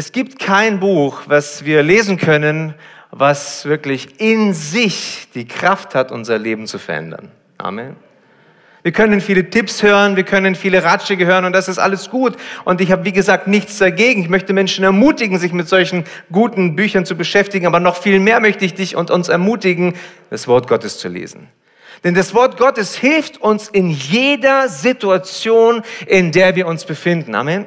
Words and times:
Es 0.00 0.12
gibt 0.12 0.38
kein 0.38 0.80
Buch, 0.80 1.24
was 1.26 1.66
wir 1.66 1.82
lesen 1.82 2.16
können, 2.16 2.72
was 3.10 3.66
wirklich 3.66 4.18
in 4.18 4.54
sich 4.54 5.28
die 5.34 5.46
Kraft 5.46 5.94
hat, 5.94 6.10
unser 6.10 6.38
Leben 6.38 6.66
zu 6.66 6.78
verändern. 6.78 7.30
Amen. 7.58 7.96
Wir 8.82 8.92
können 8.92 9.20
viele 9.20 9.50
Tipps 9.50 9.82
hören, 9.82 10.16
wir 10.16 10.22
können 10.22 10.54
viele 10.54 10.84
Ratschläge 10.84 11.26
hören 11.26 11.44
und 11.44 11.52
das 11.52 11.68
ist 11.68 11.78
alles 11.78 12.08
gut. 12.08 12.38
Und 12.64 12.80
ich 12.80 12.92
habe, 12.92 13.04
wie 13.04 13.12
gesagt, 13.12 13.46
nichts 13.46 13.76
dagegen. 13.76 14.22
Ich 14.22 14.30
möchte 14.30 14.54
Menschen 14.54 14.84
ermutigen, 14.84 15.38
sich 15.38 15.52
mit 15.52 15.68
solchen 15.68 16.04
guten 16.32 16.76
Büchern 16.76 17.04
zu 17.04 17.14
beschäftigen, 17.14 17.66
aber 17.66 17.78
noch 17.78 17.96
viel 17.96 18.20
mehr 18.20 18.40
möchte 18.40 18.64
ich 18.64 18.72
dich 18.72 18.96
und 18.96 19.10
uns 19.10 19.28
ermutigen, 19.28 19.96
das 20.30 20.48
Wort 20.48 20.66
Gottes 20.66 20.96
zu 20.96 21.08
lesen. 21.08 21.48
Denn 22.04 22.14
das 22.14 22.34
Wort 22.34 22.56
Gottes 22.56 22.96
hilft 22.96 23.36
uns 23.42 23.68
in 23.68 23.90
jeder 23.90 24.70
Situation, 24.70 25.82
in 26.06 26.32
der 26.32 26.56
wir 26.56 26.66
uns 26.66 26.86
befinden. 26.86 27.34
Amen 27.34 27.66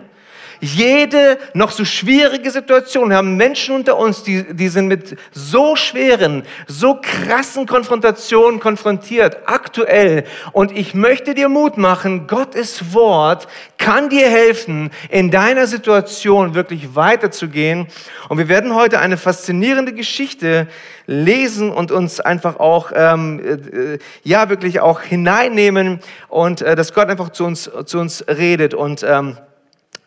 jede 0.59 1.38
noch 1.54 1.71
so 1.71 1.85
schwierige 1.85 2.51
Situation. 2.51 3.09
Wir 3.09 3.17
haben 3.17 3.38
Menschen 3.38 3.75
unter 3.75 3.97
uns, 3.97 4.23
die, 4.23 4.53
die 4.53 4.70
sind 4.70 4.88
mit 4.88 5.17
so 5.31 5.75
schweren, 5.75 6.44
so 6.67 6.99
krassen 7.02 7.66
Konfrontationen 7.66 8.59
konfrontiert, 8.59 9.38
aktuell. 9.45 10.25
Und 10.52 10.71
ich 10.71 10.94
möchte 10.94 11.34
dir 11.34 11.49
Mut 11.49 11.77
machen, 11.77 12.27
Gottes 12.27 12.94
Wort 12.94 13.47
kann 13.77 14.09
dir 14.09 14.30
helfen, 14.30 14.91
in 15.09 15.31
deiner 15.31 15.67
Situation 15.67 16.55
wirklich 16.55 16.95
weiterzugehen. 16.95 17.88
Und 18.30 18.38
wir 18.38 18.47
werden 18.47 18.75
heute 18.75 18.99
eine 18.99 19.17
faszinierende 19.17 19.94
Geschichte 19.94 20.67
lesen 21.05 21.70
und 21.70 21.91
uns 21.91 22.20
einfach 22.20 22.58
auch, 22.59 22.91
ähm, 22.95 23.39
äh, 23.39 23.97
ja, 24.23 24.49
wirklich 24.49 24.80
auch 24.80 25.02
hineinnehmen 25.02 25.99
und 26.30 26.61
äh, 26.61 26.75
dass 26.75 26.94
Gott 26.94 27.09
einfach 27.09 27.30
zu 27.30 27.44
uns, 27.45 27.70
zu 27.85 27.99
uns 27.99 28.23
redet 28.27 28.73
und, 28.73 29.03
ähm, 29.03 29.38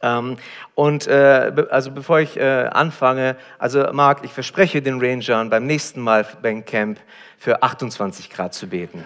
ähm, 0.06 0.36
und 0.74 1.06
äh, 1.06 1.52
also 1.70 1.90
bevor 1.90 2.20
ich 2.20 2.36
äh, 2.36 2.68
anfange, 2.70 3.36
also 3.58 3.92
Marc, 3.92 4.24
ich 4.24 4.32
verspreche 4.32 4.82
den 4.82 5.00
Rangern 5.00 5.50
beim 5.50 5.66
nächsten 5.66 6.00
Mal 6.00 6.26
beim 6.42 6.64
Camp 6.64 6.98
für 7.38 7.62
28 7.62 8.30
Grad 8.30 8.54
zu 8.54 8.68
beten. 8.68 9.04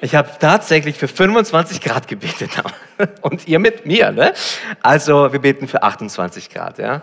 Ich 0.00 0.14
habe 0.14 0.30
tatsächlich 0.38 0.96
für 0.96 1.08
25 1.08 1.80
Grad 1.80 2.06
gebetet. 2.06 2.50
Und 3.22 3.48
ihr 3.48 3.58
mit 3.58 3.84
mir, 3.84 4.12
ne? 4.12 4.32
Also 4.80 5.32
wir 5.32 5.40
beten 5.40 5.66
für 5.66 5.82
28 5.82 6.50
Grad, 6.50 6.78
ja? 6.78 7.02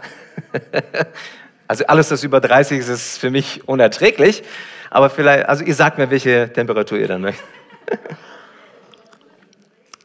Also 1.67 1.83
alles, 1.87 2.11
was 2.11 2.23
über 2.23 2.41
30 2.41 2.77
ist, 2.77 2.89
ist 2.89 3.17
für 3.17 3.31
mich 3.31 3.67
unerträglich. 3.67 4.43
Aber 4.91 5.09
vielleicht, 5.09 5.49
also 5.49 5.63
ihr 5.63 5.73
sagt 5.73 5.97
mir, 5.97 6.11
welche 6.11 6.53
Temperatur 6.53 6.99
ihr 6.99 7.07
dann 7.07 7.21
möchtet. 7.21 7.43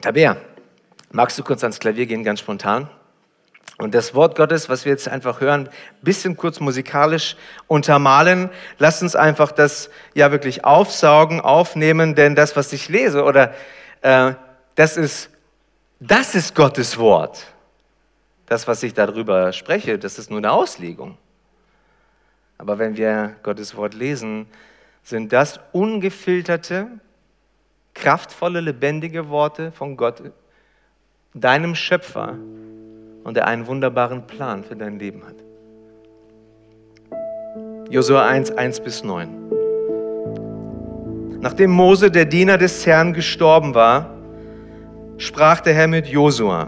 Tabea. 0.01 0.39
Magst 1.12 1.36
du 1.39 1.42
kurz 1.42 1.64
ans 1.64 1.80
Klavier 1.80 2.06
gehen, 2.06 2.22
ganz 2.22 2.39
spontan? 2.39 2.89
Und 3.78 3.94
das 3.94 4.14
Wort 4.14 4.36
Gottes, 4.36 4.69
was 4.69 4.84
wir 4.84 4.92
jetzt 4.92 5.08
einfach 5.08 5.41
hören, 5.41 5.69
bisschen 6.03 6.36
kurz 6.36 6.61
musikalisch 6.61 7.36
untermalen. 7.66 8.50
Lass 8.78 9.03
uns 9.03 9.16
einfach 9.16 9.50
das 9.50 9.91
ja 10.14 10.31
wirklich 10.31 10.64
aufsaugen, 10.64 11.41
aufnehmen, 11.41 12.14
denn 12.14 12.34
das, 12.36 12.55
was 12.55 12.72
ich 12.72 12.88
lese, 12.88 13.25
oder 13.25 13.55
äh, 14.03 14.34
das 14.77 14.97
ist, 14.97 15.31
das 15.98 16.34
ist 16.34 16.55
Gottes 16.55 16.98
Wort. 16.98 17.44
Das, 18.47 18.69
was 18.69 18.83
ich 18.83 18.94
darüber 18.94 19.53
spreche, 19.53 19.98
das 19.98 20.19
ist 20.19 20.31
nur 20.31 20.38
eine 20.38 20.53
Auslegung. 20.53 21.16
Aber 22.58 22.78
wenn 22.78 22.97
wir 22.97 23.34
Gottes 23.42 23.75
Wort 23.75 23.94
lesen, 23.94 24.47
sind 25.03 25.33
das 25.33 25.58
ungefilterte, 25.72 26.86
kraftvolle, 27.94 28.61
lebendige 28.61 29.28
Worte 29.28 29.72
von 29.72 29.97
Gott 29.97 30.22
deinem 31.34 31.75
Schöpfer 31.75 32.34
und 33.25 33.36
der 33.36 33.47
einen 33.47 33.67
wunderbaren 33.67 34.27
Plan 34.27 34.64
für 34.64 34.77
dein 34.77 34.98
Leben 34.98 35.23
hat. 35.25 35.37
Josua 37.89 38.27
1, 38.27 38.53
1 38.53 38.81
bis 38.81 39.05
9. 39.05 39.28
Nachdem 41.41 41.70
Mose, 41.70 42.10
der 42.10 42.25
Diener 42.25 42.59
des 42.59 42.84
Herrn, 42.84 43.12
gestorben 43.12 43.75
war, 43.75 44.15
sprach 45.19 45.60
der 45.60 45.75
Herr 45.75 45.87
mit 45.87 46.06
Josua. 46.06 46.66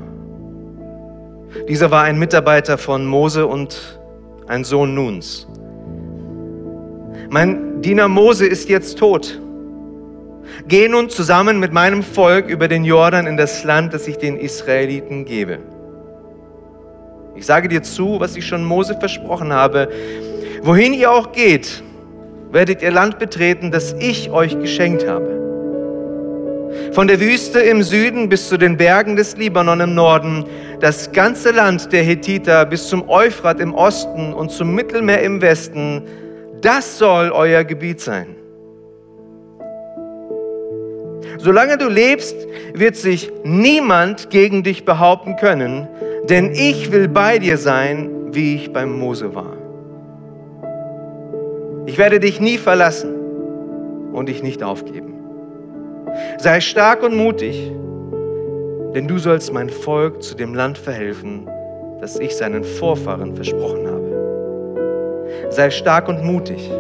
Dieser 1.69 1.91
war 1.91 2.05
ein 2.05 2.19
Mitarbeiter 2.19 2.79
von 2.79 3.05
Mose 3.05 3.47
und 3.47 4.01
ein 4.47 4.65
Sohn 4.65 4.95
Nuns. 4.95 5.47
Mein 7.29 7.83
Diener 7.83 8.09
Mose 8.09 8.47
ist 8.47 8.69
jetzt 8.69 8.99
tot. 8.99 9.42
Geh 10.69 10.89
nun 10.89 11.11
zusammen 11.11 11.59
mit 11.59 11.73
meinem 11.73 12.03
Volk 12.03 12.49
über 12.49 12.69
den 12.69 12.85
Jordan 12.85 13.27
in 13.27 13.37
das 13.37 13.65
Land, 13.65 13.95
das 13.95 14.07
ich 14.07 14.19
den 14.19 14.37
Israeliten 14.37 15.25
gebe. 15.25 15.59
Ich 17.35 17.47
sage 17.47 17.69
dir 17.69 17.83
zu, 17.83 18.21
was 18.21 18.37
ich 18.37 18.47
schon 18.47 18.65
Mose 18.65 18.97
versprochen 18.99 19.53
habe. 19.53 19.89
Wohin 20.63 20.93
ihr 20.93 21.11
auch 21.11 21.33
geht, 21.33 21.83
werdet 22.53 22.83
ihr 22.83 22.91
Land 22.91 23.19
betreten, 23.19 23.71
das 23.71 23.95
ich 23.99 24.31
euch 24.31 24.59
geschenkt 24.59 25.09
habe. 25.09 25.41
Von 26.93 27.09
der 27.09 27.21
Wüste 27.21 27.61
im 27.61 27.83
Süden 27.83 28.29
bis 28.29 28.49
zu 28.49 28.59
den 28.59 28.77
Bergen 28.77 29.17
des 29.17 29.37
Libanon 29.37 29.81
im 29.81 29.95
Norden, 29.95 30.45
das 30.81 31.11
ganze 31.13 31.51
Land 31.51 31.93
der 31.93 32.03
Hethiter 32.03 32.67
bis 32.67 32.89
zum 32.89 33.09
Euphrat 33.09 33.61
im 33.61 33.75
Osten 33.75 34.33
und 34.33 34.51
zum 34.51 34.75
Mittelmeer 34.75 35.23
im 35.23 35.41
Westen, 35.41 36.03
das 36.61 36.99
soll 36.99 37.31
euer 37.31 37.65
Gebiet 37.65 38.01
sein. 38.01 38.37
Solange 41.43 41.77
du 41.77 41.89
lebst, 41.89 42.37
wird 42.73 42.95
sich 42.95 43.33
niemand 43.43 44.31
gegen 44.31 44.63
dich 44.63 44.85
behaupten 44.85 45.35
können, 45.35 45.89
denn 46.29 46.53
ich 46.53 46.93
will 46.93 47.09
bei 47.09 47.41
dir 47.41 47.59
sein, 47.59 48.33
wie 48.33 48.55
ich 48.55 48.73
beim 48.73 48.97
Mose 48.97 49.35
war. 49.35 49.57
Ich 51.87 51.99
werde 51.99 52.21
dich 52.21 52.41
nie 52.41 52.59
verlassen 52.59 53.13
und 54.13 54.29
dich 54.29 54.45
nicht 54.45 54.63
aufgeben. 54.63 55.15
Sei 56.39 56.61
stark 56.61 57.03
und 57.03 57.17
mutig, 57.17 57.73
denn 58.95 59.09
du 59.09 59.19
sollst 59.19 59.53
mein 59.53 59.69
Volk 59.69 60.23
zu 60.23 60.37
dem 60.37 60.55
Land 60.55 60.79
verhelfen, 60.79 61.51
das 62.01 62.21
ich 62.21 62.37
seinen 62.37 62.63
Vorfahren 62.63 63.35
versprochen 63.35 63.89
habe. 63.89 65.49
Sei 65.51 65.71
stark 65.71 66.07
und 66.07 66.23
mutig, 66.23 66.71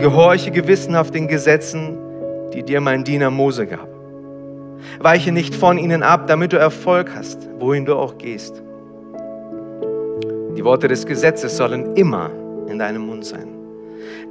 gehorche 0.00 0.50
gewissenhaft 0.50 1.14
den 1.14 1.28
Gesetzen, 1.28 1.98
die 2.54 2.62
dir 2.62 2.80
mein 2.80 3.04
Diener 3.04 3.30
Mose 3.30 3.66
gab. 3.66 3.88
Weiche 5.00 5.32
nicht 5.32 5.54
von 5.54 5.76
ihnen 5.76 6.02
ab, 6.02 6.26
damit 6.26 6.52
du 6.52 6.56
Erfolg 6.56 7.10
hast, 7.14 7.48
wohin 7.58 7.84
du 7.84 7.94
auch 7.94 8.16
gehst. 8.18 8.62
Die 10.56 10.64
Worte 10.64 10.88
des 10.88 11.04
Gesetzes 11.04 11.56
sollen 11.56 11.96
immer 11.96 12.30
in 12.68 12.78
deinem 12.78 13.06
Mund 13.06 13.24
sein. 13.24 13.48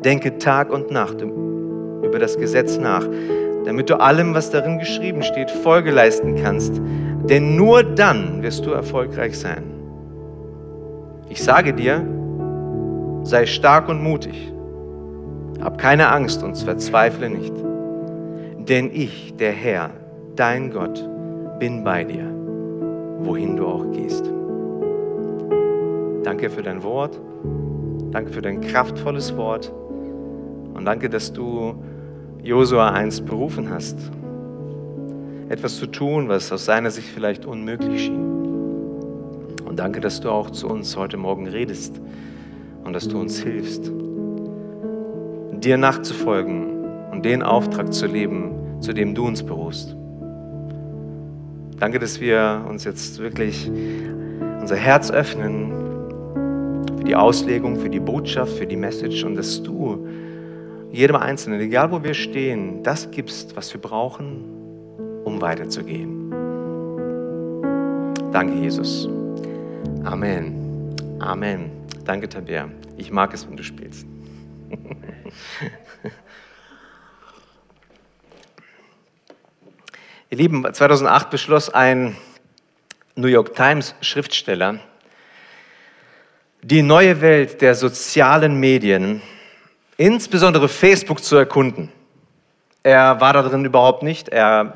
Denke 0.03 0.37
Tag 0.37 0.71
und 0.71 0.89
Nacht 0.89 1.21
über 1.21 2.19
das 2.19 2.37
Gesetz 2.37 2.77
nach, 2.77 3.07
damit 3.65 3.89
du 3.89 3.99
allem, 3.99 4.33
was 4.33 4.49
darin 4.49 4.79
geschrieben 4.79 5.21
steht, 5.21 5.51
Folge 5.51 5.91
leisten 5.91 6.35
kannst. 6.41 6.81
Denn 7.29 7.55
nur 7.55 7.83
dann 7.83 8.41
wirst 8.41 8.65
du 8.65 8.71
erfolgreich 8.71 9.37
sein. 9.37 9.63
Ich 11.29 11.41
sage 11.43 11.73
dir, 11.73 12.05
sei 13.23 13.45
stark 13.45 13.89
und 13.89 14.03
mutig. 14.03 14.51
Hab 15.61 15.77
keine 15.77 16.09
Angst 16.09 16.43
und 16.43 16.57
verzweifle 16.57 17.29
nicht. 17.29 17.53
Denn 18.67 18.91
ich, 18.93 19.35
der 19.35 19.51
Herr, 19.51 19.89
dein 20.37 20.71
Gott, 20.71 21.05
bin 21.59 21.83
bei 21.83 22.05
dir, 22.05 22.23
wohin 23.19 23.57
du 23.57 23.67
auch 23.67 23.91
gehst. 23.91 24.23
Danke 26.23 26.49
für 26.49 26.61
dein 26.61 26.81
Wort. 26.81 27.19
Danke 28.11 28.31
für 28.31 28.41
dein 28.41 28.61
kraftvolles 28.61 29.35
Wort. 29.35 29.69
Und 30.73 30.85
danke, 30.85 31.09
dass 31.09 31.33
du 31.33 31.75
Josua 32.41 32.91
einst 32.91 33.25
berufen 33.25 33.69
hast, 33.69 33.97
etwas 35.49 35.75
zu 35.75 35.87
tun, 35.87 36.29
was 36.29 36.49
aus 36.53 36.63
seiner 36.63 36.89
Sicht 36.89 37.09
vielleicht 37.09 37.45
unmöglich 37.45 38.05
schien. 38.05 38.23
Und 39.65 39.77
danke, 39.77 39.99
dass 39.99 40.21
du 40.21 40.29
auch 40.29 40.51
zu 40.51 40.69
uns 40.69 40.95
heute 40.95 41.17
Morgen 41.17 41.47
redest 41.47 41.99
und 42.85 42.93
dass 42.93 43.09
du 43.09 43.19
uns 43.19 43.41
hilfst, 43.41 43.91
dir 45.51 45.77
nachzufolgen 45.77 46.72
den 47.23 47.41
Auftrag 47.41 47.93
zu 47.93 48.05
leben, 48.05 48.51
zu 48.81 48.93
dem 48.93 49.15
du 49.15 49.25
uns 49.25 49.43
berufst. 49.43 49.95
Danke, 51.79 51.99
dass 51.99 52.21
wir 52.21 52.65
uns 52.69 52.83
jetzt 52.83 53.19
wirklich 53.19 53.69
unser 54.61 54.75
Herz 54.75 55.11
öffnen 55.11 55.71
für 56.97 57.03
die 57.03 57.15
Auslegung, 57.15 57.77
für 57.77 57.89
die 57.89 57.99
Botschaft, 57.99 58.53
für 58.53 58.65
die 58.65 58.77
Message 58.77 59.23
und 59.23 59.35
dass 59.35 59.61
du 59.61 60.07
jedem 60.91 61.15
Einzelnen, 61.15 61.59
egal 61.59 61.91
wo 61.91 62.03
wir 62.03 62.13
stehen, 62.13 62.83
das 62.83 63.09
gibst, 63.11 63.55
was 63.55 63.73
wir 63.73 63.81
brauchen, 63.81 64.45
um 65.25 65.41
weiterzugehen. 65.41 66.31
Danke, 68.31 68.53
Jesus. 68.55 69.09
Amen. 70.03 70.95
Amen. 71.19 71.71
Danke, 72.05 72.29
Tabea. 72.29 72.69
Ich 72.97 73.11
mag 73.11 73.33
es, 73.33 73.47
wenn 73.47 73.57
du 73.57 73.63
spielst. 73.63 74.05
Ihr 80.33 80.37
Lieben, 80.37 80.65
2008 80.73 81.29
beschloss 81.29 81.69
ein 81.69 82.17
New 83.13 83.27
York 83.27 83.53
Times 83.53 83.93
Schriftsteller, 84.01 84.79
die 86.63 86.81
neue 86.81 87.21
Welt 87.21 87.61
der 87.61 87.75
sozialen 87.75 88.59
Medien, 88.59 89.21
insbesondere 89.95 90.69
Facebook, 90.69 91.23
zu 91.23 91.35
erkunden. 91.35 91.91
Er 92.81 93.21
war 93.21 93.33
da 93.33 93.43
drin 93.43 93.63
überhaupt 93.63 94.01
nicht. 94.01 94.29
Er 94.29 94.75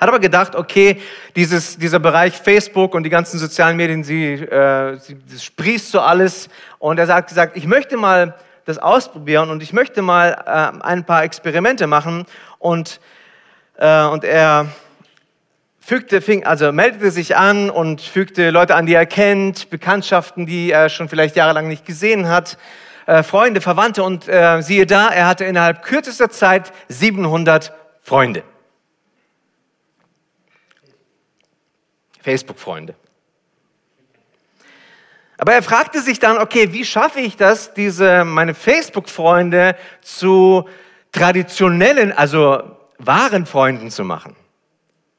hat 0.00 0.08
aber 0.08 0.20
gedacht, 0.20 0.56
okay, 0.56 1.02
dieses, 1.36 1.76
dieser 1.76 1.98
Bereich 1.98 2.32
Facebook 2.32 2.94
und 2.94 3.02
die 3.02 3.10
ganzen 3.10 3.38
sozialen 3.38 3.76
Medien, 3.76 4.02
sie, 4.02 4.36
äh, 4.36 4.96
sie 4.96 5.18
das 5.30 5.44
sprießt 5.44 5.90
so 5.90 6.00
alles. 6.00 6.48
Und 6.78 6.98
er 6.98 7.08
hat 7.08 7.28
gesagt, 7.28 7.58
ich 7.58 7.66
möchte 7.66 7.98
mal 7.98 8.36
das 8.64 8.78
ausprobieren 8.78 9.50
und 9.50 9.62
ich 9.62 9.74
möchte 9.74 10.00
mal 10.00 10.30
äh, 10.46 10.82
ein 10.82 11.04
paar 11.04 11.24
Experimente 11.24 11.86
machen. 11.86 12.24
Und, 12.58 13.00
und 13.82 14.24
er 14.24 14.68
fügte, 15.80 16.20
fing, 16.20 16.44
also 16.44 16.70
meldete 16.72 17.10
sich 17.10 17.36
an 17.36 17.68
und 17.68 18.00
fügte 18.00 18.50
Leute 18.50 18.76
an, 18.76 18.86
die 18.86 18.94
er 18.94 19.06
kennt, 19.06 19.70
Bekanntschaften, 19.70 20.46
die 20.46 20.70
er 20.70 20.88
schon 20.88 21.08
vielleicht 21.08 21.36
jahrelang 21.36 21.68
nicht 21.68 21.84
gesehen 21.84 22.28
hat, 22.28 22.56
äh, 23.06 23.22
Freunde, 23.24 23.60
Verwandte 23.60 24.04
und 24.04 24.28
äh, 24.28 24.62
siehe 24.62 24.86
da, 24.86 25.08
er 25.08 25.26
hatte 25.26 25.44
innerhalb 25.44 25.82
kürzester 25.82 26.30
Zeit 26.30 26.72
700 26.88 27.72
Freunde. 28.02 28.44
Facebook-Freunde. 32.20 32.94
Aber 35.38 35.54
er 35.54 35.62
fragte 35.64 36.00
sich 36.00 36.20
dann, 36.20 36.38
okay, 36.38 36.72
wie 36.72 36.84
schaffe 36.84 37.18
ich 37.18 37.36
das, 37.36 37.74
diese, 37.74 38.24
meine 38.24 38.54
Facebook-Freunde 38.54 39.74
zu 40.00 40.68
traditionellen, 41.10 42.12
also 42.12 42.78
wahren 43.06 43.46
Freunden 43.46 43.90
zu 43.90 44.04
machen? 44.04 44.36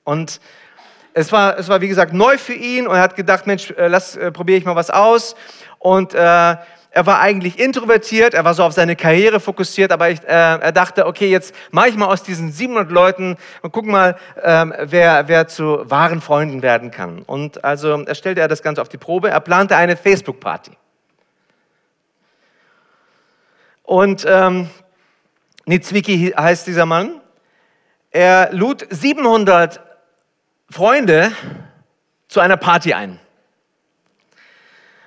Und 0.03 0.39
es 1.13 1.31
war, 1.31 1.57
es 1.57 1.69
war, 1.69 1.81
wie 1.81 1.87
gesagt, 1.87 2.13
neu 2.13 2.37
für 2.37 2.53
ihn 2.53 2.87
und 2.87 2.95
er 2.95 3.01
hat 3.01 3.15
gedacht, 3.15 3.45
Mensch, 3.45 3.71
äh, 3.71 3.87
lass, 3.87 4.15
äh, 4.15 4.31
probiere 4.31 4.57
ich 4.57 4.65
mal 4.65 4.75
was 4.75 4.89
aus. 4.89 5.35
Und 5.79 6.13
äh, 6.13 6.17
er 6.95 7.07
war 7.07 7.21
eigentlich 7.21 7.59
introvertiert, 7.59 8.35
er 8.35 8.45
war 8.45 8.53
so 8.53 8.63
auf 8.63 8.73
seine 8.73 8.95
Karriere 8.95 9.39
fokussiert, 9.39 9.91
aber 9.91 10.11
ich, 10.11 10.21
äh, 10.23 10.27
er 10.27 10.71
dachte, 10.71 11.07
okay, 11.07 11.27
jetzt 11.27 11.55
mache 11.71 11.89
ich 11.89 11.95
mal 11.95 12.05
aus 12.05 12.21
diesen 12.21 12.51
700 12.51 12.91
Leuten 12.91 13.35
und 13.63 13.71
guck 13.71 13.85
mal, 13.85 14.15
ähm, 14.43 14.73
wer, 14.79 15.27
wer 15.27 15.47
zu 15.47 15.89
wahren 15.89 16.21
Freunden 16.21 16.61
werden 16.61 16.91
kann. 16.91 17.23
Und 17.23 17.63
also 17.63 18.03
er 18.03 18.13
stellte 18.15 18.41
er 18.41 18.47
das 18.47 18.61
Ganze 18.61 18.79
auf 18.79 18.89
die 18.89 18.97
Probe. 18.97 19.31
Er 19.31 19.39
plante 19.39 19.75
eine 19.75 19.97
Facebook-Party. 19.97 20.71
Und 23.81 24.25
ähm, 24.27 24.69
Nitzwiki 25.65 26.33
heißt 26.37 26.67
dieser 26.67 26.85
Mann. 26.85 27.21
Er 28.15 28.53
lud 28.53 28.85
700 28.91 29.79
Freunde 30.69 31.31
zu 32.27 32.41
einer 32.41 32.57
Party 32.57 32.93
ein. 32.93 33.19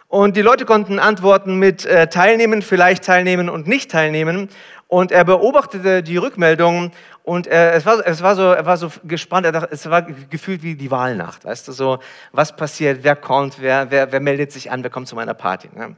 Und 0.09 0.37
die 0.37 0.43
Leute 0.43 0.65
konnten 0.65 0.99
antworten 0.99 1.57
mit 1.57 1.85
äh, 1.87 2.09
teilnehmen, 2.09 2.63
vielleicht 2.63 3.05
teilnehmen 3.05 3.49
und 3.49 3.69
nicht 3.69 3.93
teilnehmen. 3.93 4.49
Und 4.89 5.13
er 5.13 5.25
beobachtete 5.25 6.03
die 6.03 6.17
Rückmeldungen 6.17 6.91
und 7.23 7.47
er, 7.47 7.75
es, 7.75 7.87
war, 7.87 8.05
es 8.05 8.23
war 8.23 8.35
so, 8.35 8.43
er 8.43 8.67
war 8.67 8.77
so 8.77 8.91
gespannt, 9.05 9.47
er 9.47 9.53
dachte, 9.53 9.69
es 9.71 9.89
war 9.89 10.03
gefühlt 10.03 10.65
wie 10.65 10.75
die 10.75 10.91
Wahlnacht. 10.91 11.45
Weißt 11.45 11.69
du, 11.69 11.73
so, 11.73 12.01
was 12.33 12.57
passiert, 12.57 13.05
wer 13.05 13.15
kommt, 13.15 13.61
wer, 13.61 13.89
wer, 13.93 14.11
wer 14.11 14.21
meldet 14.21 14.51
sich 14.51 14.73
an, 14.73 14.83
wer 14.83 14.91
kommt 14.91 15.07
zu 15.07 15.15
meiner 15.15 15.35
Party. 15.35 15.69
Ne? 15.73 15.95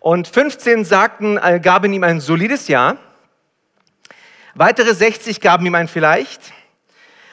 Und 0.00 0.28
15 0.28 0.84
sagten, 0.84 1.38
äh, 1.38 1.60
gaben 1.60 1.90
ihm 1.94 2.04
ein 2.04 2.20
solides 2.20 2.68
Ja. 2.68 2.98
Weitere 4.54 4.92
60 4.92 5.40
gaben 5.40 5.64
ihm 5.64 5.74
ein 5.74 5.88
Vielleicht. 5.88 6.52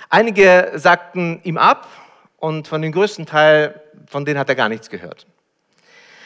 Einige 0.10 0.72
sagten 0.76 1.42
ihm 1.44 1.58
ab 1.58 1.88
und 2.38 2.68
von 2.68 2.82
dem 2.82 2.94
größten 2.94 3.26
Teil, 3.26 3.82
von 4.08 4.24
denen 4.24 4.40
hat 4.40 4.48
er 4.48 4.56
gar 4.56 4.70
nichts 4.70 4.90
gehört. 4.90 5.28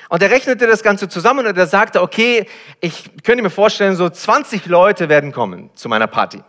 Und 0.10 0.22
er 0.22 0.30
rechnete 0.30 0.68
das 0.68 0.84
Ganze 0.84 1.10
zusammen 1.10 1.48
und 1.48 1.58
er 1.58 1.66
sagte, 1.66 2.00
okay, 2.02 2.46
ich 2.80 3.10
könnte 3.24 3.42
mir 3.42 3.50
vorstellen, 3.50 3.96
so 3.96 4.08
20 4.08 4.68
Leute 4.68 5.10
werden 5.10 5.32
kommen 5.32 5.72
zu 5.74 5.90
meiner 5.90 6.06
Party. 6.06 6.44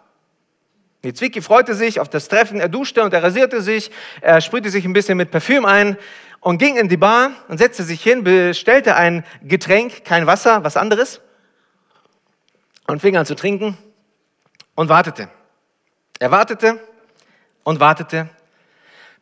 Zwicky 1.03 1.41
freute 1.41 1.75
sich 1.75 1.99
auf 1.99 2.11
das 2.11 2.29
Treffen, 2.29 2.61
er 2.61 2.69
duschte 2.69 3.03
und 3.03 3.15
er 3.15 3.23
rasierte 3.23 3.63
sich, 3.63 3.91
er 4.21 4.43
sprühte 4.43 4.69
sich 4.69 4.85
ein 4.85 4.93
bisschen 4.93 5.17
mit 5.17 5.31
Parfüm 5.31 5.65
ein 5.65 5.97
und 6.41 6.59
ging 6.59 6.77
in 6.77 6.89
die 6.89 6.97
Bar 6.99 7.31
und 7.49 7.59
setzte 7.59 7.83
sich 7.83 8.03
hin, 8.03 8.25
bestellte 8.25 8.97
ein 8.97 9.25
Getränk, 9.43 10.05
kein 10.05 10.27
Wasser, 10.27 10.65
was 10.65 10.77
anderes 10.77 11.21
und 12.87 13.01
fing 13.01 13.17
an 13.17 13.27
zu 13.27 13.35
trinken 13.35 13.79
und 14.75 14.89
wartete. 14.89 15.29
Er 16.19 16.31
wartete 16.31 16.81
und 17.65 17.81
wartete. 17.81 18.29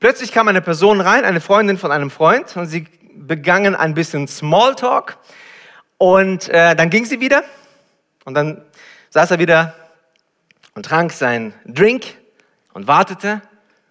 Plötzlich 0.00 0.32
kam 0.32 0.48
eine 0.48 0.60
Person 0.60 1.00
rein, 1.00 1.24
eine 1.24 1.40
Freundin 1.40 1.78
von 1.78 1.92
einem 1.92 2.10
Freund 2.10 2.56
und 2.56 2.66
sie 2.66 2.86
begangen 3.14 3.74
ein 3.74 3.94
bisschen 3.94 4.26
Smalltalk 4.26 5.18
und 5.98 6.48
äh, 6.48 6.74
dann 6.74 6.90
ging 6.90 7.04
sie 7.04 7.20
wieder 7.20 7.44
und 8.24 8.34
dann 8.34 8.64
saß 9.10 9.30
er 9.30 9.38
wieder 9.38 9.74
und 10.74 10.86
trank 10.86 11.12
seinen 11.12 11.54
Drink 11.64 12.16
und 12.72 12.86
wartete 12.86 13.42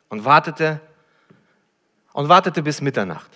und 0.10 0.26
wartete 0.26 0.82
und 2.14 2.28
wartete 2.28 2.62
bis 2.62 2.82
Mitternacht. 2.82 3.30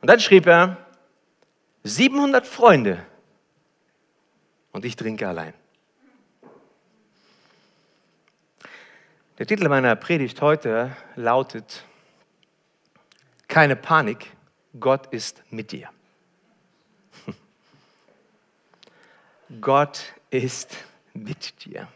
Und 0.00 0.08
dann 0.08 0.20
schrieb 0.20 0.46
er, 0.46 0.76
700 1.82 2.46
Freunde 2.46 3.04
und 4.72 4.84
ich 4.84 4.96
trinke 4.96 5.26
allein. 5.26 5.54
Der 9.40 9.46
Titel 9.46 9.70
meiner 9.70 9.96
Predigt 9.96 10.42
heute 10.42 10.94
lautet 11.16 11.86
keine 13.48 13.74
Panik, 13.74 14.26
Gott 14.78 15.06
ist 15.06 15.42
mit 15.48 15.72
dir. 15.72 15.88
Gott 19.62 20.12
ist 20.28 20.76
mit 21.14 21.64
dir. 21.64 21.88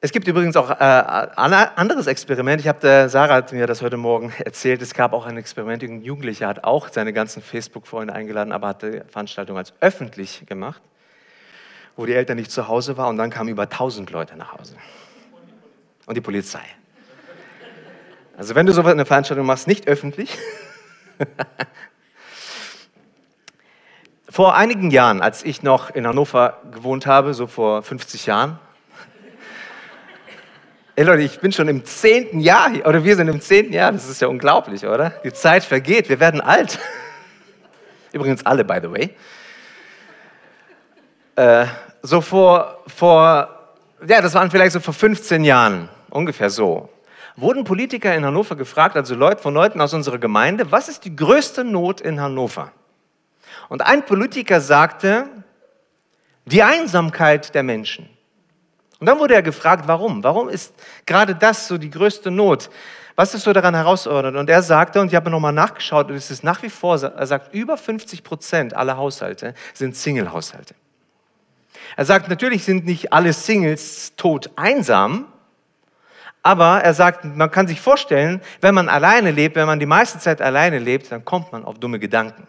Es 0.00 0.12
gibt 0.12 0.28
übrigens 0.28 0.54
auch 0.54 0.70
äh, 0.70 0.74
ein 0.74 1.52
anderes 1.52 2.06
Experiment. 2.06 2.60
Ich 2.60 2.68
habe 2.68 3.08
Sarah 3.08 3.34
hat 3.34 3.52
mir 3.52 3.66
das 3.66 3.82
heute 3.82 3.96
Morgen 3.96 4.32
erzählt. 4.38 4.80
Es 4.80 4.94
gab 4.94 5.12
auch 5.12 5.26
ein 5.26 5.36
Experiment. 5.38 5.82
Ein 5.82 6.02
Jugendlicher 6.02 6.46
hat 6.46 6.62
auch 6.62 6.88
seine 6.88 7.12
ganzen 7.12 7.42
Facebook-Freunde 7.42 8.14
eingeladen, 8.14 8.52
aber 8.52 8.68
hat 8.68 8.82
die 8.82 9.00
Veranstaltung 9.08 9.58
als 9.58 9.74
öffentlich 9.80 10.46
gemacht, 10.46 10.82
wo 11.96 12.06
die 12.06 12.14
Eltern 12.14 12.36
nicht 12.36 12.50
zu 12.50 12.68
Hause 12.68 12.96
waren. 12.96 13.10
Und 13.10 13.18
dann 13.18 13.30
kamen 13.30 13.48
über 13.48 13.64
1000 13.64 14.10
Leute 14.10 14.36
nach 14.36 14.52
Hause. 14.52 14.76
Und 16.06 16.16
die 16.16 16.20
Polizei. 16.20 16.64
Also 18.36 18.54
wenn 18.54 18.66
du 18.66 18.72
so 18.72 18.82
eine 18.82 19.06
Veranstaltung 19.06 19.46
machst, 19.46 19.66
nicht 19.66 19.86
öffentlich. 19.86 20.36
vor 24.28 24.56
einigen 24.56 24.90
Jahren, 24.90 25.22
als 25.22 25.44
ich 25.44 25.62
noch 25.62 25.90
in 25.90 26.06
Hannover 26.06 26.60
gewohnt 26.72 27.06
habe, 27.06 27.34
so 27.34 27.46
vor 27.46 27.82
50 27.82 28.26
Jahren, 28.26 28.58
Ey 30.96 31.02
Leute, 31.04 31.22
ich 31.22 31.40
bin 31.40 31.50
schon 31.50 31.66
im 31.66 31.84
zehnten 31.84 32.38
Jahr 32.38 32.70
oder 32.84 33.02
wir 33.02 33.16
sind 33.16 33.26
im 33.26 33.40
zehnten 33.40 33.72
Jahr, 33.72 33.90
das 33.90 34.08
ist 34.08 34.20
ja 34.20 34.28
unglaublich, 34.28 34.86
oder? 34.86 35.10
Die 35.24 35.32
Zeit 35.32 35.64
vergeht, 35.64 36.08
wir 36.08 36.20
werden 36.20 36.40
alt. 36.40 36.78
Übrigens 38.12 38.46
alle, 38.46 38.64
by 38.64 38.78
the 38.80 38.90
way. 38.92 39.10
Äh, 41.36 41.66
so 42.02 42.20
vor, 42.20 42.82
vor, 42.86 43.48
ja, 44.06 44.20
das 44.20 44.34
waren 44.34 44.50
vielleicht 44.50 44.72
so 44.72 44.80
vor 44.80 44.94
15 44.94 45.44
Jahren, 45.44 45.88
ungefähr 46.10 46.50
so 46.50 46.90
wurden 47.36 47.64
Politiker 47.64 48.14
in 48.14 48.24
Hannover 48.24 48.56
gefragt, 48.56 48.96
also 48.96 49.14
Leute 49.14 49.42
von 49.42 49.54
Leuten 49.54 49.80
aus 49.80 49.92
unserer 49.92 50.18
Gemeinde, 50.18 50.70
was 50.70 50.88
ist 50.88 51.04
die 51.04 51.14
größte 51.14 51.64
Not 51.64 52.00
in 52.00 52.20
Hannover? 52.20 52.72
Und 53.68 53.82
ein 53.82 54.04
Politiker 54.04 54.60
sagte, 54.60 55.26
die 56.44 56.62
Einsamkeit 56.62 57.54
der 57.54 57.62
Menschen. 57.62 58.08
Und 59.00 59.06
dann 59.06 59.18
wurde 59.18 59.34
er 59.34 59.42
gefragt, 59.42 59.84
warum? 59.86 60.22
Warum 60.22 60.48
ist 60.48 60.74
gerade 61.06 61.34
das 61.34 61.66
so 61.66 61.78
die 61.78 61.90
größte 61.90 62.30
Not? 62.30 62.70
Was 63.16 63.34
ist 63.34 63.44
so 63.44 63.52
daran 63.52 63.74
herausfordernd? 63.74 64.36
Und 64.36 64.50
er 64.50 64.62
sagte, 64.62 65.00
und 65.00 65.08
ich 65.08 65.14
habe 65.14 65.30
nochmal 65.30 65.52
nachgeschaut, 65.52 66.10
und 66.10 66.16
es 66.16 66.30
ist 66.30 66.44
nach 66.44 66.62
wie 66.62 66.70
vor, 66.70 67.00
er 67.02 67.26
sagt, 67.26 67.54
über 67.54 67.76
50 67.76 68.22
Prozent 68.22 68.74
aller 68.74 68.96
Haushalte 68.96 69.54
sind 69.72 69.96
Single-Haushalte. 69.96 70.74
Er 71.96 72.04
sagt, 72.04 72.28
natürlich 72.28 72.64
sind 72.64 72.86
nicht 72.86 73.12
alle 73.12 73.32
Singles 73.32 74.14
tot 74.16 74.50
einsam, 74.56 75.26
aber 76.42 76.82
er 76.82 76.92
sagt, 76.92 77.24
man 77.24 77.50
kann 77.50 77.66
sich 77.66 77.80
vorstellen, 77.80 78.42
wenn 78.60 78.74
man 78.74 78.88
alleine 78.88 79.30
lebt, 79.30 79.56
wenn 79.56 79.66
man 79.66 79.80
die 79.80 79.86
meiste 79.86 80.18
Zeit 80.18 80.42
alleine 80.42 80.78
lebt, 80.78 81.10
dann 81.10 81.24
kommt 81.24 81.52
man 81.52 81.64
auf 81.64 81.78
dumme 81.78 81.98
Gedanken. 81.98 82.46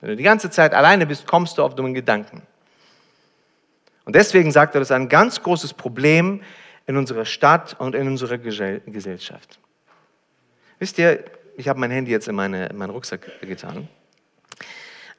Wenn 0.00 0.10
du 0.10 0.16
die 0.16 0.24
ganze 0.24 0.50
Zeit 0.50 0.74
alleine 0.74 1.06
bist, 1.06 1.26
kommst 1.26 1.58
du 1.58 1.62
auf 1.62 1.76
dumme 1.76 1.92
Gedanken. 1.92 2.42
Und 4.04 4.16
deswegen 4.16 4.50
sagt 4.50 4.74
er, 4.74 4.80
das 4.80 4.88
ist 4.88 4.96
ein 4.96 5.08
ganz 5.08 5.42
großes 5.42 5.74
Problem 5.74 6.42
in 6.86 6.96
unserer 6.96 7.24
Stadt 7.24 7.76
und 7.78 7.94
in 7.94 8.08
unserer 8.08 8.38
Gesellschaft. 8.38 9.60
Wisst 10.80 10.98
ihr, 10.98 11.24
ich 11.56 11.68
habe 11.68 11.78
mein 11.78 11.92
Handy 11.92 12.10
jetzt 12.10 12.26
in, 12.26 12.34
meine, 12.34 12.66
in 12.66 12.76
meinen 12.76 12.90
Rucksack 12.90 13.40
getan. 13.42 13.88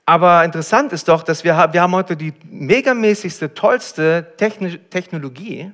Aber 0.06 0.44
interessant 0.44 0.92
ist 0.92 1.08
doch, 1.08 1.24
dass 1.24 1.44
wir, 1.44 1.70
wir 1.72 1.82
haben 1.82 1.96
heute 1.96 2.18
die 2.18 2.34
megamäßigste, 2.50 3.54
tollste 3.54 4.34
Technologie. 4.38 5.72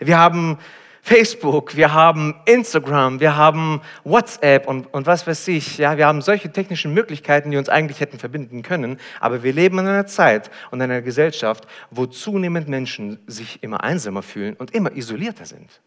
Wir 0.00 0.18
haben 0.18 0.58
Facebook, 1.04 1.76
wir 1.76 1.92
haben 1.92 2.36
Instagram, 2.44 3.18
wir 3.18 3.36
haben 3.36 3.82
WhatsApp 4.04 4.68
und, 4.68 4.86
und 4.94 5.06
was 5.06 5.26
weiß 5.26 5.48
ich. 5.48 5.76
Ja, 5.78 5.96
wir 5.98 6.06
haben 6.06 6.22
solche 6.22 6.50
technischen 6.50 6.94
Möglichkeiten, 6.94 7.50
die 7.50 7.56
uns 7.56 7.68
eigentlich 7.68 8.00
hätten 8.00 8.18
verbinden 8.18 8.62
können. 8.62 8.98
Aber 9.20 9.42
wir 9.42 9.52
leben 9.52 9.80
in 9.80 9.86
einer 9.88 10.06
Zeit 10.06 10.50
und 10.70 10.78
in 10.78 10.90
einer 10.90 11.02
Gesellschaft, 11.02 11.66
wo 11.90 12.06
zunehmend 12.06 12.68
Menschen 12.68 13.18
sich 13.26 13.62
immer 13.62 13.82
einsamer 13.82 14.22
fühlen 14.22 14.54
und 14.54 14.70
immer 14.70 14.92
isolierter 14.92 15.44
sind. 15.44 15.80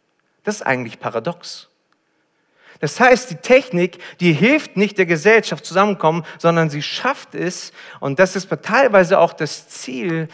Das 0.43 0.57
ist 0.57 0.61
eigentlich 0.63 0.99
paradox. 0.99 1.69
Das 2.79 2.99
heißt, 2.99 3.31
die 3.31 3.35
Technik, 3.35 3.99
die 4.19 4.33
hilft 4.33 4.77
nicht 4.77 4.97
der 4.97 5.05
Gesellschaft 5.05 5.65
zusammenkommen, 5.65 6.25
sondern 6.37 6.69
sie 6.69 6.81
schafft 6.81 7.35
es, 7.35 7.71
und 7.99 8.19
das 8.19 8.35
ist 8.35 8.49
teilweise 8.61 9.19
auch 9.19 9.33
das 9.33 9.69
Ziel, 9.69 10.27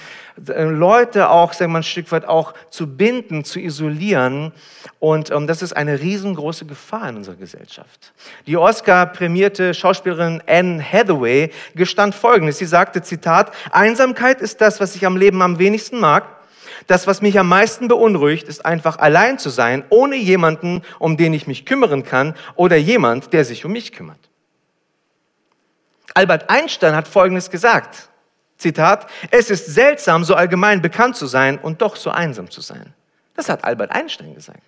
äh, 0.47 0.63
Leute 0.63 1.29
auch, 1.29 1.53
sagen 1.53 1.71
wir 1.71 1.73
mal, 1.73 1.79
ein 1.79 1.83
Stück 1.83 2.11
weit 2.11 2.25
auch 2.25 2.53
zu 2.69 2.87
binden, 2.87 3.43
zu 3.43 3.59
isolieren. 3.59 4.53
Und 4.99 5.31
ähm, 5.31 5.47
das 5.47 5.61
ist 5.61 5.73
eine 5.73 5.99
riesengroße 5.99 6.65
Gefahr 6.65 7.09
in 7.09 7.17
unserer 7.17 7.35
Gesellschaft. 7.35 8.13
Die 8.47 8.57
Oscar-prämierte 8.57 9.73
Schauspielerin 9.73 10.41
Anne 10.47 10.83
Hathaway 10.83 11.51
gestand 11.75 12.15
Folgendes. 12.15 12.57
Sie 12.57 12.65
sagte, 12.65 13.01
Zitat, 13.01 13.51
Einsamkeit 13.71 14.41
ist 14.41 14.61
das, 14.61 14.79
was 14.79 14.95
ich 14.95 15.05
am 15.05 15.17
Leben 15.17 15.41
am 15.41 15.59
wenigsten 15.59 15.99
mag. 15.99 16.40
Das, 16.87 17.07
was 17.07 17.21
mich 17.21 17.39
am 17.39 17.47
meisten 17.47 17.87
beunruhigt, 17.87 18.47
ist 18.47 18.65
einfach 18.65 18.97
allein 18.97 19.39
zu 19.39 19.49
sein, 19.49 19.83
ohne 19.89 20.15
jemanden, 20.15 20.81
um 20.99 21.17
den 21.17 21.33
ich 21.33 21.47
mich 21.47 21.65
kümmern 21.65 22.03
kann 22.03 22.35
oder 22.55 22.77
jemand, 22.77 23.33
der 23.33 23.45
sich 23.45 23.65
um 23.65 23.71
mich 23.71 23.91
kümmert. 23.91 24.29
Albert 26.13 26.49
Einstein 26.49 26.95
hat 26.95 27.07
Folgendes 27.07 27.49
gesagt. 27.49 28.09
Zitat, 28.57 29.07
es 29.31 29.49
ist 29.49 29.67
seltsam, 29.67 30.23
so 30.23 30.35
allgemein 30.35 30.81
bekannt 30.81 31.15
zu 31.15 31.25
sein 31.25 31.57
und 31.57 31.81
doch 31.81 31.95
so 31.95 32.11
einsam 32.11 32.51
zu 32.51 32.61
sein. 32.61 32.93
Das 33.35 33.49
hat 33.49 33.63
Albert 33.63 33.91
Einstein 33.91 34.35
gesagt. 34.35 34.61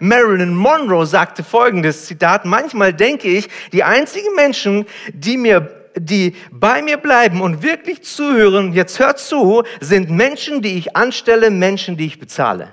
Marilyn 0.00 0.56
Monroe 0.56 1.06
sagte 1.06 1.44
folgendes 1.44 2.06
Zitat, 2.06 2.44
manchmal 2.44 2.92
denke 2.92 3.28
ich, 3.28 3.48
die 3.72 3.84
einzigen 3.84 4.34
Menschen, 4.34 4.86
die 5.12 5.36
mir 5.36 5.83
die 5.96 6.36
bei 6.50 6.82
mir 6.82 6.96
bleiben 6.96 7.40
und 7.40 7.62
wirklich 7.62 8.02
zuhören, 8.02 8.72
jetzt 8.72 8.98
hört 8.98 9.18
zu, 9.18 9.62
sind 9.80 10.10
Menschen, 10.10 10.62
die 10.62 10.76
ich 10.76 10.96
anstelle, 10.96 11.50
Menschen, 11.50 11.96
die 11.96 12.06
ich 12.06 12.18
bezahle. 12.18 12.72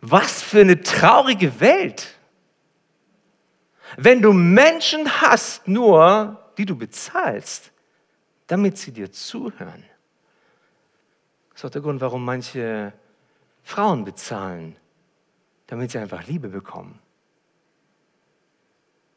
Was 0.00 0.42
für 0.42 0.60
eine 0.60 0.82
traurige 0.82 1.60
Welt. 1.60 2.18
Wenn 3.96 4.20
du 4.20 4.32
Menschen 4.32 5.20
hast, 5.20 5.68
nur 5.68 6.52
die 6.58 6.66
du 6.66 6.76
bezahlst, 6.76 7.72
damit 8.46 8.76
sie 8.76 8.92
dir 8.92 9.10
zuhören. 9.10 9.84
Das 11.50 11.60
ist 11.60 11.64
auch 11.64 11.70
der 11.70 11.80
Grund, 11.80 12.00
warum 12.00 12.24
manche 12.24 12.92
Frauen 13.62 14.04
bezahlen, 14.04 14.76
damit 15.66 15.92
sie 15.92 15.98
einfach 15.98 16.26
Liebe 16.26 16.48
bekommen 16.48 16.98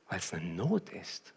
weil 0.09 0.19
es 0.19 0.33
eine 0.33 0.45
Not 0.45 0.89
ist. 0.89 1.33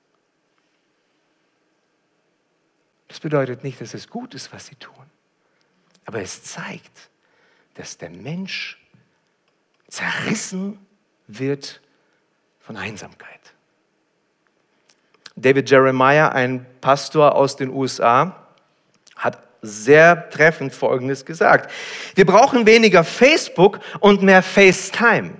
Das 3.09 3.19
bedeutet 3.19 3.65
nicht, 3.65 3.81
dass 3.81 3.95
es 3.95 4.09
gut 4.09 4.35
ist, 4.35 4.53
was 4.53 4.67
sie 4.67 4.77
tun. 4.77 4.95
Aber 6.05 6.21
es 6.21 6.45
zeigt, 6.45 7.11
dass 7.75 7.99
der 7.99 8.11
Mensch 8.11 8.79
zerrissen 9.89 10.79
wird 11.27 11.81
von 12.61 12.77
Einsamkeit. 12.77 13.41
David 15.35 15.71
Jeremiah, 15.71 16.29
ein 16.29 16.67
Pastor 16.81 17.35
aus 17.35 17.57
den 17.57 17.71
USA, 17.71 18.47
hat 19.17 19.43
sehr 19.63 20.31
treffend 20.31 20.73
Folgendes 20.73 21.25
gesagt. 21.25 21.71
Wir 22.15 22.27
brauchen 22.27 22.67
weniger 22.67 23.05
Facebook 23.05 23.81
und 24.01 24.23
mehr 24.23 24.43
FaceTime. 24.43 25.33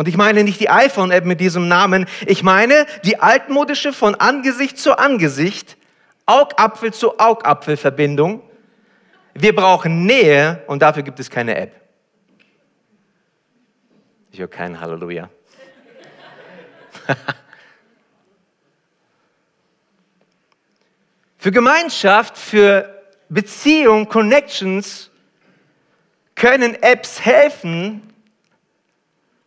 Und 0.00 0.08
ich 0.08 0.16
meine 0.16 0.42
nicht 0.44 0.58
die 0.60 0.70
iPhone-App 0.70 1.26
mit 1.26 1.40
diesem 1.40 1.68
Namen, 1.68 2.06
ich 2.24 2.42
meine 2.42 2.86
die 3.04 3.20
altmodische 3.20 3.92
von 3.92 4.14
Angesicht 4.14 4.78
zu 4.78 4.98
Angesicht, 4.98 5.76
Augapfel 6.24 6.94
zu 6.94 7.18
Augapfel 7.18 7.76
Verbindung. 7.76 8.42
Wir 9.34 9.54
brauchen 9.54 10.06
Nähe 10.06 10.62
und 10.68 10.80
dafür 10.80 11.02
gibt 11.02 11.20
es 11.20 11.28
keine 11.28 11.54
App. 11.54 11.74
Ich 14.32 14.38
höre 14.38 14.48
kein 14.48 14.80
Halleluja. 14.80 15.28
für 21.36 21.52
Gemeinschaft, 21.52 22.38
für 22.38 23.02
Beziehung, 23.28 24.08
Connections 24.08 25.10
können 26.36 26.74
Apps 26.82 27.20
helfen, 27.20 28.09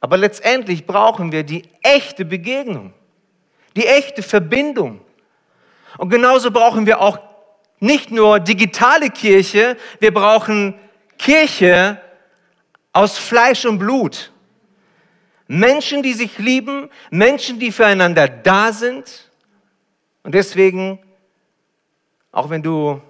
aber 0.03 0.17
letztendlich 0.17 0.86
brauchen 0.86 1.31
wir 1.31 1.43
die 1.43 1.63
echte 1.81 2.25
Begegnung, 2.25 2.93
die 3.77 3.86
echte 3.86 4.22
Verbindung. 4.22 5.00
Und 5.98 6.10
genauso 6.10 6.51
brauchen 6.51 6.86
wir 6.86 7.00
auch 7.00 7.19
nicht 7.79 8.12
nur 8.12 8.41
digitale 8.41 9.12
Kirche, 9.12 9.77
wir 10.01 10.13
brauchen 10.13 10.77
Kirche 11.17 12.01
aus 12.91 13.17
Fleisch 13.17 13.63
und 13.63 13.79
Blut. 13.79 14.33
Menschen, 15.48 16.03
die 16.03 16.12
sich 16.12 16.38
lieben, 16.38 16.89
Menschen, 17.10 17.57
die 17.57 17.72
füreinander 17.72 18.27
da 18.27 18.74
sind. 18.74 19.31
Und 20.24 20.36
deswegen, 20.36 21.00
auch 22.33 22.50
wenn 22.50 22.62
du 22.62 23.01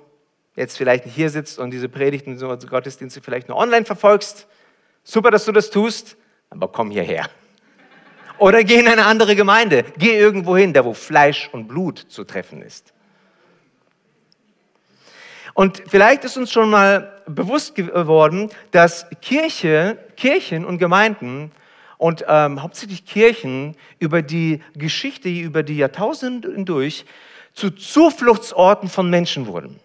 jetzt 0.56 0.78
vielleicht 0.78 1.06
nicht 1.08 1.16
hier 1.16 1.32
sitzt 1.32 1.58
und 1.58 1.72
diese 1.72 1.90
Predigten, 1.90 2.38
so 2.38 2.56
Gottesdienste 2.56 3.20
vielleicht 3.20 3.50
nur 3.50 3.58
online 3.58 3.84
verfolgst, 3.84 4.46
super, 5.04 5.32
dass 5.32 5.46
du 5.46 5.52
das 5.52 5.72
tust, 5.72 6.18
aber 6.54 6.68
komm 6.68 6.92
hierher. 6.92 7.30
Oder 8.38 8.64
geh 8.64 8.80
in 8.80 8.88
eine 8.88 9.06
andere 9.06 9.36
Gemeinde. 9.36 9.86
Geh 9.98 10.18
irgendwo 10.18 10.56
hin, 10.56 10.74
da 10.74 10.86
wo 10.86 10.94
Fleisch 10.94 11.50
und 11.52 11.68
Blut 11.68 12.00
zu 12.00 12.24
treffen 12.24 12.62
ist. 12.62 12.94
Und 15.54 15.84
vielleicht 15.88 16.24
ist 16.24 16.38
uns 16.38 16.52
schon 16.52 16.70
mal 16.70 17.22
bewusst 17.28 17.76
geworden, 17.76 18.50
dass 18.72 19.06
Kirche, 19.22 19.98
Kirchen 20.18 20.66
und 20.66 20.80
Gemeinden 20.80 21.52
und 21.98 22.26
ähm, 22.28 22.62
hauptsächlich 22.62 23.06
Kirchen 23.06 23.76
über 24.00 24.22
die 24.22 24.62
Geschichte, 24.74 25.30
über 25.30 25.62
die 25.64 25.78
Jahrtausende 25.78 26.52
hindurch 26.52 27.06
zu 27.54 27.70
Zufluchtsorten 27.70 28.90
von 28.90 29.10
Menschen 29.10 29.46
wurden. 29.46 29.80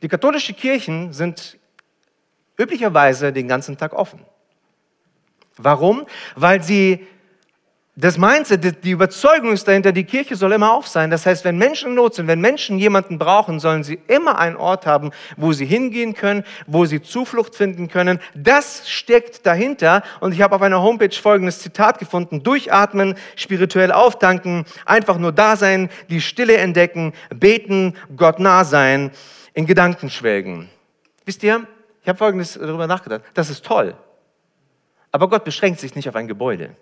Die 0.00 0.08
katholischen 0.08 0.54
Kirchen 0.54 1.12
sind 1.12 1.58
üblicherweise 2.56 3.32
den 3.32 3.48
ganzen 3.48 3.76
Tag 3.76 3.92
offen. 3.94 4.20
Warum? 5.56 6.06
Weil 6.34 6.62
sie 6.62 7.06
das 7.96 8.18
Mindset, 8.18 8.84
die 8.84 8.90
Überzeugung 8.90 9.52
ist 9.52 9.68
dahinter, 9.68 9.92
die 9.92 10.02
Kirche 10.02 10.34
soll 10.34 10.50
immer 10.50 10.72
auf 10.72 10.88
sein. 10.88 11.10
Das 11.10 11.26
heißt, 11.26 11.44
wenn 11.44 11.56
Menschen 11.56 11.90
in 11.90 11.94
Not 11.94 12.16
sind, 12.16 12.26
wenn 12.26 12.40
Menschen 12.40 12.76
jemanden 12.76 13.18
brauchen, 13.20 13.60
sollen 13.60 13.84
sie 13.84 14.00
immer 14.08 14.36
einen 14.40 14.56
Ort 14.56 14.84
haben, 14.84 15.12
wo 15.36 15.52
sie 15.52 15.64
hingehen 15.64 16.14
können, 16.14 16.42
wo 16.66 16.86
sie 16.86 17.02
Zuflucht 17.02 17.54
finden 17.54 17.86
können. 17.86 18.18
Das 18.34 18.90
steckt 18.90 19.46
dahinter. 19.46 20.02
Und 20.18 20.34
ich 20.34 20.42
habe 20.42 20.56
auf 20.56 20.62
einer 20.62 20.82
Homepage 20.82 21.14
folgendes 21.14 21.60
Zitat 21.60 22.00
gefunden. 22.00 22.42
Durchatmen, 22.42 23.14
spirituell 23.36 23.92
auftanken, 23.92 24.64
einfach 24.86 25.18
nur 25.18 25.30
da 25.30 25.54
sein, 25.54 25.88
die 26.10 26.20
Stille 26.20 26.56
entdecken, 26.56 27.12
beten, 27.32 27.94
Gott 28.16 28.40
nah 28.40 28.64
sein, 28.64 29.12
in 29.52 29.66
Gedanken 29.66 30.10
schwelgen. 30.10 30.68
Wisst 31.26 31.44
ihr, 31.44 31.64
ich 32.02 32.08
habe 32.08 32.18
folgendes 32.18 32.54
darüber 32.54 32.88
nachgedacht. 32.88 33.22
Das 33.34 33.50
ist 33.50 33.64
toll. 33.64 33.94
Aber 35.14 35.28
Gott 35.28 35.44
beschränkt 35.44 35.78
sich 35.78 35.94
nicht 35.94 36.08
auf 36.08 36.16
ein 36.16 36.26
Gebäude. 36.26 36.74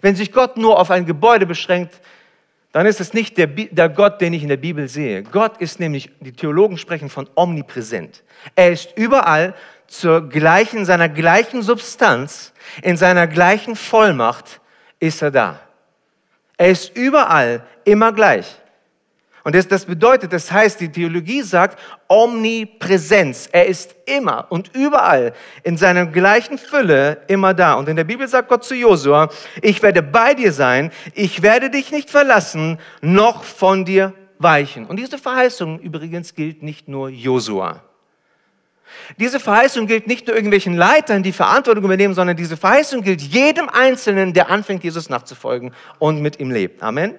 Wenn 0.00 0.16
sich 0.16 0.32
Gott 0.32 0.56
nur 0.56 0.80
auf 0.80 0.90
ein 0.90 1.04
Gebäude 1.04 1.44
beschränkt, 1.44 2.00
dann 2.72 2.86
ist 2.86 3.02
es 3.02 3.12
nicht 3.12 3.36
der, 3.36 3.48
der, 3.48 3.90
Gott, 3.90 4.18
den 4.22 4.32
ich 4.32 4.42
in 4.42 4.48
der 4.48 4.56
Bibel 4.56 4.88
sehe. 4.88 5.22
Gott 5.24 5.58
ist 5.58 5.80
nämlich, 5.80 6.10
die 6.20 6.32
Theologen 6.32 6.78
sprechen 6.78 7.10
von 7.10 7.28
omnipräsent. 7.34 8.24
Er 8.54 8.72
ist 8.72 8.96
überall 8.96 9.52
zur 9.86 10.26
gleichen, 10.26 10.86
seiner 10.86 11.10
gleichen 11.10 11.60
Substanz, 11.60 12.54
in 12.80 12.96
seiner 12.96 13.26
gleichen 13.26 13.76
Vollmacht 13.76 14.62
ist 15.00 15.20
er 15.20 15.32
da. 15.32 15.60
Er 16.56 16.70
ist 16.70 16.96
überall 16.96 17.62
immer 17.84 18.10
gleich. 18.14 18.56
Und 19.44 19.54
das, 19.54 19.68
das 19.68 19.84
bedeutet, 19.84 20.32
das 20.32 20.50
heißt, 20.50 20.80
die 20.80 20.90
Theologie 20.90 21.42
sagt 21.42 21.78
Omnipräsenz. 22.08 23.48
Er 23.52 23.66
ist 23.66 23.94
immer 24.06 24.46
und 24.48 24.74
überall 24.74 25.34
in 25.62 25.76
seiner 25.76 26.06
gleichen 26.06 26.56
Fülle 26.56 27.18
immer 27.28 27.52
da. 27.52 27.74
Und 27.74 27.88
in 27.90 27.96
der 27.96 28.04
Bibel 28.04 28.26
sagt 28.26 28.48
Gott 28.48 28.64
zu 28.64 28.74
Josua, 28.74 29.28
ich 29.60 29.82
werde 29.82 30.02
bei 30.02 30.32
dir 30.32 30.50
sein, 30.50 30.90
ich 31.12 31.42
werde 31.42 31.68
dich 31.68 31.92
nicht 31.92 32.08
verlassen, 32.08 32.78
noch 33.02 33.44
von 33.44 33.84
dir 33.84 34.14
weichen. 34.38 34.86
Und 34.86 34.96
diese 34.96 35.18
Verheißung 35.18 35.78
übrigens 35.78 36.34
gilt 36.34 36.62
nicht 36.62 36.88
nur 36.88 37.10
Josua. 37.10 37.82
Diese 39.18 39.40
Verheißung 39.40 39.86
gilt 39.86 40.06
nicht 40.06 40.26
nur 40.26 40.36
irgendwelchen 40.36 40.74
Leitern, 40.74 41.22
die 41.22 41.32
Verantwortung 41.32 41.84
übernehmen, 41.84 42.14
sondern 42.14 42.36
diese 42.36 42.56
Verheißung 42.56 43.02
gilt 43.02 43.20
jedem 43.20 43.68
Einzelnen, 43.68 44.32
der 44.32 44.50
anfängt, 44.50 44.84
Jesus 44.84 45.10
nachzufolgen 45.10 45.74
und 45.98 46.22
mit 46.22 46.40
ihm 46.40 46.50
lebt. 46.50 46.82
Amen. 46.82 47.14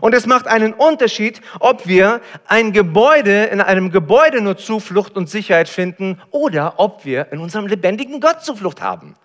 Und 0.00 0.14
es 0.14 0.26
macht 0.26 0.46
einen 0.46 0.72
Unterschied, 0.72 1.40
ob 1.60 1.86
wir 1.86 2.20
ein 2.46 2.72
Gebäude, 2.72 3.44
in 3.44 3.60
einem 3.60 3.90
Gebäude 3.90 4.40
nur 4.40 4.56
Zuflucht 4.56 5.16
und 5.16 5.28
Sicherheit 5.28 5.68
finden 5.68 6.20
oder 6.30 6.74
ob 6.78 7.04
wir 7.04 7.32
in 7.32 7.38
unserem 7.38 7.66
lebendigen 7.66 8.20
Gott 8.20 8.42
Zuflucht 8.44 8.80
haben. 8.80 9.16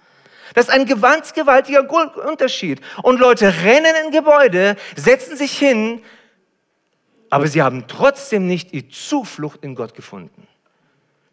Das 0.53 0.69
ist 0.69 0.73
ein 0.73 0.85
ganz 0.85 1.33
gewaltiger 1.33 1.87
Unterschied. 2.27 2.81
Und 3.03 3.19
Leute 3.19 3.53
rennen 3.63 3.93
in 4.05 4.11
Gebäude, 4.11 4.75
setzen 4.95 5.37
sich 5.37 5.57
hin, 5.57 6.01
aber 7.29 7.47
sie 7.47 7.61
haben 7.61 7.87
trotzdem 7.87 8.47
nicht 8.47 8.71
die 8.71 8.87
Zuflucht 8.87 9.63
in 9.63 9.75
Gott 9.75 9.93
gefunden. 9.93 10.47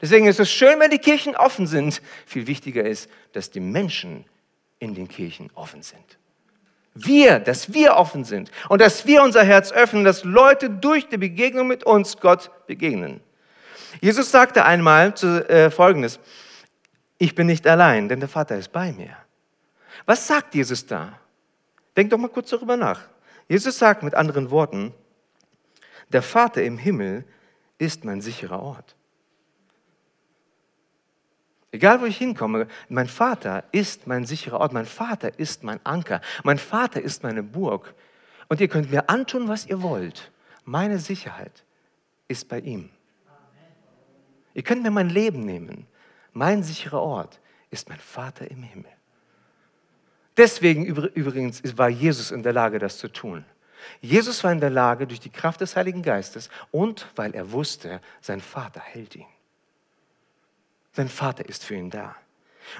Deswegen 0.00 0.26
ist 0.26 0.40
es 0.40 0.50
schön, 0.50 0.80
wenn 0.80 0.90
die 0.90 0.98
Kirchen 0.98 1.36
offen 1.36 1.66
sind. 1.66 2.02
Viel 2.26 2.46
wichtiger 2.46 2.84
ist, 2.84 3.08
dass 3.32 3.50
die 3.50 3.60
Menschen 3.60 4.24
in 4.78 4.94
den 4.94 5.08
Kirchen 5.08 5.50
offen 5.54 5.82
sind. 5.82 6.18
Wir, 6.94 7.40
dass 7.40 7.72
wir 7.72 7.96
offen 7.96 8.24
sind 8.24 8.50
und 8.68 8.80
dass 8.80 9.06
wir 9.06 9.22
unser 9.22 9.42
Herz 9.42 9.72
öffnen, 9.72 10.04
dass 10.04 10.22
Leute 10.22 10.70
durch 10.70 11.08
die 11.08 11.16
Begegnung 11.16 11.66
mit 11.66 11.84
uns 11.84 12.18
Gott 12.18 12.50
begegnen. 12.66 13.20
Jesus 14.00 14.30
sagte 14.30 14.64
einmal 14.64 15.14
zu, 15.14 15.48
äh, 15.48 15.70
Folgendes, 15.70 16.20
ich 17.18 17.34
bin 17.34 17.46
nicht 17.46 17.66
allein, 17.66 18.08
denn 18.08 18.20
der 18.20 18.28
Vater 18.28 18.56
ist 18.56 18.72
bei 18.72 18.92
mir. 18.92 19.16
Was 20.06 20.26
sagt 20.26 20.54
Jesus 20.54 20.86
da? 20.86 21.18
Denk 21.96 22.10
doch 22.10 22.18
mal 22.18 22.28
kurz 22.28 22.50
darüber 22.50 22.76
nach. 22.76 23.00
Jesus 23.48 23.78
sagt 23.78 24.02
mit 24.02 24.14
anderen 24.14 24.50
Worten, 24.50 24.92
der 26.08 26.22
Vater 26.22 26.62
im 26.62 26.78
Himmel 26.78 27.24
ist 27.78 28.04
mein 28.04 28.20
sicherer 28.20 28.62
Ort. 28.62 28.94
Egal 31.74 32.00
wo 32.00 32.04
ich 32.04 32.18
hinkomme, 32.18 32.68
mein 32.88 33.08
Vater 33.08 33.64
ist 33.72 34.06
mein 34.06 34.26
sicherer 34.26 34.60
Ort, 34.60 34.72
mein 34.72 34.86
Vater 34.86 35.40
ist 35.40 35.64
mein 35.64 35.80
Anker, 35.82 36.20
mein 36.44 36.58
Vater 36.58 37.02
ist 37.02 37.24
meine 37.24 37.42
Burg. 37.42 37.96
Und 38.48 38.60
ihr 38.60 38.68
könnt 38.68 38.92
mir 38.92 39.10
antun, 39.10 39.48
was 39.48 39.66
ihr 39.66 39.82
wollt. 39.82 40.30
Meine 40.64 41.00
Sicherheit 41.00 41.64
ist 42.28 42.48
bei 42.48 42.60
ihm. 42.60 42.90
Ihr 44.54 44.62
könnt 44.62 44.84
mir 44.84 44.92
mein 44.92 45.08
Leben 45.08 45.44
nehmen. 45.44 45.88
Mein 46.32 46.62
sicherer 46.62 47.02
Ort 47.02 47.40
ist 47.70 47.88
mein 47.88 47.98
Vater 47.98 48.48
im 48.48 48.62
Himmel. 48.62 48.92
Deswegen 50.36 50.86
übrigens 50.86 51.60
war 51.76 51.88
Jesus 51.88 52.30
in 52.30 52.44
der 52.44 52.52
Lage, 52.52 52.78
das 52.78 52.98
zu 52.98 53.08
tun. 53.08 53.44
Jesus 54.00 54.44
war 54.44 54.52
in 54.52 54.60
der 54.60 54.70
Lage, 54.70 55.08
durch 55.08 55.18
die 55.18 55.30
Kraft 55.30 55.60
des 55.60 55.74
Heiligen 55.74 56.02
Geistes 56.02 56.50
und 56.70 57.08
weil 57.16 57.34
er 57.34 57.50
wusste, 57.50 58.00
sein 58.20 58.40
Vater 58.40 58.78
hält 58.78 59.16
ihn. 59.16 59.26
Sein 60.94 61.08
Vater 61.08 61.48
ist 61.48 61.64
für 61.64 61.74
ihn 61.74 61.90
da. 61.90 62.16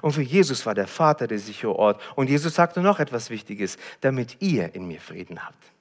Und 0.01 0.13
für 0.13 0.23
Jesus 0.23 0.65
war 0.65 0.75
der 0.75 0.87
Vater 0.87 1.27
der 1.27 1.39
sichere 1.39 1.77
Ort. 1.77 2.01
Und 2.17 2.31
Jesus 2.31 2.55
sagte 2.55 2.81
noch 2.81 3.01
etwas 3.01 3.29
Wichtiges, 3.29 3.77
damit 4.01 4.37
ihr 4.41 4.75
in 4.75 4.87
mir 4.87 5.01
Frieden 5.01 5.45
habt. 5.45 5.73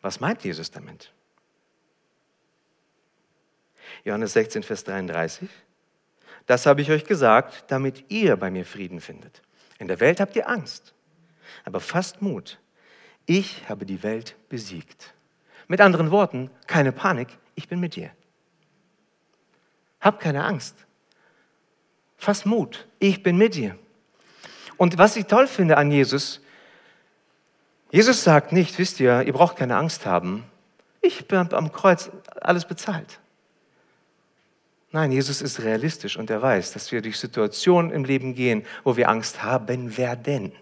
Was 0.00 0.20
meint 0.20 0.44
Jesus 0.44 0.70
damit? 0.70 1.12
Johannes 4.04 4.32
16, 4.32 4.62
Vers 4.62 4.84
33. 4.84 5.48
Das 6.46 6.66
habe 6.66 6.80
ich 6.80 6.90
euch 6.90 7.04
gesagt, 7.04 7.64
damit 7.68 8.04
ihr 8.08 8.36
bei 8.36 8.50
mir 8.50 8.64
Frieden 8.64 9.00
findet. 9.00 9.42
In 9.78 9.88
der 9.88 10.00
Welt 10.00 10.20
habt 10.20 10.36
ihr 10.36 10.48
Angst, 10.48 10.94
aber 11.64 11.80
fasst 11.80 12.22
Mut. 12.22 12.60
Ich 13.26 13.68
habe 13.68 13.84
die 13.84 14.02
Welt 14.02 14.36
besiegt. 14.48 15.14
Mit 15.68 15.80
anderen 15.80 16.10
Worten, 16.10 16.50
keine 16.66 16.92
Panik, 16.92 17.28
ich 17.54 17.68
bin 17.68 17.80
mit 17.80 17.96
dir. 17.96 18.10
Hab 20.00 20.18
keine 20.18 20.44
Angst. 20.44 20.86
Fass 22.22 22.44
Mut, 22.44 22.86
ich 23.00 23.24
bin 23.24 23.36
mit 23.36 23.56
dir. 23.56 23.76
Und 24.76 24.96
was 24.96 25.16
ich 25.16 25.26
toll 25.26 25.48
finde 25.48 25.76
an 25.76 25.90
Jesus, 25.90 26.40
Jesus 27.90 28.22
sagt 28.22 28.52
nicht, 28.52 28.78
wisst 28.78 29.00
ihr, 29.00 29.22
ihr 29.22 29.32
braucht 29.32 29.56
keine 29.56 29.76
Angst 29.76 30.06
haben. 30.06 30.44
Ich 31.00 31.26
bin 31.26 31.52
am 31.52 31.72
Kreuz 31.72 32.12
alles 32.40 32.64
bezahlt. 32.64 33.18
Nein, 34.92 35.10
Jesus 35.10 35.42
ist 35.42 35.64
realistisch 35.64 36.16
und 36.16 36.30
er 36.30 36.40
weiß, 36.40 36.70
dass 36.70 36.92
wir 36.92 37.02
durch 37.02 37.18
Situationen 37.18 37.90
im 37.90 38.04
Leben 38.04 38.36
gehen, 38.36 38.64
wo 38.84 38.96
wir 38.96 39.08
Angst 39.08 39.42
haben 39.42 39.98
werden. 39.98 40.52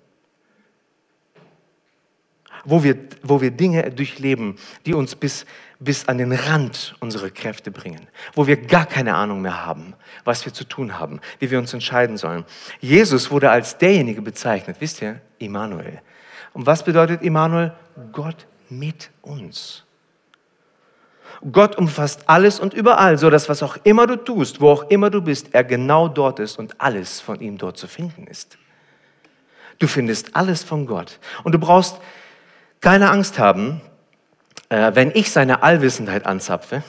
Wo 2.64 2.82
wir, 2.82 2.96
wo 3.22 3.40
wir 3.40 3.50
Dinge 3.50 3.90
durchleben, 3.90 4.56
die 4.86 4.94
uns 4.94 5.14
bis, 5.14 5.46
bis 5.78 6.08
an 6.08 6.18
den 6.18 6.32
Rand 6.32 6.94
unserer 7.00 7.30
Kräfte 7.30 7.70
bringen. 7.70 8.08
Wo 8.34 8.46
wir 8.46 8.56
gar 8.56 8.86
keine 8.86 9.14
Ahnung 9.14 9.40
mehr 9.42 9.64
haben, 9.64 9.94
was 10.24 10.44
wir 10.44 10.52
zu 10.52 10.64
tun 10.64 10.98
haben, 10.98 11.20
wie 11.38 11.50
wir 11.50 11.58
uns 11.58 11.72
entscheiden 11.72 12.16
sollen. 12.16 12.44
Jesus 12.80 13.30
wurde 13.30 13.50
als 13.50 13.78
derjenige 13.78 14.22
bezeichnet, 14.22 14.76
wisst 14.80 15.00
ihr, 15.02 15.20
Immanuel. 15.38 16.02
Und 16.52 16.66
was 16.66 16.84
bedeutet 16.84 17.22
Immanuel? 17.22 17.72
Gott 18.12 18.46
mit 18.68 19.10
uns. 19.22 19.84
Gott 21.52 21.76
umfasst 21.76 22.28
alles 22.28 22.60
und 22.60 22.74
überall, 22.74 23.16
so 23.16 23.30
dass 23.30 23.48
was 23.48 23.62
auch 23.62 23.78
immer 23.84 24.06
du 24.06 24.16
tust, 24.16 24.60
wo 24.60 24.68
auch 24.70 24.90
immer 24.90 25.10
du 25.10 25.22
bist, 25.22 25.54
er 25.54 25.64
genau 25.64 26.08
dort 26.08 26.38
ist 26.38 26.58
und 26.58 26.80
alles 26.80 27.20
von 27.20 27.40
ihm 27.40 27.56
dort 27.56 27.78
zu 27.78 27.86
finden 27.86 28.26
ist. 28.26 28.58
Du 29.78 29.86
findest 29.86 30.36
alles 30.36 30.62
von 30.62 30.86
Gott. 30.86 31.18
Und 31.42 31.52
du 31.52 31.58
brauchst 31.58 31.98
keine 32.80 33.10
Angst 33.10 33.38
haben, 33.38 33.80
äh, 34.68 34.92
wenn 34.94 35.10
ich 35.14 35.30
seine 35.30 35.62
Allwissenheit 35.62 36.26
anzapfe 36.26 36.82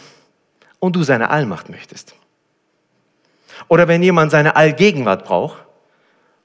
und 0.80 0.96
du 0.96 1.04
seine 1.04 1.30
Allmacht 1.30 1.70
möchtest. 1.70 2.16
Oder 3.68 3.88
wenn 3.88 4.02
jemand 4.02 4.32
seine 4.32 4.56
Allgegenwart 4.56 5.26
braucht 5.26 5.66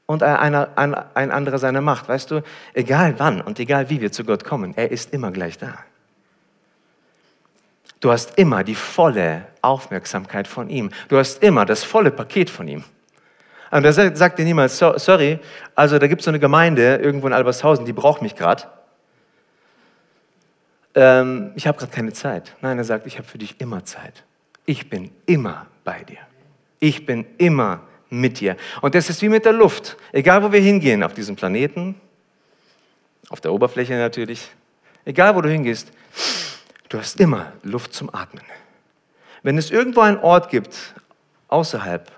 und 0.07 0.23
einer, 0.23 0.69
ein, 0.77 0.95
ein 0.95 1.31
anderer 1.31 1.59
seine 1.59 1.81
Macht. 1.81 2.09
Weißt 2.09 2.31
du, 2.31 2.43
egal 2.75 3.15
wann 3.19 3.41
und 3.41 3.59
egal 3.59 3.91
wie 3.91 4.01
wir 4.01 4.13
zu 4.13 4.25
Gott 4.25 4.45
kommen, 4.45 4.75
er 4.77 4.91
ist 4.91 5.13
immer 5.13 5.31
gleich 5.31 5.59
da. 5.59 5.79
Du 8.01 8.13
hast 8.13 8.39
immer 8.39 8.63
die 8.63 8.75
volle 8.75 9.47
Aufmerksamkeit 9.63 10.47
von 10.47 10.69
ihm. 10.69 10.91
Du 11.09 11.17
hast 11.17 11.43
immer 11.43 11.65
das 11.65 11.83
volle 11.83 12.11
Paket 12.11 12.51
von 12.51 12.69
ihm. 12.69 12.85
Und 13.71 13.85
er 13.85 13.93
sagt 13.93 14.39
dir 14.39 14.45
niemals, 14.45 14.79
sorry, 14.79 15.41
also 15.75 15.99
da 15.99 16.07
gibt 16.07 16.21
es 16.21 16.27
so 16.27 16.31
eine 16.31 16.39
Gemeinde 16.39 16.97
irgendwo 16.97 17.27
in 17.27 17.33
Albershausen, 17.33 17.85
die 17.85 17.93
braucht 17.93 18.23
mich 18.23 18.37
gerade. 18.37 18.65
Ähm, 20.97 21.53
ich 21.55 21.69
habe 21.69 21.79
gerade 21.79 21.93
keine 21.93 22.13
Zeit. 22.13 22.57
Nein, 22.61 22.79
er 22.79 22.85
sagt, 22.85 23.07
ich 23.07 23.19
habe 23.19 23.29
für 23.29 23.39
dich 23.39 23.61
immer 23.61 23.85
Zeit. 23.85 24.25
Ich 24.65 24.91
bin 24.91 25.13
immer 25.27 25.67
bei 25.85 26.03
dir. 26.03 26.19
Ich 26.81 27.07
bin 27.07 27.25
immer 27.39 27.83
mit 28.11 28.41
dir. 28.41 28.57
Und 28.81 28.97
das 28.97 29.09
ist 29.09 29.23
wie 29.23 29.29
mit 29.29 29.45
der 29.45 29.53
Luft. 29.53 29.97
Egal, 30.11 30.43
wo 30.43 30.51
wir 30.51 30.61
hingehen, 30.61 31.05
auf 31.05 31.15
diesem 31.15 31.37
Planeten, 31.37 31.95
auf 33.29 33.41
der 33.41 33.53
Oberfläche 33.53 33.95
natürlich, 33.95 34.51
egal, 35.05 35.37
wo 35.37 35.41
du 35.41 35.49
hingehst, 35.49 35.93
Du 36.89 36.99
hast 36.99 37.21
immer 37.21 37.53
Luft 37.63 37.95
zum 37.95 38.15
Atmen. 38.15 38.45
Wenn 39.43 39.59
es 39.59 39.71
irgendwo 39.71 40.01
einen 40.01 40.19
Ort 40.19 40.51
gibt, 40.51 40.95
außerhalb, 41.49 42.11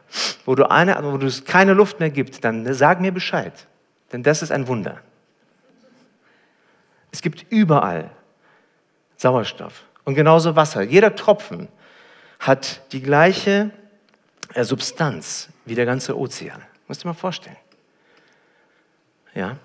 wo, 0.45 0.55
du 0.55 0.71
eine, 0.71 0.97
wo 1.03 1.17
es 1.27 1.45
keine 1.45 1.75
Luft 1.75 2.01
mehr 2.01 2.11
gibt, 2.11 2.45
dann 2.45 2.73
sag 2.75 3.01
mir 3.01 3.12
Bescheid. 3.12 3.53
Denn 4.12 4.23
das 4.23 4.43
ist 4.43 4.53
ein 4.53 4.67
Wunder. 4.69 4.99
Es 7.11 7.23
gibt 7.23 7.47
überall 7.51 8.11
Sauerstoff 9.18 9.85
und 10.04 10.14
genauso 10.14 10.57
Wasser. 10.57 10.83
Jeder 10.83 11.14
Tropfen 11.14 11.68
hat 12.38 12.81
die 12.92 13.02
gleiche 13.02 13.70
äh, 14.54 14.64
Substanz 14.64 15.50
wie 15.66 15.74
der 15.74 15.85
ganze 15.85 16.16
Ozean. 16.16 16.62
Musst 16.87 17.04
dir 17.04 17.09
mal 17.09 17.14
vorstellen. 17.14 17.57
Ja? 19.35 19.59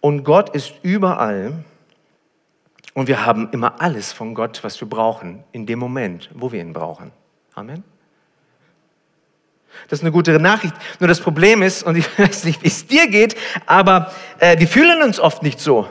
Und 0.00 0.22
Gott 0.22 0.54
ist 0.54 0.74
überall 0.82 1.64
und 2.94 3.08
wir 3.08 3.24
haben 3.24 3.48
immer 3.52 3.80
alles 3.80 4.12
von 4.12 4.34
Gott, 4.34 4.62
was 4.62 4.80
wir 4.80 4.88
brauchen, 4.88 5.42
in 5.52 5.66
dem 5.66 5.78
Moment, 5.78 6.30
wo 6.34 6.52
wir 6.52 6.60
ihn 6.60 6.74
brauchen. 6.74 7.10
Amen. 7.54 7.82
Das 9.88 10.00
ist 10.00 10.04
eine 10.04 10.12
gute 10.12 10.38
Nachricht. 10.38 10.74
Nur 11.00 11.08
das 11.08 11.20
Problem 11.20 11.62
ist, 11.62 11.82
und 11.82 11.96
ich 11.96 12.06
weiß 12.18 12.44
nicht, 12.44 12.62
wie 12.62 12.68
es 12.68 12.86
dir 12.86 13.08
geht, 13.08 13.34
aber 13.64 14.12
äh, 14.38 14.58
wir 14.58 14.68
fühlen 14.68 15.02
uns 15.02 15.18
oft 15.18 15.42
nicht 15.42 15.58
so. 15.58 15.88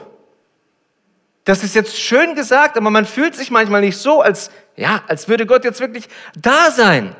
Das 1.44 1.64
ist 1.64 1.74
jetzt 1.74 1.98
schön 1.98 2.34
gesagt, 2.34 2.76
aber 2.76 2.90
man 2.90 3.04
fühlt 3.04 3.34
sich 3.34 3.50
manchmal 3.50 3.80
nicht 3.80 3.96
so, 3.96 4.20
als, 4.20 4.50
ja, 4.76 5.02
als 5.08 5.28
würde 5.28 5.46
Gott 5.46 5.64
jetzt 5.64 5.80
wirklich 5.80 6.08
da 6.36 6.70
sein. 6.70 7.16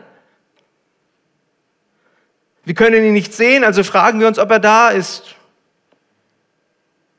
Wir 2.64 2.74
können 2.74 3.04
ihn 3.04 3.12
nicht 3.12 3.34
sehen, 3.34 3.64
also 3.64 3.82
fragen 3.82 4.20
wir 4.20 4.28
uns, 4.28 4.38
ob 4.38 4.50
er 4.50 4.60
da 4.60 4.90
ist. 4.90 5.34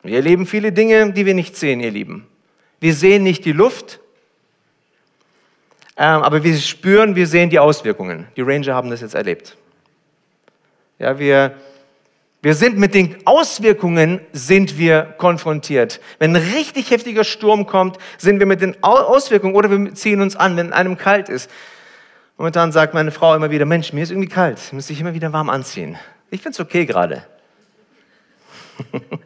Wir 0.01 0.17
erleben 0.17 0.45
viele 0.45 0.71
Dinge, 0.71 1.11
die 1.11 1.25
wir 1.25 1.33
nicht 1.33 1.57
sehen, 1.57 1.81
ihr 1.81 1.91
Lieben. 1.91 2.27
Wir 2.79 2.93
sehen 2.93 3.23
nicht 3.23 3.43
die 3.45 3.51
Luft, 3.51 3.99
ähm, 5.95 6.23
aber 6.23 6.43
wir 6.43 6.57
spüren, 6.57 7.15
wir 7.15 7.27
sehen 7.27 7.49
die 7.49 7.59
Auswirkungen. 7.59 8.27
Die 8.35 8.41
Ranger 8.41 8.73
haben 8.73 8.89
das 8.89 9.01
jetzt 9.01 9.15
erlebt. 9.15 9.57
Ja, 10.99 11.19
wir, 11.19 11.55
wir 12.43 12.53
sind 12.55 12.77
mit 12.77 12.93
den 12.93 13.25
Auswirkungen 13.25 14.19
sind 14.33 14.77
wir 14.77 15.15
konfrontiert. 15.17 16.01
Wenn 16.19 16.35
ein 16.35 16.43
richtig 16.55 16.91
heftiger 16.91 17.23
Sturm 17.23 17.65
kommt, 17.65 17.97
sind 18.17 18.37
wir 18.39 18.45
mit 18.45 18.59
den 18.59 18.83
Auswirkungen 18.83 19.55
oder 19.55 19.71
wir 19.71 19.93
ziehen 19.95 20.19
uns 20.19 20.35
an, 20.35 20.57
wenn 20.57 20.73
einem 20.73 20.97
kalt 20.97 21.29
ist. 21.29 21.49
Momentan 22.37 22.73
sagt 22.73 22.93
meine 22.93 23.11
Frau 23.11 23.33
immer 23.33 23.49
wieder, 23.49 23.65
Mensch, 23.65 23.93
mir 23.93 24.03
ist 24.03 24.11
irgendwie 24.11 24.27
kalt, 24.27 24.59
ich 24.59 24.73
muss 24.73 24.87
sich 24.87 24.99
immer 24.99 25.13
wieder 25.13 25.31
warm 25.31 25.49
anziehen. 25.49 25.97
Ich 26.31 26.41
finde 26.41 26.55
es 26.55 26.59
okay 26.59 26.85
gerade. 26.85 27.23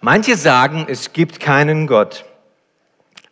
Manche 0.00 0.36
sagen, 0.36 0.86
es 0.88 1.12
gibt 1.12 1.38
keinen 1.38 1.86
Gott. 1.86 2.24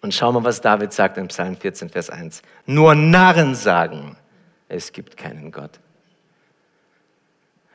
Und 0.03 0.13
schau 0.13 0.31
mal, 0.33 0.45
was 0.45 0.61
David 0.61 0.93
sagt 0.93 1.17
im 1.17 1.29
Psalm 1.29 1.57
14, 1.57 1.89
Vers 1.89 2.11
1. 2.11 2.43
Nur 2.67 2.95
Narren 2.95 3.55
sagen, 3.55 4.19
es 4.69 4.93
gibt 4.93 5.17
keinen 5.17 5.53
Gott. 5.53 5.81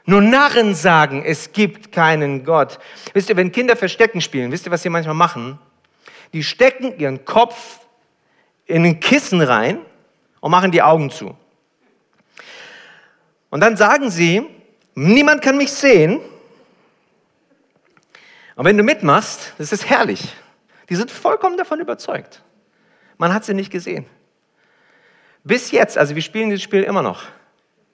Nur 0.06 0.22
Narren 0.22 0.74
sagen, 0.74 1.24
es 1.24 1.52
gibt 1.52 1.92
keinen 1.92 2.44
Gott. 2.44 2.80
Wisst 3.14 3.30
ihr, 3.30 3.38
wenn 3.38 3.52
Kinder 3.52 3.76
Verstecken 3.76 4.22
spielen, 4.22 4.52
wisst 4.52 4.66
ihr, 4.66 4.72
was 4.72 4.82
sie 4.82 4.90
manchmal 4.90 5.16
machen? 5.16 5.60
Die 6.34 6.44
stecken 6.44 6.98
ihren 7.00 7.26
Kopf 7.26 7.80
in 8.66 8.86
ein 8.86 9.00
Kissen 9.00 9.42
rein 9.42 9.80
und 10.40 10.52
machen 10.52 10.72
die 10.72 10.82
Augen 10.82 11.12
zu. 11.12 11.36
Und 13.50 13.62
dann 13.62 13.78
sagen 13.78 14.10
sie, 14.10 14.48
niemand 14.96 15.42
kann 15.42 15.58
mich 15.58 15.72
sehen. 15.72 16.20
Und 18.56 18.66
wenn 18.66 18.78
du 18.78 18.84
mitmachst, 18.84 19.54
das 19.58 19.72
ist 19.72 19.90
herrlich. 19.90 20.34
Die 20.90 20.96
sind 20.96 21.12
vollkommen 21.12 21.58
davon 21.58 21.80
überzeugt. 21.80 22.44
Man 23.18 23.34
hat 23.34 23.46
sie 23.46 23.54
nicht 23.54 23.72
gesehen. 23.72 24.06
Bis 25.50 25.72
jetzt, 25.72 25.98
also 25.98 26.14
wir 26.14 26.22
spielen 26.22 26.52
dieses 26.52 26.62
Spiel 26.62 26.84
immer 26.84 27.02
noch. 27.02 27.24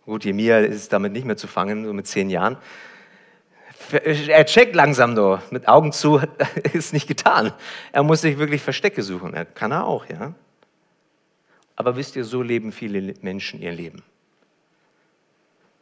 Gut, 0.03 0.25
Jemia 0.25 0.59
ist 0.59 0.91
damit 0.91 1.13
nicht 1.13 1.23
mehr 1.25 1.37
zu 1.37 1.47
fangen, 1.47 1.85
so 1.85 1.93
mit 1.93 2.05
zehn 2.05 2.29
Jahren. 2.29 2.57
Er 3.93 4.45
checkt 4.45 4.75
langsam 4.75 5.13
nur, 5.13 5.41
mit 5.51 5.65
Augen 5.69 5.93
zu 5.93 6.19
ist 6.73 6.91
nicht 6.91 7.07
getan. 7.07 7.53
Er 7.93 8.03
muss 8.03 8.19
sich 8.19 8.37
wirklich 8.37 8.61
Verstecke 8.61 9.03
suchen. 9.03 9.33
Er 9.33 9.45
kann 9.45 9.71
er 9.71 9.85
auch, 9.85 10.05
ja. 10.07 10.33
Aber 11.77 11.95
wisst 11.95 12.17
ihr, 12.17 12.25
so 12.25 12.41
leben 12.41 12.73
viele 12.73 13.13
Menschen 13.21 13.61
ihr 13.61 13.71
Leben. 13.71 14.03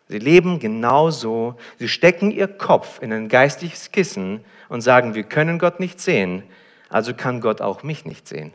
Sie 0.09 0.19
leben 0.19 0.59
genauso. 0.59 1.55
Sie 1.79 1.87
stecken 1.87 2.29
ihr 2.29 2.47
Kopf 2.47 3.01
in 3.01 3.11
ein 3.11 3.29
geistliches 3.29 3.91
Kissen 3.91 4.45
und 4.69 4.81
sagen, 4.81 5.15
wir 5.15 5.23
können 5.23 5.57
Gott 5.57 5.79
nicht 5.79 5.99
sehen, 5.99 6.43
also 6.89 7.15
kann 7.15 7.41
Gott 7.41 7.61
auch 7.61 7.81
mich 7.81 8.05
nicht 8.05 8.27
sehen. 8.27 8.53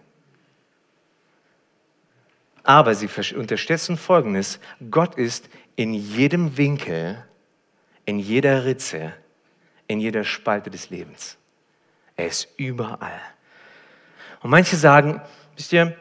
Aber 2.69 2.95
sie 2.95 3.09
unterstützen 3.35 3.97
Folgendes. 3.97 4.61
Gott 4.91 5.15
ist 5.15 5.49
in 5.77 5.95
jedem 5.95 6.59
Winkel, 6.59 7.25
in 8.05 8.19
jeder 8.19 8.67
Ritze, 8.67 9.15
in 9.87 10.01
jeder 10.01 10.23
Spalte 10.23 10.69
des 10.69 10.91
Lebens. 10.91 11.39
Er 12.15 12.27
ist 12.27 12.47
überall. 12.59 13.23
Und 14.43 14.51
manche 14.51 14.77
sagen, 14.77 15.23
wisst 15.57 15.73
ihr, 15.73 15.97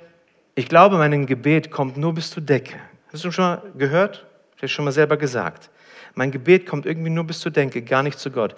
ich 0.55 0.67
glaube, 0.67 0.97
mein 0.97 1.25
Gebet 1.25 1.71
kommt 1.71 1.95
nur 1.95 2.13
bis 2.13 2.31
zur 2.31 2.43
Decke. 2.43 2.75
Hast 3.13 3.23
du 3.23 3.31
schon 3.31 3.45
mal 3.45 3.63
gehört? 3.77 4.25
Ich 4.57 4.63
habe 4.63 4.67
schon 4.67 4.83
mal 4.83 4.91
selber 4.91 5.15
gesagt. 5.15 5.69
Mein 6.15 6.31
Gebet 6.31 6.65
kommt 6.65 6.85
irgendwie 6.85 7.11
nur 7.11 7.23
bis 7.23 7.39
zur 7.39 7.53
Decke, 7.53 7.81
gar 7.81 8.03
nicht 8.03 8.19
zu 8.19 8.29
Gott. 8.29 8.55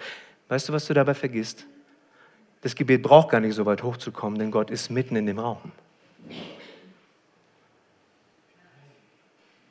Weißt 0.48 0.68
du, 0.68 0.72
was 0.72 0.84
du 0.86 0.94
dabei 0.94 1.14
vergisst? 1.14 1.64
Das 2.62 2.74
Gebet 2.74 3.02
braucht 3.02 3.28
gar 3.28 3.40
nicht 3.40 3.54
so 3.54 3.66
weit 3.66 3.84
hochzukommen, 3.84 4.36
denn 4.36 4.50
Gott 4.50 4.72
ist 4.72 4.90
mitten 4.90 5.14
in 5.14 5.26
dem 5.26 5.38
Raum. 5.38 5.70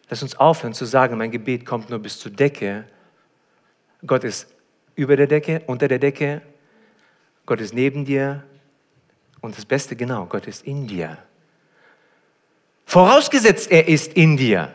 Lass 0.09 0.23
uns 0.23 0.35
aufhören 0.35 0.73
zu 0.73 0.85
sagen, 0.85 1.17
mein 1.17 1.31
Gebet 1.31 1.65
kommt 1.65 1.89
nur 1.89 1.99
bis 1.99 2.19
zur 2.19 2.31
Decke. 2.31 2.85
Gott 4.05 4.23
ist 4.23 4.53
über 4.95 5.15
der 5.15 5.27
Decke, 5.27 5.61
unter 5.67 5.87
der 5.87 5.99
Decke. 5.99 6.41
Gott 7.45 7.61
ist 7.61 7.73
neben 7.73 8.05
dir. 8.05 8.43
Und 9.41 9.57
das 9.57 9.65
Beste 9.65 9.95
genau, 9.95 10.25
Gott 10.25 10.47
ist 10.47 10.65
in 10.65 10.87
dir. 10.87 11.17
Vorausgesetzt, 12.85 13.71
er 13.71 13.87
ist 13.87 14.13
in 14.13 14.35
dir. 14.35 14.73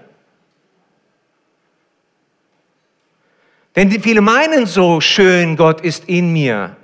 Denn 3.75 3.91
viele 4.01 4.21
meinen 4.21 4.67
so 4.67 5.01
schön, 5.01 5.57
Gott 5.57 5.81
ist 5.81 6.09
in 6.09 6.33
mir. 6.33 6.77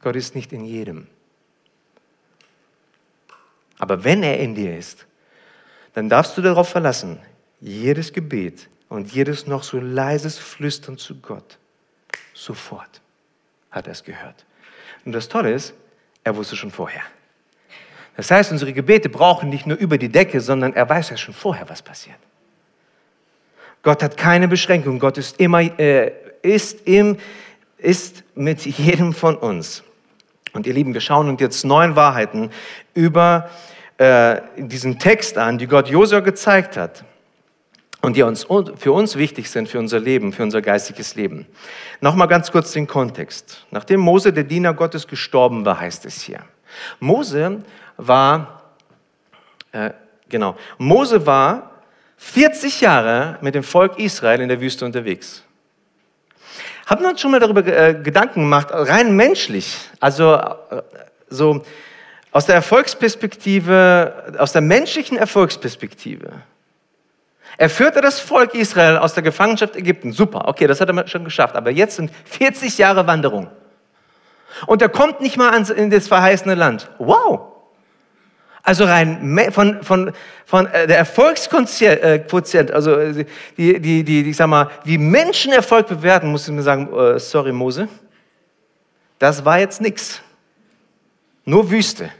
Gott 0.00 0.16
ist 0.16 0.34
nicht 0.34 0.52
in 0.52 0.66
jedem. 0.66 1.06
Aber 3.78 4.04
wenn 4.04 4.22
er 4.22 4.38
in 4.38 4.54
dir 4.54 4.76
ist, 4.76 5.07
dann 5.94 6.08
darfst 6.08 6.36
du 6.36 6.42
darauf 6.42 6.68
verlassen, 6.68 7.18
jedes 7.60 8.12
Gebet 8.12 8.68
und 8.88 9.12
jedes 9.12 9.46
noch 9.46 9.62
so 9.62 9.80
leises 9.80 10.38
Flüstern 10.38 10.98
zu 10.98 11.16
Gott, 11.16 11.58
sofort 12.34 13.00
hat 13.70 13.86
er 13.86 13.92
es 13.92 14.04
gehört. 14.04 14.44
Und 15.04 15.12
das 15.12 15.28
Tolle 15.28 15.52
ist, 15.52 15.74
er 16.24 16.36
wusste 16.36 16.56
schon 16.56 16.70
vorher. 16.70 17.02
Das 18.16 18.30
heißt, 18.30 18.50
unsere 18.50 18.72
Gebete 18.72 19.08
brauchen 19.08 19.48
nicht 19.48 19.66
nur 19.66 19.76
über 19.76 19.96
die 19.96 20.08
Decke, 20.08 20.40
sondern 20.40 20.74
er 20.74 20.88
weiß 20.88 21.10
ja 21.10 21.16
schon 21.16 21.34
vorher, 21.34 21.68
was 21.68 21.82
passiert. 21.82 22.18
Gott 23.82 24.02
hat 24.02 24.16
keine 24.16 24.48
Beschränkung. 24.48 24.98
Gott 24.98 25.18
ist 25.18 25.38
immer, 25.38 25.60
äh, 25.78 26.12
ist, 26.42 26.86
im, 26.86 27.16
ist 27.76 28.24
mit 28.34 28.66
jedem 28.66 29.12
von 29.12 29.36
uns. 29.36 29.84
Und 30.52 30.66
ihr 30.66 30.74
Lieben, 30.74 30.94
wir 30.94 31.00
schauen 31.00 31.28
uns 31.28 31.40
jetzt 31.40 31.64
neun 31.64 31.94
Wahrheiten 31.94 32.50
über 32.94 33.48
äh, 33.98 34.40
diesen 34.56 34.98
Text 34.98 35.38
an, 35.38 35.58
die 35.58 35.66
Gott 35.66 35.88
Josua 35.88 36.20
gezeigt 36.20 36.76
hat 36.76 37.04
und 38.00 38.16
die 38.16 38.22
uns, 38.22 38.46
für 38.76 38.92
uns 38.92 39.16
wichtig 39.16 39.50
sind, 39.50 39.68
für 39.68 39.78
unser 39.78 39.98
Leben, 39.98 40.32
für 40.32 40.44
unser 40.44 40.62
geistiges 40.62 41.16
Leben. 41.16 41.46
Nochmal 42.00 42.28
ganz 42.28 42.52
kurz 42.52 42.72
den 42.72 42.86
Kontext. 42.86 43.66
Nachdem 43.70 44.00
Mose, 44.00 44.32
der 44.32 44.44
Diener 44.44 44.72
Gottes, 44.72 45.08
gestorben 45.08 45.64
war, 45.64 45.80
heißt 45.80 46.06
es 46.06 46.22
hier. 46.22 46.40
Mose 47.00 47.62
war, 47.96 48.62
äh, 49.72 49.90
genau, 50.28 50.56
Mose 50.78 51.26
war 51.26 51.82
40 52.18 52.80
Jahre 52.80 53.38
mit 53.40 53.54
dem 53.54 53.64
Volk 53.64 53.98
Israel 53.98 54.40
in 54.40 54.48
der 54.48 54.60
Wüste 54.60 54.84
unterwegs. 54.84 55.42
Haben 56.86 57.02
wir 57.02 57.10
uns 57.10 57.20
schon 57.20 57.32
mal 57.32 57.40
darüber 57.40 57.66
äh, 57.66 57.94
Gedanken 57.94 58.42
gemacht, 58.42 58.68
rein 58.70 59.14
menschlich, 59.16 59.76
also 60.00 60.34
äh, 60.34 60.82
so 61.28 61.62
aus 62.30 62.46
der 62.46 62.54
Erfolgsperspektive, 62.54 64.34
aus 64.38 64.52
der 64.52 64.62
menschlichen 64.62 65.16
Erfolgsperspektive. 65.16 66.30
Er 67.56 67.70
führte 67.70 68.00
das 68.00 68.20
Volk 68.20 68.54
Israel 68.54 68.98
aus 68.98 69.14
der 69.14 69.22
Gefangenschaft 69.22 69.74
Ägypten. 69.74 70.12
Super, 70.12 70.46
okay, 70.46 70.66
das 70.66 70.80
hat 70.80 70.88
er 70.88 71.08
schon 71.08 71.24
geschafft. 71.24 71.56
Aber 71.56 71.70
jetzt 71.70 71.96
sind 71.96 72.12
40 72.26 72.78
Jahre 72.78 73.06
Wanderung. 73.06 73.48
Und 74.66 74.82
er 74.82 74.88
kommt 74.88 75.20
nicht 75.20 75.36
mal 75.36 75.68
in 75.70 75.90
das 75.90 76.08
verheißene 76.08 76.54
Land. 76.54 76.90
Wow! 76.98 77.40
Also 78.62 78.84
rein 78.84 79.50
von, 79.52 79.82
von, 79.82 80.12
von 80.44 80.66
äh, 80.66 80.86
der 80.86 80.98
Erfolgsquotient, 80.98 82.70
also 82.70 82.92
äh, 82.92 83.24
die, 83.56 83.80
die, 83.80 84.04
die, 84.04 84.28
ich 84.28 84.36
sag 84.36 84.48
mal, 84.48 84.68
wie 84.84 84.98
Menschen 84.98 85.52
Erfolg 85.52 85.86
bewerten, 85.88 86.30
muss 86.30 86.46
ich 86.46 86.52
mir 86.52 86.62
sagen, 86.62 86.88
sorry 87.18 87.52
Mose, 87.52 87.88
das 89.18 89.44
war 89.44 89.58
jetzt 89.58 89.80
nichts. 89.80 90.20
Nur 91.44 91.70
Wüste. 91.70 92.10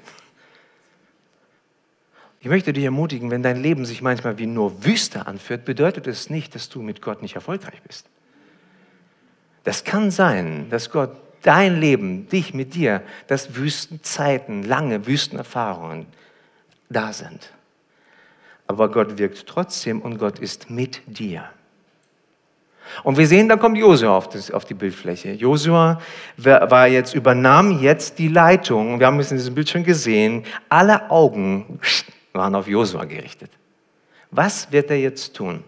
Ich 2.49 2.51
möchte 2.51 2.73
dich 2.73 2.85
ermutigen, 2.85 3.31
wenn 3.31 3.43
dein 3.43 3.63
Leben 3.63 3.85
sich 3.85 4.01
manchmal 4.01 4.39
wie 4.39 4.47
nur 4.47 4.83
Wüste 4.83 5.27
anführt, 5.27 5.67
bedeutet 5.67 6.07
es 6.07 6.31
nicht, 6.31 6.55
dass 6.55 6.71
du 6.71 6.81
mit 6.81 7.03
Gott 7.03 7.21
nicht 7.21 7.35
erfolgreich 7.35 7.83
bist. 7.87 8.07
Das 9.65 9.85
kann 9.85 10.11
sein, 10.11 10.71
dass 10.71 10.89
Gott 10.89 11.11
dein 11.43 11.79
Leben, 11.79 12.27
dich 12.31 12.55
mit 12.55 12.75
dir, 12.75 13.03
dass 13.27 13.55
Wüstenzeiten, 13.55 14.63
lange 14.63 15.07
Wüstenerfahrungen 15.07 16.07
da 16.89 17.13
sind. 17.13 17.53
Aber 18.67 18.91
Gott 18.91 19.19
wirkt 19.19 19.47
trotzdem 19.47 20.01
und 20.01 20.17
Gott 20.17 20.39
ist 20.39 20.71
mit 20.71 21.03
dir. 21.07 21.51
Und 23.03 23.19
wir 23.19 23.27
sehen, 23.27 23.51
da 23.51 23.57
kommt 23.57 23.77
Josua 23.77 24.17
auf, 24.17 24.31
auf, 24.55 24.65
die 24.65 24.73
Bildfläche. 24.73 25.33
Josua 25.33 26.01
war 26.39 26.87
jetzt, 26.87 27.15
übernahm 27.15 27.83
jetzt 27.83 28.19
die 28.19 28.29
Leitung. 28.29 29.01
Wir 29.01 29.07
haben 29.07 29.21
es 29.21 29.31
in 29.31 29.37
diesem 29.37 29.55
Bild 29.55 29.69
schon 29.69 29.85
gesehen. 29.85 30.45
Alle 30.71 31.11
Augen 31.11 31.79
waren 32.39 32.55
auf 32.55 32.67
Josua 32.67 33.05
gerichtet. 33.05 33.51
Was 34.31 34.73
wird 34.73 34.91
er 34.91 34.99
jetzt 34.99 35.35
tun? 35.35 35.63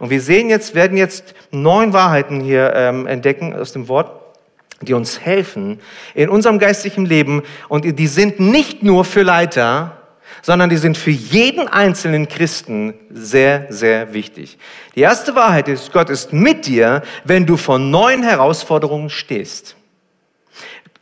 Und 0.00 0.10
wir 0.10 0.20
sehen 0.20 0.48
jetzt, 0.48 0.74
werden 0.74 0.96
jetzt 0.96 1.34
neun 1.52 1.92
Wahrheiten 1.92 2.40
hier 2.40 2.72
ähm, 2.74 3.06
entdecken 3.06 3.54
aus 3.54 3.72
dem 3.72 3.88
Wort, 3.88 4.10
die 4.80 4.94
uns 4.94 5.20
helfen 5.20 5.80
in 6.14 6.28
unserem 6.28 6.58
geistlichen 6.58 7.06
Leben. 7.06 7.42
Und 7.68 7.84
die 7.98 8.06
sind 8.06 8.40
nicht 8.40 8.82
nur 8.82 9.04
für 9.04 9.22
Leiter, 9.22 9.96
sondern 10.42 10.70
die 10.70 10.76
sind 10.76 10.96
für 10.96 11.10
jeden 11.10 11.68
einzelnen 11.68 12.28
Christen 12.28 12.94
sehr, 13.10 13.66
sehr 13.68 14.12
wichtig. 14.12 14.58
Die 14.94 15.00
erste 15.00 15.34
Wahrheit 15.34 15.68
ist, 15.68 15.92
Gott 15.92 16.10
ist 16.10 16.32
mit 16.32 16.66
dir, 16.66 17.02
wenn 17.24 17.46
du 17.46 17.56
vor 17.56 17.78
neuen 17.78 18.22
Herausforderungen 18.22 19.10
stehst. 19.10 19.75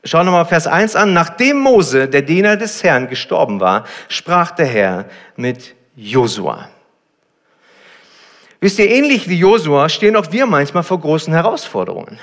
Schau 0.05 0.23
nochmal 0.23 0.45
Vers 0.45 0.67
1 0.67 0.97
an. 0.97 1.14
Nachdem 1.14 1.59
Mose, 1.59 2.09
der 2.09 2.23
Diener 2.23 2.57
des 2.57 2.83
Herrn, 2.83 3.09
gestorben 3.09 3.61
war, 3.61 3.85
sprach 4.09 4.51
der 4.51 4.67
Herr 4.67 5.07
mit 5.37 5.75
Josua. 5.97 6.69
Wisst 8.61 8.79
ihr, 8.79 8.90
ähnlich 8.90 9.29
wie 9.29 9.38
Josua 9.38 9.88
stehen 9.88 10.17
auch 10.17 10.31
wir 10.31 10.47
manchmal 10.47 10.83
vor 10.83 11.01
großen 11.01 11.33
Herausforderungen, 11.33 12.19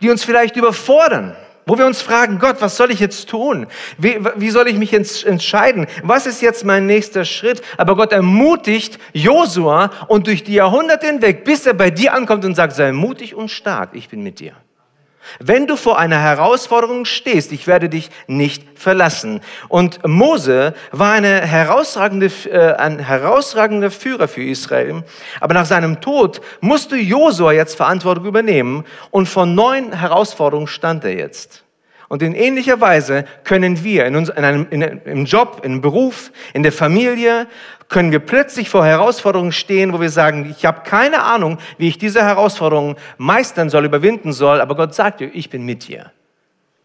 die 0.00 0.10
uns 0.10 0.24
vielleicht 0.24 0.56
überfordern. 0.56 1.36
Wo 1.68 1.76
wir 1.76 1.84
uns 1.84 2.00
fragen, 2.00 2.38
Gott, 2.38 2.56
was 2.60 2.76
soll 2.76 2.92
ich 2.92 3.00
jetzt 3.00 3.28
tun? 3.28 3.66
Wie, 3.98 4.20
wie 4.36 4.50
soll 4.50 4.68
ich 4.68 4.76
mich 4.76 4.92
entscheiden? 4.92 5.88
Was 6.04 6.24
ist 6.24 6.40
jetzt 6.40 6.64
mein 6.64 6.86
nächster 6.86 7.24
Schritt? 7.24 7.60
Aber 7.76 7.96
Gott 7.96 8.12
ermutigt 8.12 9.00
Josua 9.12 9.90
und 10.06 10.28
durch 10.28 10.44
die 10.44 10.54
Jahrhunderte 10.54 11.06
hinweg, 11.06 11.44
bis 11.44 11.66
er 11.66 11.74
bei 11.74 11.90
dir 11.90 12.14
ankommt 12.14 12.44
und 12.44 12.54
sagt, 12.54 12.76
sei 12.76 12.92
mutig 12.92 13.34
und 13.34 13.50
stark, 13.50 13.90
ich 13.94 14.08
bin 14.08 14.22
mit 14.22 14.38
dir. 14.38 14.52
Wenn 15.38 15.66
du 15.66 15.76
vor 15.76 15.98
einer 15.98 16.20
Herausforderung 16.20 17.04
stehst, 17.04 17.52
ich 17.52 17.66
werde 17.66 17.88
dich 17.88 18.10
nicht 18.26 18.64
verlassen. 18.78 19.40
Und 19.68 20.06
Mose 20.06 20.74
war 20.92 21.12
eine 21.12 21.40
herausragende, 21.40 22.30
äh, 22.50 22.74
ein 22.74 22.98
herausragender 22.98 23.90
Führer 23.90 24.28
für 24.28 24.42
Israel. 24.42 25.04
Aber 25.40 25.54
nach 25.54 25.66
seinem 25.66 26.00
Tod 26.00 26.40
musste 26.60 26.96
Josua 26.96 27.52
jetzt 27.52 27.76
Verantwortung 27.76 28.26
übernehmen 28.26 28.84
und 29.10 29.28
vor 29.28 29.46
neuen 29.46 29.92
Herausforderungen 29.92 30.68
stand 30.68 31.04
er 31.04 31.14
jetzt. 31.14 31.64
Und 32.08 32.22
in 32.22 32.34
ähnlicher 32.34 32.80
Weise 32.80 33.24
können 33.42 33.82
wir 33.82 34.06
in 34.06 34.14
uns, 34.14 34.28
in 34.28 34.44
einem, 34.44 34.66
in, 34.70 34.82
im 34.82 35.24
Job, 35.24 35.62
im 35.64 35.80
Beruf, 35.80 36.30
in 36.54 36.62
der 36.62 36.72
Familie, 36.72 37.48
können 37.88 38.12
wir 38.12 38.18
plötzlich 38.18 38.68
vor 38.68 38.84
Herausforderungen 38.84 39.52
stehen, 39.52 39.92
wo 39.92 40.00
wir 40.00 40.10
sagen, 40.10 40.54
ich 40.56 40.64
habe 40.64 40.82
keine 40.82 41.22
Ahnung, 41.22 41.58
wie 41.78 41.88
ich 41.88 41.98
diese 41.98 42.22
Herausforderungen 42.22 42.96
meistern 43.18 43.70
soll, 43.70 43.84
überwinden 43.84 44.32
soll, 44.32 44.60
aber 44.60 44.74
Gott 44.74 44.94
sagt 44.94 45.20
dir, 45.20 45.30
ich 45.32 45.50
bin 45.50 45.64
mit 45.64 45.88
dir. 45.88 46.10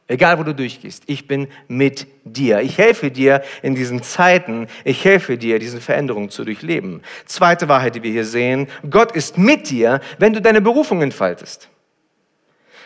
Egal, 0.07 0.37
wo 0.37 0.43
du 0.43 0.53
durchgehst, 0.53 1.03
ich 1.05 1.25
bin 1.25 1.47
mit 1.69 2.05
dir. 2.25 2.59
Ich 2.59 2.77
helfe 2.77 3.11
dir 3.11 3.43
in 3.61 3.75
diesen 3.75 4.03
Zeiten, 4.03 4.67
ich 4.83 5.05
helfe 5.05 5.37
dir, 5.37 5.57
diese 5.57 5.79
Veränderungen 5.79 6.29
zu 6.29 6.43
durchleben. 6.43 7.01
Zweite 7.25 7.69
Wahrheit, 7.69 7.95
die 7.95 8.03
wir 8.03 8.11
hier 8.11 8.25
sehen, 8.25 8.67
Gott 8.89 9.13
ist 9.13 9.37
mit 9.37 9.69
dir, 9.69 10.01
wenn 10.17 10.33
du 10.33 10.41
deine 10.41 10.59
Berufung 10.59 11.01
entfaltest. 11.01 11.69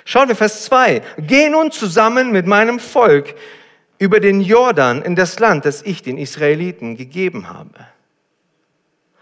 Schauen 0.04 0.28
wir 0.28 0.36
Vers 0.36 0.66
2. 0.66 1.02
Geh 1.18 1.50
nun 1.50 1.72
zusammen 1.72 2.32
mit 2.32 2.46
meinem 2.46 2.80
Volk 2.80 3.34
über 3.98 4.20
den 4.20 4.42
Jordan 4.42 5.02
in 5.02 5.16
das 5.16 5.40
Land, 5.40 5.66
das 5.66 5.82
ich 5.82 6.04
den 6.04 6.20
Israeliten 6.20 6.96
gegeben 6.96 7.50
habe. 7.50 7.88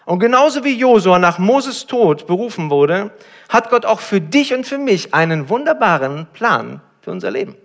Und 0.05 0.19
genauso 0.19 0.63
wie 0.63 0.77
Josua 0.77 1.17
nach 1.17 1.39
Moses 1.39 1.85
Tod 1.85 2.27
berufen 2.27 2.69
wurde, 2.69 3.11
hat 3.49 3.69
Gott 3.69 3.85
auch 3.85 4.01
für 4.01 4.19
dich 4.19 4.53
und 4.53 4.67
für 4.67 4.77
mich 4.77 5.13
einen 5.13 5.49
wunderbaren 5.49 6.27
Plan 6.33 6.81
für 7.01 7.11
unser 7.11 7.31
Leben. 7.31 7.55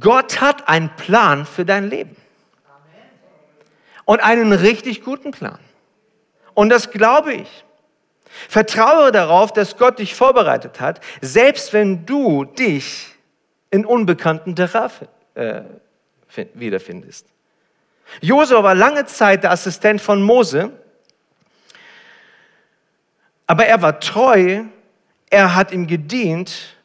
Gott 0.00 0.40
hat 0.40 0.68
einen 0.68 0.94
Plan 0.96 1.46
für 1.46 1.64
dein 1.64 1.88
Leben. 1.88 2.16
Und 4.04 4.20
einen 4.20 4.52
richtig 4.52 5.02
guten 5.02 5.32
Plan. 5.32 5.58
Und 6.54 6.70
das 6.70 6.90
glaube 6.90 7.34
ich. 7.34 7.64
Vertraue 8.48 9.10
darauf, 9.10 9.52
dass 9.52 9.76
Gott 9.76 9.98
dich 9.98 10.14
vorbereitet 10.14 10.80
hat, 10.80 11.00
selbst 11.20 11.72
wenn 11.72 12.06
du 12.06 12.44
dich 12.44 13.08
in 13.70 13.84
unbekannten 13.84 14.54
Terrain 14.54 14.90
äh, 15.34 15.62
wiederfindest. 16.54 17.26
Josua 18.20 18.62
war 18.62 18.74
lange 18.74 19.06
Zeit 19.06 19.42
der 19.44 19.50
Assistent 19.50 20.00
von 20.00 20.22
Mose, 20.22 20.72
aber 23.46 23.66
er 23.66 23.80
war 23.80 24.00
treu, 24.00 24.64
er 25.30 25.54
hat 25.54 25.72
ihm 25.72 25.86
gedient. 25.86 26.76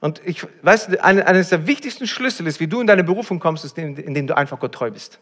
Und 0.00 0.20
ich 0.24 0.46
weiß, 0.62 0.96
eines 0.98 1.48
der 1.48 1.66
wichtigsten 1.66 2.06
Schlüssel 2.06 2.46
ist, 2.46 2.60
wie 2.60 2.68
du 2.68 2.80
in 2.80 2.86
deine 2.86 3.02
Berufung 3.02 3.40
kommst, 3.40 3.64
ist, 3.64 3.76
indem 3.76 4.26
du 4.26 4.36
einfach 4.36 4.60
Gott 4.60 4.72
treu 4.72 4.90
bist. 4.90 5.18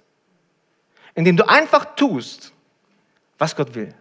Indem 1.14 1.36
du 1.36 1.48
einfach 1.48 1.96
tust, 1.96 2.52
was 3.38 3.56
Gott 3.56 3.74
will. 3.74 3.94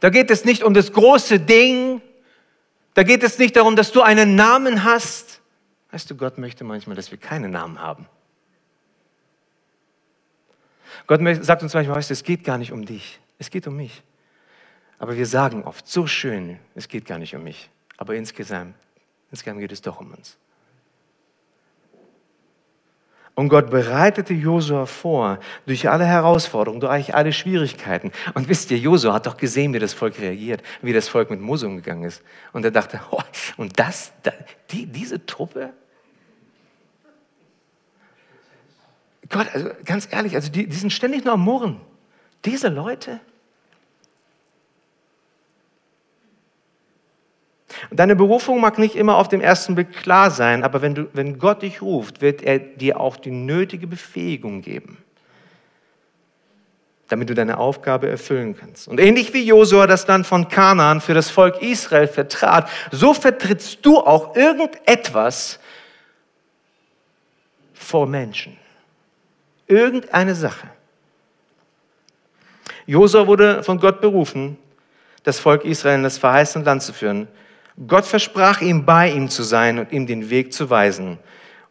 Da 0.00 0.08
geht 0.08 0.30
es 0.30 0.44
nicht 0.44 0.62
um 0.62 0.72
das 0.72 0.92
große 0.92 1.40
Ding. 1.40 2.00
Da 2.94 3.02
geht 3.02 3.22
es 3.22 3.38
nicht 3.38 3.56
darum, 3.56 3.76
dass 3.76 3.92
du 3.92 4.00
einen 4.00 4.34
Namen 4.34 4.84
hast. 4.84 5.40
Weißt 5.90 6.10
du, 6.10 6.16
Gott 6.16 6.38
möchte 6.38 6.64
manchmal, 6.64 6.96
dass 6.96 7.10
wir 7.10 7.18
keinen 7.18 7.50
Namen 7.50 7.80
haben. 7.80 8.06
Gott 11.06 11.20
sagt 11.42 11.62
uns 11.62 11.74
manchmal, 11.74 11.96
weißt 11.96 12.10
du, 12.10 12.14
es 12.14 12.24
geht 12.24 12.44
gar 12.44 12.58
nicht 12.58 12.72
um 12.72 12.84
dich. 12.84 13.20
Es 13.38 13.50
geht 13.50 13.66
um 13.66 13.76
mich. 13.76 14.02
Aber 14.98 15.16
wir 15.16 15.26
sagen 15.26 15.62
oft, 15.64 15.86
so 15.86 16.06
schön, 16.06 16.58
es 16.74 16.88
geht 16.88 17.06
gar 17.06 17.18
nicht 17.18 17.34
um 17.34 17.44
mich. 17.44 17.70
Aber 17.96 18.14
insgesamt, 18.14 18.74
insgesamt 19.30 19.60
geht 19.60 19.72
es 19.72 19.80
doch 19.80 20.00
um 20.00 20.12
uns. 20.12 20.36
Und 23.38 23.50
Gott 23.50 23.70
bereitete 23.70 24.34
Josua 24.34 24.84
vor, 24.86 25.38
durch 25.64 25.88
alle 25.88 26.04
Herausforderungen, 26.04 26.80
durch 26.80 27.14
alle 27.14 27.32
Schwierigkeiten. 27.32 28.10
Und 28.34 28.48
wisst 28.48 28.72
ihr, 28.72 28.78
Josua 28.78 29.12
hat 29.12 29.26
doch 29.26 29.36
gesehen, 29.36 29.72
wie 29.72 29.78
das 29.78 29.92
Volk 29.92 30.18
reagiert, 30.18 30.60
wie 30.82 30.92
das 30.92 31.06
Volk 31.06 31.30
mit 31.30 31.40
Mose 31.40 31.68
umgegangen 31.68 32.02
ist. 32.02 32.20
Und 32.52 32.64
er 32.64 32.72
dachte, 32.72 33.00
oh, 33.12 33.22
und 33.56 33.78
das, 33.78 34.12
die, 34.72 34.86
diese 34.86 35.24
Truppe? 35.24 35.72
Gott, 39.30 39.46
also 39.52 39.70
ganz 39.84 40.08
ehrlich, 40.10 40.34
also 40.34 40.50
die, 40.50 40.66
die 40.66 40.76
sind 40.76 40.92
ständig 40.92 41.24
nur 41.24 41.34
am 41.34 41.42
Murren. 41.42 41.80
Diese 42.44 42.68
Leute? 42.68 43.20
Deine 47.90 48.16
Berufung 48.16 48.60
mag 48.60 48.78
nicht 48.78 48.96
immer 48.96 49.16
auf 49.16 49.28
dem 49.28 49.40
ersten 49.40 49.74
Blick 49.74 49.92
klar 49.92 50.30
sein, 50.30 50.64
aber 50.64 50.82
wenn, 50.82 50.94
du, 50.94 51.08
wenn 51.12 51.38
Gott 51.38 51.62
dich 51.62 51.82
ruft, 51.82 52.20
wird 52.20 52.42
er 52.42 52.58
dir 52.58 52.98
auch 53.00 53.16
die 53.16 53.30
nötige 53.30 53.86
Befähigung 53.86 54.62
geben, 54.62 54.98
damit 57.08 57.28
du 57.28 57.34
deine 57.34 57.58
Aufgabe 57.58 58.08
erfüllen 58.08 58.56
kannst. 58.56 58.88
Und 58.88 58.98
ähnlich 58.98 59.32
wie 59.34 59.44
Josua 59.44 59.86
das 59.86 60.06
Land 60.06 60.26
von 60.26 60.48
Kanaan 60.48 61.00
für 61.00 61.14
das 61.14 61.30
Volk 61.30 61.62
Israel 61.62 62.08
vertrat, 62.08 62.68
so 62.90 63.14
vertrittst 63.14 63.84
du 63.84 63.98
auch 63.98 64.34
irgendetwas 64.34 65.60
vor 67.74 68.06
Menschen. 68.06 68.56
Irgendeine 69.68 70.34
Sache. 70.34 70.66
Josua 72.86 73.26
wurde 73.26 73.62
von 73.62 73.78
Gott 73.78 74.00
berufen, 74.00 74.56
das 75.22 75.38
Volk 75.38 75.64
Israel 75.64 75.96
in 75.96 76.02
das 76.02 76.16
verheißene 76.16 76.64
Land 76.64 76.82
zu 76.82 76.94
führen. 76.94 77.28
Gott 77.86 78.06
versprach 78.06 78.62
ihm, 78.62 78.86
bei 78.86 79.10
ihm 79.10 79.28
zu 79.28 79.42
sein 79.42 79.78
und 79.78 79.92
ihm 79.92 80.06
den 80.06 80.30
Weg 80.30 80.52
zu 80.52 80.70
weisen. 80.70 81.18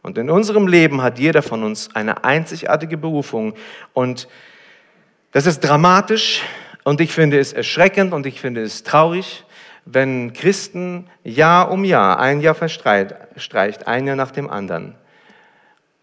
Und 0.04 0.18
in 0.18 0.30
unserem 0.30 0.68
Leben 0.68 1.02
hat 1.02 1.18
jeder 1.18 1.42
von 1.42 1.64
uns 1.64 1.94
eine 1.96 2.24
einzigartige 2.24 2.98
Berufung. 2.98 3.56
Und 3.94 4.28
das 5.32 5.48
ist 5.48 5.62
dramatisch 5.62 6.44
und 6.84 7.02
ich 7.02 7.12
finde 7.12 7.40
es 7.40 7.52
erschreckend 7.52 8.14
und 8.14 8.26
ich 8.26 8.40
finde 8.40 8.62
es 8.62 8.84
traurig, 8.84 9.44
wenn 9.86 10.34
Christen 10.34 11.10
Jahr 11.24 11.72
um 11.72 11.84
Jahr, 11.84 12.20
ein 12.20 12.42
Jahr 12.42 12.56
verstreicht, 12.56 13.88
ein 13.88 14.08
Jahr 14.08 14.16
nach 14.16 14.32
dem 14.32 14.50
anderen. 14.50 14.96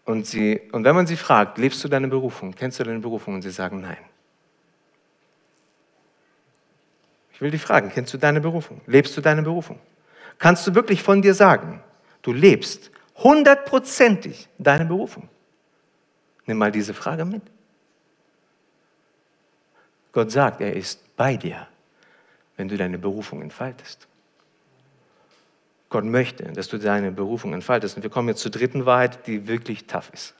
Und, 0.05 0.27
sie, 0.27 0.61
und 0.71 0.83
wenn 0.83 0.95
man 0.95 1.07
sie 1.07 1.17
fragt, 1.17 1.57
lebst 1.57 1.83
du 1.83 1.87
deine 1.87 2.07
Berufung, 2.07 2.53
kennst 2.53 2.79
du 2.79 2.83
deine 2.83 2.99
Berufung? 2.99 3.35
Und 3.35 3.41
sie 3.41 3.49
sagen 3.49 3.81
nein. 3.81 3.97
Ich 7.33 7.41
will 7.41 7.51
dich 7.51 7.61
fragen, 7.61 7.89
kennst 7.89 8.13
du 8.13 8.17
deine 8.17 8.39
Berufung? 8.39 8.81
Lebst 8.85 9.17
du 9.17 9.21
deine 9.21 9.41
Berufung? 9.41 9.79
kannst 10.37 10.67
du 10.67 10.75
wirklich 10.75 11.01
von 11.03 11.21
dir 11.21 11.33
sagen, 11.33 11.81
du 12.21 12.33
lebst 12.33 12.91
hundertprozentig 13.17 14.47
deine 14.57 14.85
Berufung? 14.85 15.29
Nimm 16.45 16.57
mal 16.57 16.71
diese 16.71 16.93
Frage 16.93 17.25
mit. 17.25 17.41
Gott 20.11 20.31
sagt, 20.31 20.61
er 20.61 20.73
ist 20.73 21.15
bei 21.15 21.35
dir, 21.35 21.67
wenn 22.55 22.67
du 22.67 22.77
deine 22.77 22.97
Berufung 22.97 23.41
entfaltest. 23.41 24.07
Gott 25.95 26.05
möchte, 26.05 26.43
dass 26.53 26.67
du 26.67 26.77
deine 26.77 27.11
Berufung 27.11 27.53
entfaltest. 27.53 27.95
Und 27.95 28.03
wir 28.03 28.09
kommen 28.09 28.29
jetzt 28.29 28.41
zur 28.41 28.51
dritten 28.51 28.85
Wahrheit, 28.85 29.27
die 29.27 29.47
wirklich 29.47 29.85
tough 29.85 30.09
ist. 30.13 30.33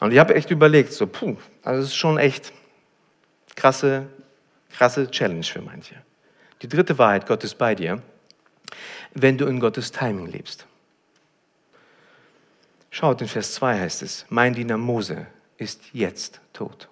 Und 0.00 0.12
ich 0.12 0.18
habe 0.18 0.34
echt 0.34 0.50
überlegt, 0.50 0.92
so, 0.92 1.06
puh, 1.06 1.36
also 1.62 1.80
es 1.80 1.88
ist 1.88 1.96
schon 1.96 2.18
echt 2.18 2.52
krasse, 3.56 4.06
krasse 4.70 5.10
Challenge 5.10 5.44
für 5.44 5.62
manche. 5.62 5.94
Die 6.62 6.68
dritte 6.68 6.98
Wahrheit, 6.98 7.26
Gott 7.26 7.44
ist 7.44 7.56
bei 7.56 7.74
dir 7.74 8.02
wenn 9.14 9.38
du 9.38 9.46
in 9.46 9.60
Gottes 9.60 9.92
Timing 9.92 10.26
lebst. 10.26 10.66
Schaut, 12.90 13.20
in 13.22 13.28
Vers 13.28 13.54
2 13.54 13.80
heißt 13.80 14.02
es, 14.02 14.26
mein 14.28 14.54
Diener 14.54 14.76
Mose 14.76 15.26
ist 15.56 15.82
jetzt 15.92 16.40
tot. 16.52 16.88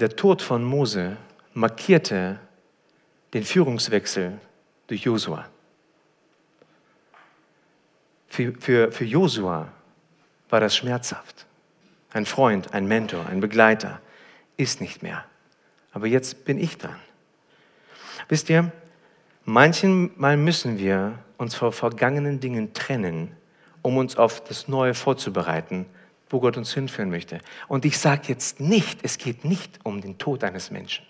Der 0.00 0.16
Tod 0.16 0.40
von 0.40 0.64
Mose 0.64 1.18
markierte 1.52 2.40
den 3.34 3.44
Führungswechsel 3.44 4.40
durch 4.86 5.02
Josua. 5.02 5.46
Für, 8.28 8.54
für, 8.58 8.92
für 8.92 9.04
Josua 9.04 9.68
war 10.48 10.60
das 10.60 10.74
schmerzhaft. 10.74 11.44
Ein 12.14 12.24
Freund, 12.24 12.72
ein 12.72 12.86
Mentor, 12.86 13.26
ein 13.26 13.40
Begleiter 13.40 14.00
ist 14.56 14.80
nicht 14.80 15.02
mehr. 15.02 15.26
Aber 15.92 16.06
jetzt 16.06 16.46
bin 16.46 16.58
ich 16.58 16.78
dran. 16.78 16.96
Wisst 18.30 18.48
ihr, 18.48 18.72
manchmal 19.44 20.38
müssen 20.38 20.78
wir 20.78 21.18
uns 21.36 21.54
vor 21.54 21.72
vergangenen 21.72 22.40
Dingen 22.40 22.72
trennen, 22.72 23.36
um 23.82 23.98
uns 23.98 24.16
auf 24.16 24.42
das 24.44 24.66
Neue 24.66 24.94
vorzubereiten, 24.94 25.84
wo 26.30 26.40
Gott 26.40 26.56
uns 26.56 26.72
hinführen 26.72 27.10
möchte. 27.10 27.40
Und 27.68 27.84
ich 27.84 27.98
sage 27.98 28.22
jetzt 28.28 28.60
nicht, 28.60 29.00
es 29.02 29.18
geht 29.18 29.44
nicht 29.44 29.80
um 29.82 30.00
den 30.00 30.16
Tod 30.16 30.44
eines 30.44 30.70
Menschen. 30.70 31.04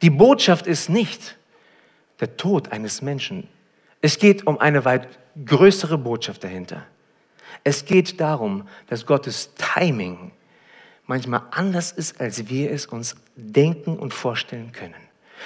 Die 0.00 0.10
Botschaft 0.10 0.66
ist 0.66 0.88
nicht 0.88 1.36
der 2.20 2.36
Tod 2.36 2.72
eines 2.72 3.02
Menschen. 3.02 3.48
Es 4.00 4.18
geht 4.18 4.46
um 4.46 4.58
eine 4.58 4.84
weit 4.84 5.08
größere 5.44 5.98
Botschaft 5.98 6.44
dahinter. 6.44 6.86
Es 7.64 7.84
geht 7.84 8.20
darum, 8.20 8.68
dass 8.86 9.04
Gottes 9.04 9.50
Timing 9.56 10.32
manchmal 11.06 11.42
anders 11.50 11.92
ist, 11.92 12.20
als 12.20 12.48
wir 12.48 12.70
es 12.70 12.86
uns 12.86 13.16
denken 13.34 13.98
und 13.98 14.14
vorstellen 14.14 14.72
können. 14.72 14.94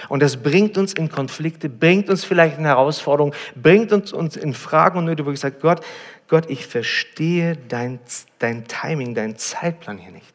Und 0.09 0.23
das 0.23 0.37
bringt 0.37 0.77
uns 0.77 0.93
in 0.93 1.09
Konflikte, 1.09 1.69
bringt 1.69 2.11
uns 2.11 2.25
vielleicht 2.25 2.59
in 2.59 2.65
Herausforderungen, 2.65 3.35
bringt 3.55 3.93
uns, 3.93 4.13
uns 4.13 4.37
in 4.37 4.53
Fragen 4.53 4.99
und 4.99 5.05
Nöte, 5.07 5.25
wo 5.25 5.31
ich 5.31 5.41
sage, 5.41 5.57
Gott, 5.61 5.85
Gott, 6.29 6.49
ich 6.49 6.67
verstehe 6.67 7.57
dein, 7.57 8.01
dein 8.39 8.67
Timing, 8.67 9.15
deinen 9.15 9.37
Zeitplan 9.37 9.99
hier 9.99 10.13
nicht. 10.13 10.35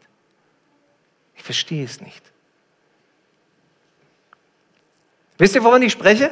Ich 1.35 1.43
verstehe 1.43 1.83
es 1.83 1.99
nicht. 2.01 2.23
Wisst 5.37 5.55
ihr, 5.55 5.63
wovon 5.63 5.81
ich 5.81 5.91
spreche? 5.91 6.31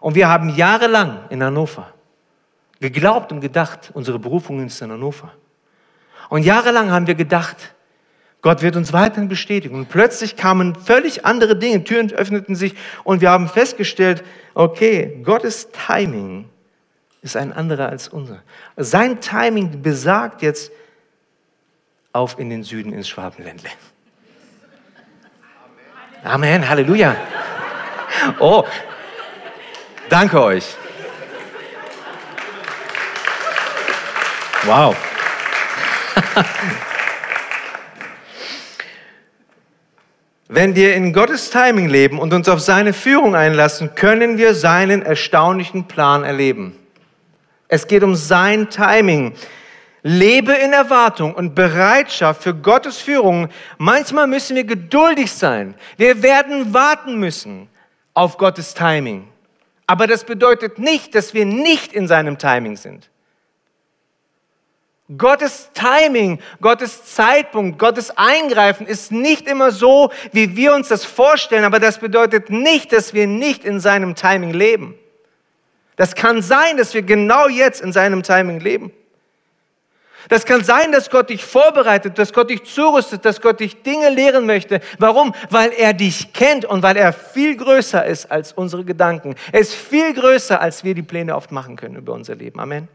Und 0.00 0.14
wir 0.14 0.28
haben 0.28 0.50
jahrelang 0.50 1.28
in 1.30 1.42
Hannover 1.42 1.92
geglaubt 2.80 3.32
und 3.32 3.40
gedacht, 3.40 3.90
unsere 3.94 4.18
Berufung 4.18 4.64
ist 4.64 4.80
in 4.82 4.92
Hannover. 4.92 5.32
Und 6.28 6.44
jahrelang 6.44 6.90
haben 6.90 7.06
wir 7.06 7.14
gedacht, 7.14 7.74
Gott 8.42 8.60
wird 8.60 8.76
uns 8.76 8.92
weiterhin 8.92 9.28
bestätigen. 9.28 9.74
Und 9.74 9.88
plötzlich 9.88 10.36
kamen 10.36 10.74
völlig 10.74 11.24
andere 11.24 11.56
Dinge, 11.56 11.82
Türen 11.82 12.12
öffneten 12.12 12.54
sich 12.54 12.74
und 13.02 13.22
wir 13.22 13.30
haben 13.30 13.48
festgestellt, 13.48 14.22
okay, 14.52 15.18
Gottes 15.24 15.70
Timing 15.72 16.50
ist 17.24 17.36
ein 17.36 17.52
anderer 17.54 17.88
als 17.88 18.06
unser. 18.08 18.42
Sein 18.76 19.18
Timing 19.22 19.80
besagt 19.80 20.42
jetzt 20.42 20.70
auf 22.12 22.38
in 22.38 22.50
den 22.50 22.62
Süden 22.62 22.92
ins 22.92 23.08
Schwabenländle. 23.08 23.70
Amen, 26.22 26.68
Halleluja. 26.68 27.16
Oh, 28.38 28.64
danke 30.10 30.42
euch. 30.42 30.76
Wow. 34.64 34.94
Wenn 40.48 40.76
wir 40.76 40.94
in 40.94 41.14
Gottes 41.14 41.48
Timing 41.48 41.88
leben 41.88 42.18
und 42.18 42.34
uns 42.34 42.50
auf 42.50 42.60
seine 42.60 42.92
Führung 42.92 43.34
einlassen, 43.34 43.94
können 43.94 44.36
wir 44.36 44.54
seinen 44.54 45.00
erstaunlichen 45.00 45.88
Plan 45.88 46.22
erleben. 46.22 46.78
Es 47.74 47.88
geht 47.88 48.04
um 48.04 48.14
sein 48.14 48.70
Timing. 48.70 49.32
Lebe 50.04 50.52
in 50.52 50.72
Erwartung 50.72 51.34
und 51.34 51.56
Bereitschaft 51.56 52.44
für 52.44 52.54
Gottes 52.54 52.98
Führung. 52.98 53.48
Manchmal 53.78 54.28
müssen 54.28 54.54
wir 54.54 54.62
geduldig 54.62 55.32
sein. 55.32 55.74
Wir 55.96 56.22
werden 56.22 56.72
warten 56.72 57.18
müssen 57.18 57.68
auf 58.12 58.38
Gottes 58.38 58.74
Timing. 58.74 59.26
Aber 59.88 60.06
das 60.06 60.22
bedeutet 60.22 60.78
nicht, 60.78 61.16
dass 61.16 61.34
wir 61.34 61.46
nicht 61.46 61.92
in 61.92 62.06
seinem 62.06 62.38
Timing 62.38 62.76
sind. 62.76 63.10
Gottes 65.18 65.70
Timing, 65.74 66.38
Gottes 66.60 67.04
Zeitpunkt, 67.06 67.80
Gottes 67.80 68.16
Eingreifen 68.16 68.86
ist 68.86 69.10
nicht 69.10 69.48
immer 69.48 69.72
so, 69.72 70.12
wie 70.30 70.54
wir 70.54 70.74
uns 70.74 70.86
das 70.86 71.04
vorstellen, 71.04 71.64
aber 71.64 71.80
das 71.80 71.98
bedeutet 71.98 72.50
nicht, 72.50 72.92
dass 72.92 73.14
wir 73.14 73.26
nicht 73.26 73.64
in 73.64 73.80
seinem 73.80 74.14
Timing 74.14 74.52
leben. 74.52 74.96
Das 75.96 76.14
kann 76.14 76.42
sein, 76.42 76.76
dass 76.76 76.94
wir 76.94 77.02
genau 77.02 77.48
jetzt 77.48 77.80
in 77.80 77.92
seinem 77.92 78.22
Timing 78.22 78.60
leben. 78.60 78.92
Das 80.28 80.46
kann 80.46 80.64
sein, 80.64 80.90
dass 80.90 81.10
Gott 81.10 81.28
dich 81.28 81.44
vorbereitet, 81.44 82.18
dass 82.18 82.32
Gott 82.32 82.48
dich 82.48 82.64
zurüstet, 82.64 83.24
dass 83.24 83.40
Gott 83.40 83.60
dich 83.60 83.82
Dinge 83.82 84.08
lehren 84.08 84.46
möchte. 84.46 84.80
Warum? 84.98 85.34
Weil 85.50 85.72
er 85.72 85.92
dich 85.92 86.32
kennt 86.32 86.64
und 86.64 86.82
weil 86.82 86.96
er 86.96 87.12
viel 87.12 87.56
größer 87.56 88.04
ist 88.06 88.30
als 88.30 88.52
unsere 88.52 88.84
Gedanken. 88.84 89.34
Er 89.52 89.60
ist 89.60 89.74
viel 89.74 90.14
größer, 90.14 90.60
als 90.60 90.82
wir 90.82 90.94
die 90.94 91.02
Pläne 91.02 91.36
oft 91.36 91.52
machen 91.52 91.76
können 91.76 91.96
über 91.96 92.14
unser 92.14 92.36
Leben. 92.36 92.58
Amen. 92.58 92.88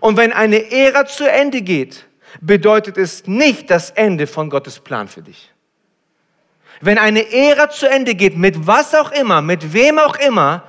Und 0.00 0.16
wenn 0.16 0.32
eine 0.32 0.72
Ära 0.72 1.04
zu 1.04 1.30
Ende 1.30 1.60
geht, 1.60 2.06
bedeutet 2.40 2.96
es 2.96 3.26
nicht 3.26 3.70
das 3.70 3.90
Ende 3.90 4.26
von 4.26 4.48
Gottes 4.48 4.80
Plan 4.80 5.08
für 5.08 5.22
dich. 5.22 5.50
Wenn 6.80 6.98
eine 6.98 7.32
Ära 7.32 7.70
zu 7.70 7.88
Ende 7.88 8.14
geht, 8.14 8.36
mit 8.36 8.66
was 8.66 8.94
auch 8.94 9.12
immer, 9.12 9.42
mit 9.42 9.72
wem 9.72 9.98
auch 9.98 10.16
immer, 10.16 10.64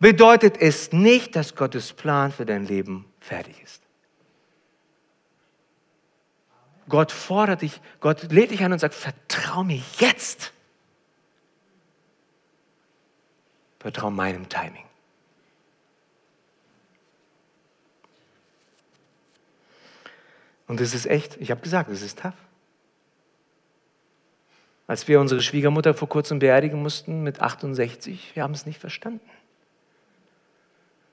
bedeutet 0.00 0.56
es 0.60 0.92
nicht, 0.92 1.36
dass 1.36 1.54
Gottes 1.54 1.92
Plan 1.92 2.32
für 2.32 2.46
dein 2.46 2.66
Leben 2.66 3.04
fertig 3.20 3.62
ist. 3.62 3.82
Gott 6.88 7.12
fordert 7.12 7.62
dich, 7.62 7.80
Gott 8.00 8.32
lädt 8.32 8.50
dich 8.50 8.64
an 8.64 8.72
und 8.72 8.80
sagt, 8.80 8.94
vertrau 8.94 9.62
mir 9.62 9.80
jetzt. 9.98 10.52
Vertrau 13.78 14.10
meinem 14.10 14.48
Timing. 14.48 14.84
Und 20.66 20.80
es 20.80 20.94
ist 20.94 21.06
echt, 21.06 21.36
ich 21.38 21.50
habe 21.50 21.60
gesagt, 21.60 21.90
es 21.90 22.02
ist 22.02 22.20
tough. 22.20 22.34
Als 24.86 25.06
wir 25.06 25.20
unsere 25.20 25.40
Schwiegermutter 25.40 25.94
vor 25.94 26.08
kurzem 26.08 26.40
beerdigen 26.40 26.82
mussten 26.82 27.22
mit 27.22 27.40
68, 27.40 28.34
wir 28.34 28.42
haben 28.42 28.54
es 28.54 28.66
nicht 28.66 28.80
verstanden. 28.80 29.20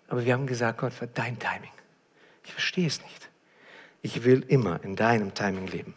Aber 0.08 0.26
wir 0.26 0.34
haben 0.34 0.48
gesagt, 0.48 0.80
Gott, 0.80 0.94
für 0.94 1.08
dein 1.08 1.38
Timing. 1.38 1.72
Ich 2.44 2.52
verstehe 2.52 2.88
es 2.88 3.02
nicht. 3.02 3.30
Ich 4.02 4.24
will 4.24 4.46
immer 4.48 4.84
in 4.84 4.96
deinem 4.96 5.34
Timing 5.34 5.68
leben. 5.68 5.94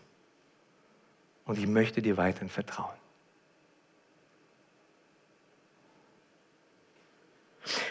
Und 1.44 1.58
ich 1.58 1.66
möchte 1.66 2.02
dir 2.02 2.16
weiterhin 2.16 2.48
vertrauen. 2.48 2.94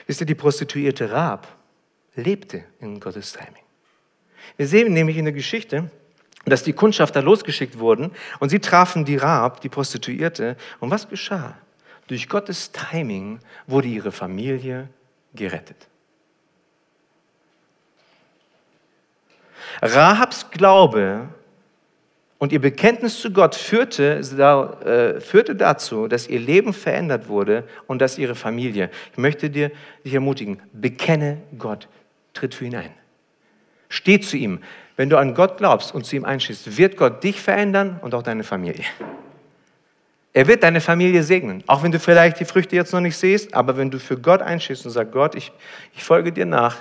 Wisst 0.08 0.22
ihr, 0.22 0.26
die 0.26 0.36
Prostituierte 0.36 1.12
Rab 1.12 1.48
lebte 2.16 2.64
in 2.80 3.00
Gottes 3.00 3.34
Timing. 3.34 3.64
Wir 4.58 4.68
sehen 4.68 4.94
nämlich 4.94 5.18
in 5.18 5.26
der 5.26 5.34
Geschichte, 5.34 5.90
dass 6.46 6.64
die 6.64 6.74
Kundschafter 6.74 7.22
losgeschickt 7.22 7.80
wurden 7.80 8.12
und 8.40 8.50
sie 8.50 8.60
trafen 8.60 9.06
die 9.06 9.18
Rab, 9.18 9.62
die 9.62 9.70
Prostituierte. 9.70 10.58
Und 10.80 10.90
was 10.90 11.08
geschah? 11.08 11.58
Durch 12.08 12.28
Gottes 12.28 12.72
Timing 12.72 13.40
wurde 13.68 13.88
ihre 13.88 14.12
Familie 14.12 14.90
gerettet. 15.34 15.88
Rahabs 19.82 20.52
Glaube 20.52 21.30
und 22.40 22.54
ihr 22.54 22.62
Bekenntnis 22.62 23.20
zu 23.20 23.32
Gott 23.32 23.54
führte, 23.56 24.20
äh, 24.20 25.22
führte 25.22 25.56
dazu, 25.56 26.08
dass 26.08 26.28
ihr 26.28 26.40
Leben 26.40 26.74
verändert 26.74 27.28
wurde 27.28 27.66
und 27.88 28.02
dass 28.02 28.18
ihre 28.18 28.36
Familie. 28.36 28.90
Ich 29.12 29.18
möchte 29.18 29.50
dir 29.50 29.72
dich 30.06 30.14
ermutigen, 30.14 30.62
bekenne 30.74 31.42
Gott, 31.58 31.88
tritt 32.34 32.56
für 32.56 32.66
ihn 32.66 32.76
ein. 32.76 32.92
Steh 33.90 34.20
zu 34.20 34.38
ihm. 34.38 34.60
Wenn 34.96 35.10
du 35.10 35.18
an 35.18 35.34
Gott 35.34 35.58
glaubst 35.58 35.94
und 35.94 36.06
zu 36.06 36.16
ihm 36.16 36.26
einschließt, 36.26 36.78
wird 36.78 36.98
Gott 36.98 37.24
dich 37.24 37.42
verändern 37.42 38.00
und 38.02 38.14
auch 38.14 38.24
deine 38.24 38.44
Familie. 38.44 38.86
Er 40.32 40.48
wird 40.48 40.64
deine 40.64 40.80
Familie 40.80 41.24
segnen, 41.24 41.64
auch 41.68 41.84
wenn 41.84 41.92
du 41.92 42.00
vielleicht 42.00 42.40
die 42.40 42.46
Früchte 42.46 42.76
jetzt 42.76 42.94
noch 42.94 43.02
nicht 43.02 43.18
siehst, 43.18 43.54
aber 43.54 43.78
wenn 43.78 43.90
du 43.90 44.00
für 44.00 44.18
Gott 44.18 44.42
einschließt 44.42 44.86
und 44.86 44.92
sagst, 44.92 45.12
Gott, 45.12 45.36
ich, 45.36 45.52
ich 45.96 46.04
folge 46.04 46.32
dir 46.32 46.46
nach, 46.46 46.78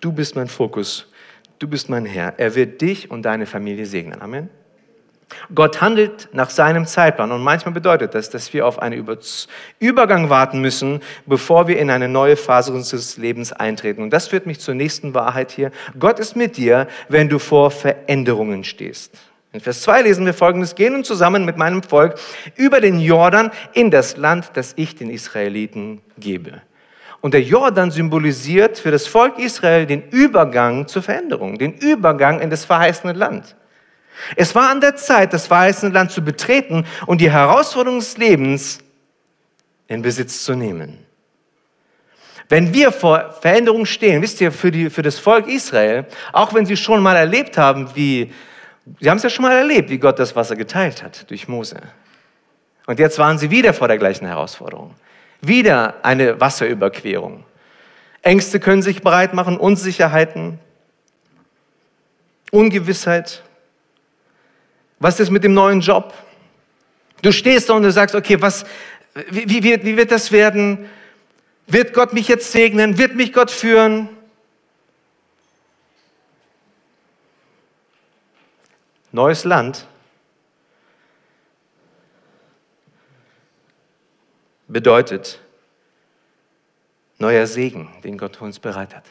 du 0.00 0.10
bist 0.10 0.36
mein 0.36 0.48
Fokus, 0.48 1.11
du 1.62 1.68
bist 1.68 1.88
mein 1.88 2.04
Herr. 2.04 2.34
Er 2.38 2.54
wird 2.54 2.80
dich 2.80 3.10
und 3.10 3.22
deine 3.22 3.46
Familie 3.46 3.86
segnen. 3.86 4.20
Amen. 4.20 4.50
Gott 5.54 5.80
handelt 5.80 6.28
nach 6.32 6.50
seinem 6.50 6.84
Zeitplan 6.86 7.32
und 7.32 7.42
manchmal 7.42 7.72
bedeutet 7.72 8.14
das, 8.14 8.28
dass 8.28 8.52
wir 8.52 8.66
auf 8.66 8.80
einen 8.80 9.06
Übergang 9.78 10.28
warten 10.28 10.60
müssen, 10.60 11.00
bevor 11.24 11.68
wir 11.68 11.78
in 11.78 11.90
eine 11.90 12.08
neue 12.08 12.36
Phase 12.36 12.72
unseres 12.72 13.16
Lebens 13.16 13.52
eintreten. 13.52 14.02
Und 14.02 14.10
das 14.10 14.28
führt 14.28 14.44
mich 14.44 14.60
zur 14.60 14.74
nächsten 14.74 15.14
Wahrheit 15.14 15.50
hier. 15.50 15.70
Gott 15.98 16.18
ist 16.18 16.36
mit 16.36 16.58
dir, 16.58 16.86
wenn 17.08 17.30
du 17.30 17.38
vor 17.38 17.70
Veränderungen 17.70 18.62
stehst. 18.64 19.12
In 19.52 19.60
Vers 19.60 19.82
2 19.82 20.02
lesen 20.02 20.26
wir 20.26 20.34
folgendes, 20.34 20.74
gehen 20.74 20.94
nun 20.94 21.04
zusammen 21.04 21.44
mit 21.44 21.56
meinem 21.56 21.82
Volk 21.82 22.18
über 22.56 22.80
den 22.80 23.00
Jordan 23.00 23.50
in 23.74 23.90
das 23.90 24.16
Land, 24.16 24.50
das 24.54 24.72
ich 24.76 24.96
den 24.96 25.10
Israeliten 25.10 26.00
gebe. 26.18 26.62
Und 27.22 27.34
der 27.34 27.42
Jordan 27.42 27.92
symbolisiert 27.92 28.78
für 28.78 28.90
das 28.90 29.06
Volk 29.06 29.38
Israel 29.38 29.86
den 29.86 30.10
Übergang 30.10 30.88
zur 30.88 31.02
Veränderung, 31.02 31.56
den 31.56 31.72
Übergang 31.72 32.40
in 32.40 32.50
das 32.50 32.64
verheißene 32.64 33.12
Land. 33.12 33.56
Es 34.36 34.54
war 34.56 34.70
an 34.70 34.80
der 34.80 34.96
Zeit, 34.96 35.32
das 35.32 35.46
verheißene 35.46 35.92
Land 35.92 36.10
zu 36.10 36.22
betreten 36.22 36.84
und 37.06 37.20
die 37.20 37.30
Herausforderungen 37.30 38.00
des 38.00 38.18
Lebens 38.18 38.80
in 39.86 40.02
Besitz 40.02 40.44
zu 40.44 40.54
nehmen. 40.56 40.98
Wenn 42.48 42.74
wir 42.74 42.90
vor 42.90 43.32
Veränderungen 43.40 43.86
stehen, 43.86 44.20
wisst 44.20 44.40
ihr, 44.40 44.50
für, 44.50 44.72
die, 44.72 44.90
für 44.90 45.02
das 45.02 45.18
Volk 45.18 45.46
Israel, 45.46 46.06
auch 46.32 46.52
wenn 46.52 46.66
sie 46.66 46.76
schon 46.76 47.02
mal 47.02 47.16
erlebt 47.16 47.56
haben, 47.56 47.88
wie, 47.94 48.32
sie 49.00 49.08
haben 49.08 49.18
es 49.18 49.22
ja 49.22 49.30
schon 49.30 49.44
mal 49.44 49.56
erlebt, 49.56 49.90
wie 49.90 49.98
Gott 49.98 50.18
das 50.18 50.34
Wasser 50.34 50.56
geteilt 50.56 51.04
hat 51.04 51.30
durch 51.30 51.46
Mose. 51.46 51.80
Und 52.86 52.98
jetzt 52.98 53.16
waren 53.18 53.38
sie 53.38 53.50
wieder 53.50 53.72
vor 53.72 53.86
der 53.86 53.96
gleichen 53.96 54.26
Herausforderung. 54.26 54.94
Wieder 55.42 55.96
eine 56.04 56.40
Wasserüberquerung. 56.40 57.44
Ängste 58.22 58.60
können 58.60 58.80
sich 58.80 59.02
breit 59.02 59.34
machen, 59.34 59.58
Unsicherheiten, 59.58 60.60
Ungewissheit. 62.52 63.42
Was 65.00 65.18
ist 65.18 65.30
mit 65.30 65.42
dem 65.42 65.52
neuen 65.52 65.80
Job? 65.80 66.14
Du 67.22 67.32
stehst 67.32 67.68
da 67.68 67.74
und 67.74 67.82
du 67.82 67.90
sagst, 67.90 68.14
okay, 68.14 68.40
was, 68.40 68.64
wie, 69.30 69.48
wie, 69.48 69.84
wie 69.84 69.96
wird 69.96 70.12
das 70.12 70.30
werden? 70.30 70.88
Wird 71.66 71.92
Gott 71.92 72.12
mich 72.12 72.28
jetzt 72.28 72.52
segnen? 72.52 72.98
Wird 72.98 73.16
mich 73.16 73.32
Gott 73.32 73.50
führen? 73.50 74.08
Neues 79.10 79.42
Land 79.42 79.86
bedeutet 84.72 85.40
neuer 87.18 87.46
Segen, 87.46 87.88
den 88.02 88.18
Gott 88.18 88.36
für 88.36 88.44
uns 88.44 88.58
bereit 88.58 88.94
hat. 88.94 89.04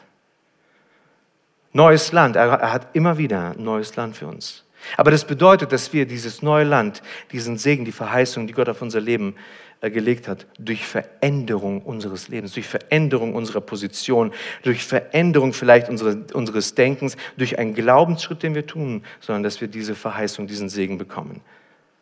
Neues 1.72 2.12
Land, 2.12 2.36
er 2.36 2.72
hat 2.72 2.94
immer 2.94 3.16
wieder 3.16 3.54
neues 3.56 3.96
Land 3.96 4.16
für 4.16 4.26
uns. 4.26 4.64
Aber 4.96 5.10
das 5.10 5.24
bedeutet, 5.24 5.72
dass 5.72 5.92
wir 5.92 6.06
dieses 6.06 6.42
neue 6.42 6.64
Land, 6.64 7.02
diesen 7.30 7.56
Segen, 7.56 7.84
die 7.84 7.92
Verheißung, 7.92 8.46
die 8.46 8.52
Gott 8.52 8.68
auf 8.68 8.82
unser 8.82 9.00
Leben 9.00 9.36
äh, 9.80 9.90
gelegt 9.90 10.28
hat, 10.28 10.46
durch 10.58 10.84
Veränderung 10.84 11.82
unseres 11.82 12.28
Lebens, 12.28 12.52
durch 12.52 12.66
Veränderung 12.66 13.34
unserer 13.34 13.60
Position, 13.60 14.32
durch 14.62 14.84
Veränderung 14.84 15.52
vielleicht 15.52 15.88
unseres 15.88 16.74
Denkens, 16.74 17.16
durch 17.36 17.58
einen 17.58 17.74
Glaubensschritt, 17.74 18.42
den 18.42 18.54
wir 18.54 18.66
tun, 18.66 19.04
sondern 19.20 19.44
dass 19.44 19.60
wir 19.60 19.68
diese 19.68 19.94
Verheißung, 19.94 20.46
diesen 20.46 20.68
Segen 20.68 20.98
bekommen. 20.98 21.40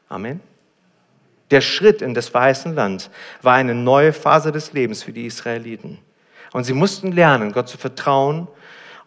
Amen. 0.09 0.41
Der 1.51 1.61
Schritt 1.61 2.01
in 2.01 2.15
das 2.15 2.29
verheißene 2.29 2.75
Land 2.75 3.11
war 3.43 3.55
eine 3.55 3.75
neue 3.75 4.13
Phase 4.13 4.53
des 4.53 4.73
Lebens 4.73 5.03
für 5.03 5.13
die 5.13 5.27
Israeliten. 5.27 5.99
Und 6.53 6.65
sie 6.65 6.75
mussten 6.75 7.13
lernen, 7.13 7.53
Gott 7.53 7.69
zu 7.69 7.79
vertrauen 7.79 8.49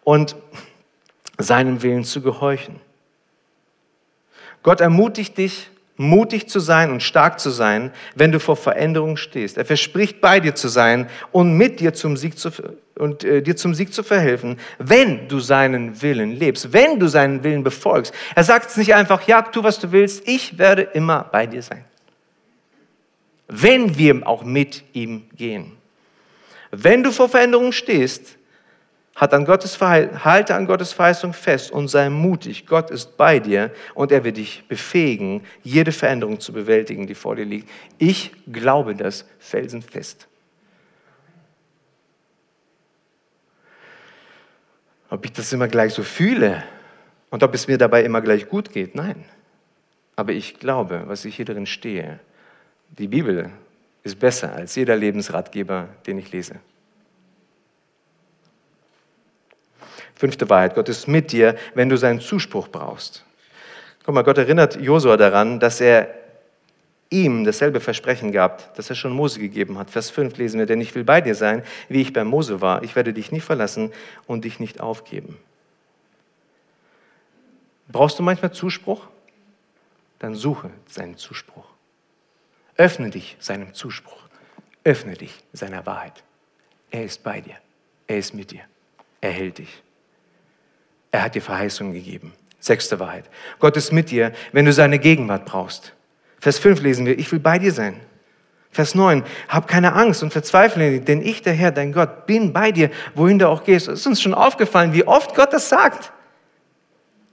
und 0.02 0.36
seinem 1.38 1.82
Willen 1.82 2.04
zu 2.04 2.20
gehorchen. 2.20 2.80
Gott 4.62 4.80
ermutigt 4.80 5.36
dich, 5.36 5.70
mutig 5.96 6.48
zu 6.48 6.58
sein 6.58 6.90
und 6.90 7.02
stark 7.02 7.38
zu 7.38 7.50
sein, 7.50 7.92
wenn 8.14 8.32
du 8.32 8.40
vor 8.40 8.56
Veränderungen 8.56 9.16
stehst. 9.16 9.58
Er 9.58 9.64
verspricht, 9.64 10.20
bei 10.20 10.40
dir 10.40 10.54
zu 10.54 10.68
sein 10.68 11.08
und 11.32 11.56
mit 11.56 11.80
dir 11.80 11.94
zum 11.94 12.16
Sieg 12.16 12.38
zu, 12.38 12.50
und 12.98 13.24
äh, 13.24 13.42
dir 13.42 13.56
zum 13.56 13.74
Sieg 13.74 13.92
zu 13.92 14.02
verhelfen, 14.02 14.58
wenn 14.78 15.28
du 15.28 15.38
seinen 15.38 16.00
Willen 16.02 16.32
lebst, 16.32 16.72
wenn 16.72 16.98
du 16.98 17.08
seinen 17.08 17.44
Willen 17.44 17.62
befolgst. 17.62 18.12
Er 18.34 18.44
sagt 18.44 18.70
es 18.70 18.76
nicht 18.76 18.94
einfach, 18.94 19.26
ja, 19.28 19.42
tu, 19.42 19.62
was 19.62 19.78
du 19.78 19.92
willst, 19.92 20.26
ich 20.26 20.58
werde 20.58 20.82
immer 20.82 21.28
bei 21.30 21.46
dir 21.46 21.62
sein 21.62 21.84
wenn 23.48 23.96
wir 23.98 24.26
auch 24.26 24.44
mit 24.44 24.84
ihm 24.92 25.28
gehen. 25.36 25.72
Wenn 26.70 27.02
du 27.02 27.12
vor 27.12 27.28
Veränderungen 27.28 27.72
stehst, 27.72 28.36
hat 29.14 29.32
an 29.32 29.44
Gottes 29.44 29.80
halte 29.80 30.54
an 30.54 30.66
Gottes 30.66 30.92
Verheißung 30.92 31.32
fest 31.32 31.70
und 31.70 31.86
sei 31.86 32.10
mutig. 32.10 32.66
Gott 32.66 32.90
ist 32.90 33.16
bei 33.16 33.38
dir 33.38 33.70
und 33.94 34.10
er 34.10 34.24
wird 34.24 34.38
dich 34.38 34.64
befähigen, 34.66 35.44
jede 35.62 35.92
Veränderung 35.92 36.40
zu 36.40 36.52
bewältigen, 36.52 37.06
die 37.06 37.14
vor 37.14 37.36
dir 37.36 37.44
liegt. 37.44 37.68
Ich 37.98 38.32
glaube 38.50 38.96
das 38.96 39.24
felsenfest. 39.38 40.26
Ob 45.10 45.24
ich 45.24 45.32
das 45.32 45.52
immer 45.52 45.68
gleich 45.68 45.94
so 45.94 46.02
fühle 46.02 46.64
und 47.30 47.44
ob 47.44 47.54
es 47.54 47.68
mir 47.68 47.78
dabei 47.78 48.02
immer 48.02 48.20
gleich 48.20 48.48
gut 48.48 48.72
geht, 48.72 48.96
nein. 48.96 49.24
Aber 50.16 50.32
ich 50.32 50.58
glaube, 50.58 51.04
was 51.06 51.24
ich 51.24 51.36
hier 51.36 51.44
drin 51.44 51.66
stehe, 51.66 52.18
die 52.98 53.08
Bibel 53.08 53.50
ist 54.02 54.18
besser 54.18 54.54
als 54.54 54.74
jeder 54.76 54.96
Lebensratgeber, 54.96 55.88
den 56.06 56.18
ich 56.18 56.30
lese. 56.30 56.56
Fünfte 60.14 60.48
Wahrheit, 60.48 60.74
Gott 60.74 60.88
ist 60.88 61.08
mit 61.08 61.32
dir, 61.32 61.56
wenn 61.74 61.88
du 61.88 61.96
seinen 61.96 62.20
Zuspruch 62.20 62.68
brauchst. 62.68 63.24
Guck 64.04 64.14
mal, 64.14 64.22
Gott 64.22 64.38
erinnert 64.38 64.80
Josua 64.80 65.16
daran, 65.16 65.58
dass 65.58 65.80
er 65.80 66.14
ihm 67.10 67.44
dasselbe 67.44 67.80
Versprechen 67.80 68.32
gab, 68.32 68.74
das 68.74 68.90
er 68.90 68.96
schon 68.96 69.12
Mose 69.12 69.40
gegeben 69.40 69.78
hat. 69.78 69.90
Vers 69.90 70.10
5 70.10 70.36
lesen 70.36 70.58
wir, 70.58 70.66
denn 70.66 70.80
ich 70.80 70.94
will 70.94 71.04
bei 71.04 71.20
dir 71.20 71.34
sein, 71.34 71.62
wie 71.88 72.00
ich 72.00 72.12
bei 72.12 72.24
Mose 72.24 72.60
war. 72.60 72.82
Ich 72.82 72.96
werde 72.96 73.12
dich 73.12 73.32
nicht 73.32 73.44
verlassen 73.44 73.92
und 74.26 74.44
dich 74.44 74.60
nicht 74.60 74.80
aufgeben. 74.80 75.36
Brauchst 77.88 78.18
du 78.18 78.22
manchmal 78.22 78.52
Zuspruch? 78.52 79.06
Dann 80.18 80.34
suche 80.34 80.70
seinen 80.86 81.16
Zuspruch. 81.16 81.73
Öffne 82.76 83.10
dich 83.10 83.36
seinem 83.40 83.72
Zuspruch. 83.74 84.22
Öffne 84.84 85.14
dich 85.14 85.42
seiner 85.52 85.86
Wahrheit. 85.86 86.24
Er 86.90 87.04
ist 87.04 87.22
bei 87.22 87.40
dir. 87.40 87.56
Er 88.06 88.18
ist 88.18 88.34
mit 88.34 88.50
dir. 88.50 88.62
Er 89.20 89.30
hält 89.30 89.58
dich. 89.58 89.82
Er 91.10 91.22
hat 91.22 91.34
dir 91.34 91.42
Verheißungen 91.42 91.92
gegeben. 91.92 92.32
Sechste 92.58 92.98
Wahrheit. 92.98 93.24
Gott 93.58 93.76
ist 93.76 93.92
mit 93.92 94.10
dir, 94.10 94.32
wenn 94.52 94.64
du 94.64 94.72
seine 94.72 94.98
Gegenwart 94.98 95.44
brauchst. 95.44 95.94
Vers 96.40 96.58
5 96.58 96.82
lesen 96.82 97.06
wir, 97.06 97.18
ich 97.18 97.30
will 97.30 97.38
bei 97.38 97.58
dir 97.58 97.72
sein. 97.72 98.00
Vers 98.70 98.94
9, 98.96 99.22
hab 99.48 99.68
keine 99.68 99.92
Angst 99.92 100.22
und 100.24 100.32
verzweifle 100.32 100.90
nicht, 100.90 101.06
denn 101.06 101.22
ich, 101.22 101.42
der 101.42 101.52
Herr, 101.52 101.70
dein 101.70 101.92
Gott, 101.92 102.26
bin 102.26 102.52
bei 102.52 102.72
dir, 102.72 102.90
wohin 103.14 103.38
du 103.38 103.48
auch 103.48 103.62
gehst. 103.62 103.86
Es 103.86 104.00
ist 104.00 104.06
uns 104.06 104.20
schon 104.20 104.34
aufgefallen, 104.34 104.92
wie 104.92 105.06
oft 105.06 105.34
Gott 105.36 105.52
das 105.52 105.68
sagt. 105.68 106.10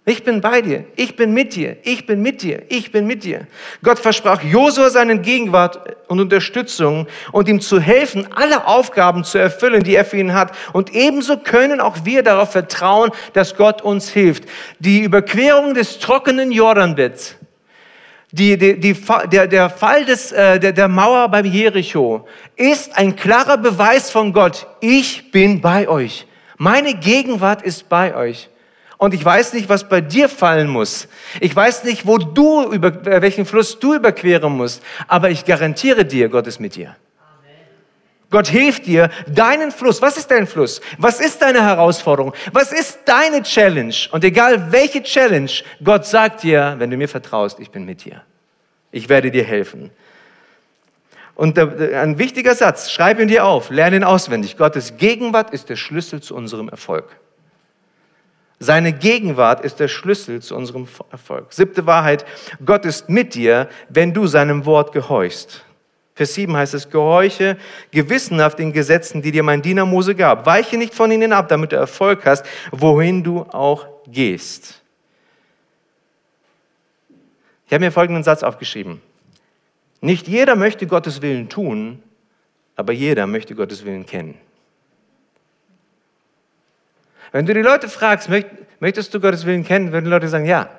Ich 0.04 0.24
bin 0.24 0.42
bei 0.42 0.64
dir, 0.64 0.86
ich 0.96 1.16
bin 1.16 1.32
mit 1.32 1.54
dir, 1.56 1.78
ich 1.84 2.08
bin 2.08 2.24
mit 2.24 2.42
dir, 2.42 2.64
ich 2.70 2.92
bin 2.92 3.06
mit 3.06 3.24
dir. 3.24 3.46
Gott 3.84 4.00
versprach 4.00 4.42
Josua 4.42 4.90
seinen 4.90 5.22
Gegenwart 5.22 5.96
und 6.08 6.20
Unterstützung 6.20 7.06
und 7.32 7.48
ihm 7.48 7.62
zu 7.62 7.80
helfen, 7.80 8.28
alle 8.34 8.66
Aufgaben 8.66 9.24
zu 9.24 9.38
erfüllen, 9.38 9.84
die 9.84 9.94
er 9.94 10.04
für 10.04 10.18
ihn 10.18 10.34
hat. 10.34 10.58
Und 10.74 10.96
ebenso 10.96 11.38
können 11.38 11.80
auch 11.80 11.98
wir 12.04 12.24
darauf 12.24 12.52
vertrauen, 12.52 13.12
dass 13.34 13.56
Gott 13.56 13.84
uns 13.84 14.10
hilft. 14.10 14.46
Die 14.80 15.02
Überquerung 15.02 15.76
des 15.76 16.00
trockenen 16.00 16.52
Jordanbetts, 16.52 17.36
die, 18.32 18.58
die, 18.58 18.80
die, 18.80 18.96
der, 19.32 19.46
der 19.46 19.70
Fall 19.70 20.06
des, 20.06 20.32
äh, 20.32 20.60
der, 20.60 20.72
der 20.74 20.88
Mauer 20.88 21.30
beim 21.30 21.46
Jericho 21.46 22.28
ist 22.56 22.98
ein 22.98 23.16
klarer 23.16 23.58
Beweis 23.58 24.10
von 24.10 24.34
Gott. 24.34 24.66
Ich 24.80 25.30
bin 25.30 25.62
bei 25.62 25.88
euch. 25.88 26.26
Meine 26.58 26.96
Gegenwart 26.96 27.62
ist 27.62 27.88
bei 27.88 28.16
euch. 28.16 28.50
Und 29.02 29.16
ich 29.16 29.26
weiß 29.26 29.54
nicht, 29.54 29.68
was 29.68 29.90
bei 29.90 30.00
dir 30.00 30.30
fallen 30.30 30.68
muss. 30.68 31.08
Ich 31.40 31.56
weiß 31.56 31.86
nicht, 31.86 32.06
wo 32.06 32.20
du 32.20 32.72
über, 32.72 32.90
äh, 33.08 33.20
welchen 33.24 33.48
Fluss 33.48 33.80
du 33.80 33.96
überqueren 33.96 34.56
musst. 34.56 34.84
Aber 35.08 35.32
ich 35.32 35.44
garantiere 35.44 36.06
dir, 36.06 36.30
Gott 36.30 36.46
ist 36.46 36.60
mit 36.60 36.76
dir. 36.76 36.96
Gott 38.30 38.48
hilft 38.48 38.86
dir, 38.86 39.10
deinen 39.28 39.72
Fluss. 39.72 40.04
Was 40.04 40.18
ist 40.18 40.30
dein 40.30 40.46
Fluss? 40.46 40.82
Was 41.00 41.20
ist 41.20 41.42
deine 41.42 41.64
Herausforderung? 41.64 42.36
Was 42.54 42.72
ist 42.72 43.00
deine 43.06 43.42
Challenge? 43.42 43.96
Und 44.12 44.24
egal 44.24 44.72
welche 44.72 45.02
Challenge, 45.02 45.52
Gott 45.84 46.06
sagt 46.06 46.44
dir, 46.44 46.76
wenn 46.78 46.92
du 46.92 46.96
mir 46.96 47.10
vertraust, 47.10 47.60
ich 47.60 47.72
bin 47.72 47.86
mit 47.86 48.06
dir. 48.06 48.22
Ich 48.92 49.10
werde 49.10 49.32
dir 49.32 49.44
helfen. 49.44 49.90
Und 51.34 51.58
ein 51.58 52.20
wichtiger 52.20 52.54
Satz, 52.54 52.92
schreib 52.92 53.20
ihn 53.20 53.30
dir 53.30 53.46
auf, 53.46 53.72
lerne 53.72 53.96
ihn 53.96 54.04
auswendig. 54.04 54.58
Gottes 54.58 54.98
Gegenwart 54.98 55.50
ist 55.50 55.70
der 55.70 55.76
Schlüssel 55.76 56.22
zu 56.22 56.36
unserem 56.36 56.70
Erfolg. 56.70 57.18
Seine 58.64 58.94
Gegenwart 58.94 59.66
ist 59.66 59.80
der 59.80 59.88
Schlüssel 59.88 60.40
zu 60.40 60.56
unserem 60.56 60.88
Erfolg. 61.10 61.52
Siebte 61.52 61.88
Wahrheit, 61.88 62.26
Gott 62.64 62.86
ist 62.86 63.10
mit 63.10 63.34
dir, 63.34 63.68
wenn 63.90 64.14
du 64.14 64.28
seinem 64.28 64.68
Wort 64.68 64.92
gehorchst. 64.92 65.66
Vers 66.14 66.36
7 66.36 66.56
heißt 66.56 66.76
es, 66.76 66.88
gehorche 66.88 67.58
gewissenhaft 67.90 68.60
den 68.60 68.72
Gesetzen, 68.72 69.24
die 69.24 69.32
dir 69.32 69.42
mein 69.42 69.64
Diener 69.64 69.88
Mose 69.88 70.14
gab. 70.14 70.46
Weiche 70.46 70.78
nicht 70.78 70.94
von 70.94 71.12
ihnen 71.12 71.34
ab, 71.34 71.48
damit 71.50 71.72
du 71.72 71.76
Erfolg 71.76 72.24
hast, 72.24 72.46
wohin 72.70 73.24
du 73.24 73.42
auch 73.50 73.88
gehst. 74.06 74.84
Ich 77.66 77.74
habe 77.74 77.84
mir 77.84 77.92
folgenden 77.92 78.24
Satz 78.24 78.44
aufgeschrieben. 78.44 79.02
Nicht 80.02 80.28
jeder 80.28 80.56
möchte 80.56 80.86
Gottes 80.86 81.24
Willen 81.24 81.50
tun, 81.50 82.04
aber 82.76 82.94
jeder 82.94 83.26
möchte 83.26 83.56
Gottes 83.56 83.86
Willen 83.86 84.06
kennen. 84.06 84.38
Wenn 87.32 87.46
du 87.46 87.54
die 87.54 87.62
Leute 87.62 87.88
fragst, 87.88 88.30
möchtest 88.80 89.14
du 89.14 89.20
Gottes 89.20 89.46
Willen 89.46 89.64
kennen, 89.64 89.92
würden 89.92 90.06
die 90.06 90.12
Leute 90.12 90.28
sagen, 90.28 90.46
ja. 90.46 90.70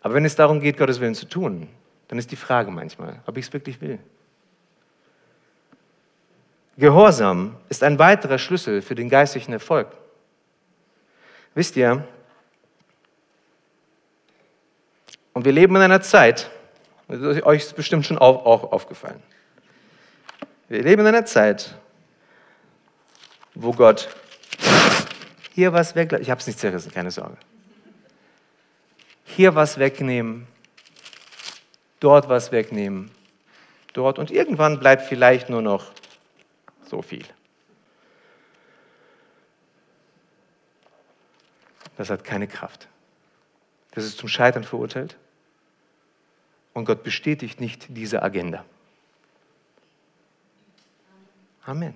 Aber 0.00 0.14
wenn 0.14 0.24
es 0.24 0.36
darum 0.36 0.60
geht, 0.60 0.76
Gottes 0.76 1.00
Willen 1.00 1.14
zu 1.14 1.26
tun, 1.26 1.68
dann 2.06 2.18
ist 2.18 2.30
die 2.30 2.36
Frage 2.36 2.70
manchmal, 2.70 3.20
ob 3.26 3.36
ich 3.36 3.46
es 3.46 3.52
wirklich 3.52 3.80
will. 3.80 3.98
Gehorsam 6.76 7.56
ist 7.68 7.82
ein 7.82 7.98
weiterer 7.98 8.38
Schlüssel 8.38 8.82
für 8.82 8.94
den 8.94 9.08
geistlichen 9.08 9.52
Erfolg. 9.52 9.88
Wisst 11.54 11.76
ihr, 11.76 12.06
und 15.32 15.44
wir 15.44 15.50
leben 15.50 15.74
in 15.74 15.82
einer 15.82 16.00
Zeit, 16.00 16.50
euch 17.08 17.62
ist 17.62 17.74
bestimmt 17.74 18.06
schon 18.06 18.18
auch 18.18 18.70
aufgefallen, 18.70 19.20
wir 20.68 20.82
leben 20.82 21.00
in 21.00 21.08
einer 21.08 21.24
Zeit, 21.24 21.74
wo 23.54 23.72
Gott 23.72 24.08
hier 25.58 25.72
was 25.72 25.96
weglassen. 25.96 26.22
Ich 26.22 26.30
habe 26.30 26.40
es 26.40 26.46
nicht 26.46 26.60
zerrissen, 26.60 26.92
keine 26.92 27.10
Sorge. 27.10 27.36
Hier 29.24 29.56
was 29.56 29.76
wegnehmen, 29.76 30.46
dort 31.98 32.28
was 32.28 32.52
wegnehmen, 32.52 33.10
dort 33.92 34.20
und 34.20 34.30
irgendwann 34.30 34.78
bleibt 34.78 35.02
vielleicht 35.02 35.50
nur 35.50 35.60
noch 35.60 35.90
so 36.88 37.02
viel. 37.02 37.24
Das 41.96 42.08
hat 42.08 42.22
keine 42.22 42.46
Kraft. 42.46 42.86
Das 43.90 44.04
ist 44.04 44.16
zum 44.16 44.28
Scheitern 44.28 44.62
verurteilt. 44.62 45.16
Und 46.72 46.84
Gott 46.84 47.02
bestätigt 47.02 47.60
nicht 47.60 47.86
diese 47.88 48.22
Agenda. 48.22 48.64
Amen. 51.64 51.94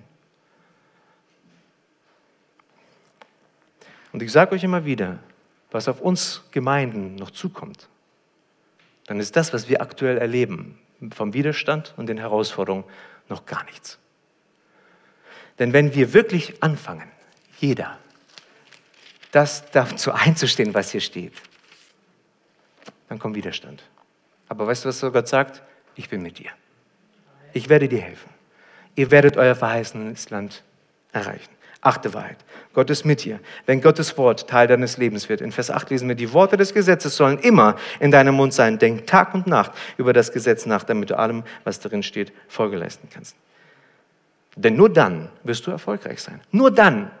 Und 4.13 4.21
ich 4.21 4.31
sage 4.31 4.55
euch 4.55 4.63
immer 4.63 4.85
wieder, 4.85 5.19
was 5.71 5.87
auf 5.87 5.99
uns 5.99 6.43
Gemeinden 6.51 7.15
noch 7.15 7.31
zukommt, 7.31 7.89
dann 9.07 9.19
ist 9.19 9.35
das, 9.35 9.51
was 9.51 9.67
wir 9.67 9.81
aktuell 9.81 10.17
erleben, 10.17 10.79
vom 11.13 11.33
Widerstand 11.33 11.93
und 11.97 12.07
den 12.07 12.17
Herausforderungen 12.17 12.85
noch 13.27 13.45
gar 13.45 13.65
nichts. 13.65 13.99
Denn 15.59 15.73
wenn 15.73 15.93
wir 15.93 16.13
wirklich 16.13 16.63
anfangen, 16.63 17.11
jeder, 17.59 17.97
das 19.31 19.69
dazu 19.71 20.11
einzustehen, 20.13 20.73
was 20.73 20.91
hier 20.91 21.01
steht, 21.01 21.33
dann 23.09 23.19
kommt 23.19 23.35
Widerstand. 23.35 23.83
Aber 24.47 24.67
weißt 24.67 24.85
du, 24.85 24.89
was 24.89 25.01
Gott 25.01 25.27
sagt? 25.27 25.63
Ich 25.95 26.09
bin 26.09 26.21
mit 26.21 26.39
dir. 26.39 26.51
Ich 27.51 27.69
werde 27.69 27.87
dir 27.87 28.01
helfen. 28.01 28.29
Ihr 28.95 29.11
werdet 29.11 29.37
euer 29.37 29.55
verheißenes 29.55 30.29
Land 30.29 30.63
erreichen. 31.11 31.52
Achte 31.83 32.13
Wahrheit. 32.13 32.37
Gott 32.73 32.89
ist 32.89 33.03
mit 33.03 33.25
dir. 33.25 33.39
Wenn 33.65 33.81
Gottes 33.81 34.17
Wort 34.17 34.47
Teil 34.49 34.67
deines 34.67 34.97
Lebens 34.97 35.27
wird. 35.27 35.41
In 35.41 35.51
Vers 35.51 35.69
8 35.69 35.89
lesen 35.89 36.07
wir, 36.07 36.15
die 36.15 36.31
Worte 36.31 36.55
des 36.55 36.73
Gesetzes 36.73 37.17
sollen 37.17 37.37
immer 37.39 37.75
in 37.99 38.09
deinem 38.09 38.35
Mund 38.35 38.53
sein. 38.53 38.79
Denk 38.79 39.05
Tag 39.05 39.33
und 39.33 39.47
Nacht 39.47 39.73
über 39.97 40.13
das 40.13 40.31
Gesetz 40.31 40.65
nach, 40.65 40.85
damit 40.85 41.09
du 41.09 41.19
allem, 41.19 41.43
was 41.65 41.81
darin 41.81 42.01
steht, 42.01 42.31
Folge 42.47 42.77
leisten 42.77 43.09
kannst. 43.13 43.35
Denn 44.55 44.77
nur 44.77 44.89
dann 44.89 45.29
wirst 45.43 45.67
du 45.67 45.71
erfolgreich 45.71 46.21
sein. 46.21 46.39
Nur 46.51 46.71
dann 46.71 47.11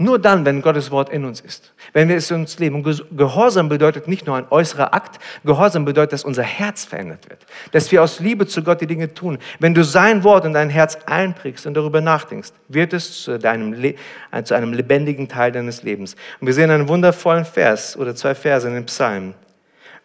nur 0.00 0.18
dann, 0.18 0.46
wenn 0.46 0.62
Gottes 0.62 0.90
Wort 0.90 1.10
in 1.10 1.26
uns 1.26 1.42
ist, 1.42 1.74
wenn 1.92 2.08
wir 2.08 2.16
es 2.16 2.30
in 2.30 2.38
uns 2.38 2.58
leben. 2.58 2.76
Und 2.76 3.04
Gehorsam 3.14 3.68
bedeutet 3.68 4.08
nicht 4.08 4.26
nur 4.26 4.34
ein 4.34 4.46
äußerer 4.48 4.94
Akt, 4.94 5.20
Gehorsam 5.44 5.84
bedeutet, 5.84 6.14
dass 6.14 6.24
unser 6.24 6.42
Herz 6.42 6.86
verändert 6.86 7.28
wird, 7.28 7.44
dass 7.72 7.92
wir 7.92 8.02
aus 8.02 8.18
Liebe 8.18 8.46
zu 8.46 8.62
Gott 8.62 8.80
die 8.80 8.86
Dinge 8.86 9.12
tun. 9.12 9.36
Wenn 9.58 9.74
du 9.74 9.84
sein 9.84 10.24
Wort 10.24 10.46
in 10.46 10.54
dein 10.54 10.70
Herz 10.70 10.96
einprägst 11.04 11.66
und 11.66 11.74
darüber 11.74 12.00
nachdenkst, 12.00 12.52
wird 12.68 12.94
es 12.94 13.24
zu, 13.24 13.38
deinem 13.38 13.74
äh, 13.74 13.94
zu 14.42 14.54
einem 14.54 14.72
lebendigen 14.72 15.28
Teil 15.28 15.52
deines 15.52 15.82
Lebens. 15.82 16.16
Und 16.40 16.46
wir 16.46 16.54
sehen 16.54 16.70
einen 16.70 16.88
wundervollen 16.88 17.44
Vers 17.44 17.94
oder 17.98 18.14
zwei 18.14 18.34
Verse 18.34 18.66
in 18.66 18.72
den 18.72 18.86
Psalmen. 18.86 19.34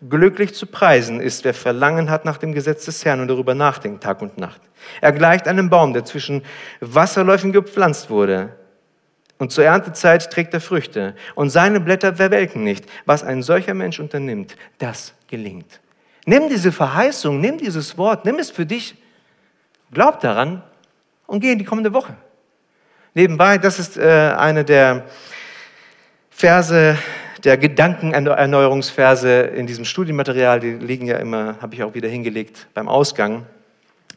Glücklich 0.10 0.54
zu 0.54 0.66
preisen 0.66 1.22
ist, 1.22 1.46
wer 1.46 1.54
Verlangen 1.54 2.10
hat 2.10 2.26
nach 2.26 2.38
dem 2.38 2.54
Gesetz 2.54 2.84
des 2.84 3.06
Herrn 3.06 3.22
und 3.22 3.30
darüber 3.30 3.56
nachdenkt 3.56 4.04
Tag 4.04 4.22
und 4.22 4.38
Nacht. 4.38 4.60
Er 5.00 5.14
gleicht 5.14 5.48
einem 5.48 5.70
Baum, 5.70 5.94
der 5.94 6.04
zwischen 6.04 6.44
Wasserläufen 6.82 7.54
gepflanzt 7.54 8.10
wurde 8.10 8.50
und 9.38 9.52
zur 9.52 9.66
Erntezeit 9.66 10.32
trägt 10.32 10.54
er 10.54 10.62
Früchte 10.62 11.16
und 11.36 11.50
seine 11.50 11.80
Blätter 11.80 12.16
verwelken 12.16 12.64
nicht. 12.64 12.86
Was 13.06 13.24
ein 13.24 13.44
solcher 13.44 13.74
Mensch 13.74 14.00
unternimmt, 14.00 14.56
das 14.78 15.14
gelingt. 15.28 15.82
Nimm 16.26 16.50
diese 16.50 16.72
Verheißung, 16.72 17.40
nimm 17.40 17.58
dieses 17.58 17.98
Wort, 17.98 18.26
nimm 18.26 18.40
es 18.40 18.50
für 18.50 18.66
dich, 18.66 18.96
glaub 19.92 20.20
daran 20.22 20.64
und 21.28 21.42
geh 21.42 21.52
in 21.52 21.60
die 21.60 21.66
kommende 21.66 21.94
Woche. 21.94 22.16
Nebenbei, 23.14 23.58
das 23.58 23.80
ist 23.80 23.98
äh, 23.98 24.34
eine 24.38 24.66
der 24.66 25.06
Verse, 26.30 26.98
der 27.44 27.58
Gedankenerneuerungsverse 27.58 29.42
in 29.42 29.68
diesem 29.68 29.86
Studienmaterial, 29.86 30.60
die 30.60 30.72
liegen 30.72 31.06
ja 31.06 31.18
immer, 31.18 31.58
habe 31.62 31.76
ich 31.76 31.84
auch 31.84 31.94
wieder 31.94 32.10
hingelegt 32.10 32.68
beim 32.74 32.90
Ausgang. 32.90 33.46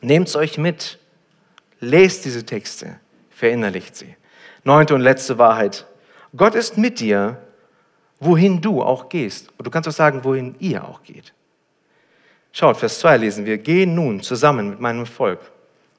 Nehmt 0.01 0.29
es 0.29 0.37
euch 0.37 0.59
mit, 0.59 0.99
lest 1.79 2.25
diese 2.25 2.45
Texte, 2.45 2.99
verinnerlicht 3.31 3.95
sie. 3.95 4.17
Neunte 4.69 4.95
und 4.95 5.01
letzte 5.01 5.39
Wahrheit. 5.39 5.87
Gott 6.37 6.55
ist 6.55 6.77
mit 6.77 7.01
dir, 7.01 7.39
wohin 8.21 8.61
du 8.61 8.83
auch 8.83 9.09
gehst. 9.09 9.49
Und 9.57 9.67
du 9.67 9.71
kannst 9.71 9.89
auch 9.89 9.95
sagen, 9.95 10.25
wohin 10.25 10.57
ihr 10.59 10.85
auch 10.85 11.03
geht. 11.03 11.33
Schaut, 12.53 12.77
Vers 12.77 13.01
2 13.01 13.17
lesen 13.17 13.47
wir. 13.47 13.57
Geh 13.57 13.87
nun 13.87 14.21
zusammen 14.21 14.69
mit 14.69 14.79
meinem 14.79 15.07
Volk 15.07 15.41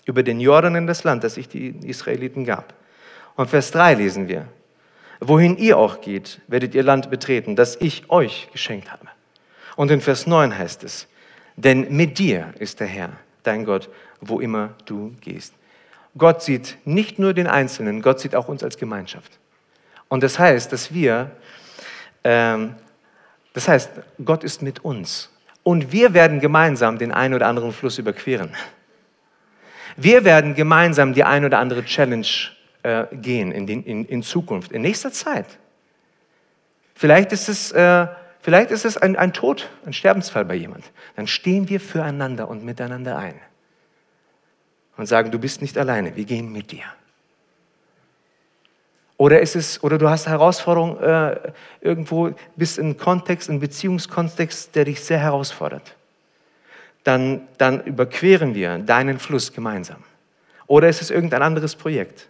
über 0.05 0.21
den 0.21 0.39
Jordan 0.39 0.75
in 0.75 0.85
das 0.85 1.03
Land, 1.03 1.23
das 1.23 1.37
ich 1.37 1.49
die 1.49 1.69
Israeliten 1.83 2.45
gab. 2.45 2.75
Und 3.35 3.49
Vers 3.49 3.71
3 3.71 3.95
lesen 3.95 4.27
wir. 4.27 4.47
Wohin 5.19 5.57
ihr 5.57 5.75
auch 5.75 5.99
geht, 5.99 6.39
werdet 6.47 6.75
ihr 6.75 6.83
Land 6.83 7.09
betreten, 7.09 7.55
das 7.55 7.75
ich 7.81 8.11
euch 8.11 8.49
geschenkt 8.51 8.91
habe. 8.91 9.07
Und 9.77 9.89
in 9.89 9.99
Vers 9.99 10.27
9 10.27 10.55
heißt 10.55 10.83
es, 10.83 11.07
denn 11.55 11.87
mit 11.95 12.19
dir 12.19 12.53
ist 12.59 12.79
der 12.79 12.87
Herr, 12.87 13.13
dein 13.41 13.65
Gott, 13.65 13.89
wo 14.21 14.39
immer 14.39 14.75
du 14.85 15.15
gehst. 15.21 15.55
Gott 16.17 16.41
sieht 16.41 16.77
nicht 16.85 17.19
nur 17.19 17.33
den 17.33 17.47
Einzelnen, 17.47 18.01
Gott 18.01 18.19
sieht 18.19 18.35
auch 18.35 18.47
uns 18.47 18.63
als 18.63 18.77
Gemeinschaft. 18.77 19.39
Und 20.07 20.23
das 20.23 20.39
heißt, 20.39 20.71
dass 20.73 20.93
wir, 20.93 21.31
ähm, 22.23 22.75
das 23.53 23.67
heißt, 23.67 23.91
Gott 24.25 24.43
ist 24.43 24.61
mit 24.61 24.83
uns. 24.83 25.29
Und 25.63 25.91
wir 25.91 26.13
werden 26.13 26.39
gemeinsam 26.39 26.97
den 26.97 27.11
einen 27.11 27.35
oder 27.35 27.47
anderen 27.47 27.71
Fluss 27.71 27.99
überqueren. 27.99 28.55
Wir 29.97 30.23
werden 30.23 30.55
gemeinsam 30.55 31.13
die 31.13 31.23
ein 31.23 31.45
oder 31.45 31.59
andere 31.59 31.83
Challenge 31.83 32.25
äh, 32.83 33.05
gehen 33.11 33.51
in, 33.51 33.67
den, 33.67 33.83
in, 33.83 34.05
in, 34.05 34.23
Zukunft, 34.23 34.71
in 34.71 34.81
nächster 34.81 35.11
Zeit. 35.11 35.45
Vielleicht 36.95 37.31
ist 37.31 37.49
es, 37.49 37.71
äh, 37.71 38.07
vielleicht 38.39 38.71
ist 38.71 38.85
es 38.85 38.97
ein, 38.97 39.15
ein 39.15 39.33
Tod, 39.33 39.69
ein 39.85 39.93
Sterbensfall 39.93 40.45
bei 40.45 40.55
jemand. 40.55 40.85
Dann 41.15 41.27
stehen 41.27 41.69
wir 41.69 41.79
füreinander 41.79 42.47
und 42.47 42.63
miteinander 42.63 43.17
ein 43.17 43.39
und 44.99 45.05
sagen, 45.05 45.31
du 45.31 45.39
bist 45.39 45.61
nicht 45.61 45.77
alleine, 45.77 46.17
wir 46.17 46.25
gehen 46.25 46.51
mit 46.51 46.71
dir. 46.73 46.83
Oder, 49.15 49.39
ist 49.39 49.55
es, 49.55 49.81
oder 49.81 49.97
du 49.97 50.09
hast 50.09 50.27
Herausforderungen 50.27 51.01
äh, 51.01 51.53
irgendwo, 51.79 52.31
bist 52.57 52.77
in 52.77 52.97
Kontext, 52.97 53.47
in 53.47 53.61
Beziehungskontext, 53.61 54.75
der 54.75 54.83
dich 54.83 54.99
sehr 54.99 55.19
herausfordert. 55.19 55.95
Dann, 57.05 57.47
dann 57.57 57.81
überqueren 57.85 58.55
wir 58.55 58.77
deinen 58.77 59.19
Fluss 59.19 59.53
gemeinsam. 59.53 60.03
Oder 60.67 60.89
ist 60.89 61.01
es 61.01 61.11
irgendein 61.11 61.43
anderes 61.43 61.75
Projekt? 61.77 62.27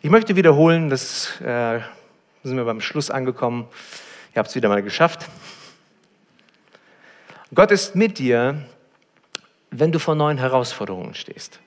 Ich 0.00 0.10
möchte 0.10 0.34
wiederholen, 0.34 0.88
das 0.88 1.38
äh, 1.42 1.80
sind 2.42 2.56
wir 2.56 2.64
beim 2.64 2.80
Schluss 2.80 3.10
angekommen. 3.10 3.68
Ihr 4.34 4.38
habt 4.38 4.48
es 4.48 4.54
wieder 4.54 4.70
mal 4.70 4.82
geschafft. 4.82 5.28
Gott 7.54 7.70
ist 7.70 7.94
mit 7.94 8.18
dir, 8.18 8.62
wenn 9.70 9.92
du 9.92 9.98
vor 9.98 10.14
neuen 10.14 10.38
Herausforderungen 10.38 11.14
stehst. 11.14 11.60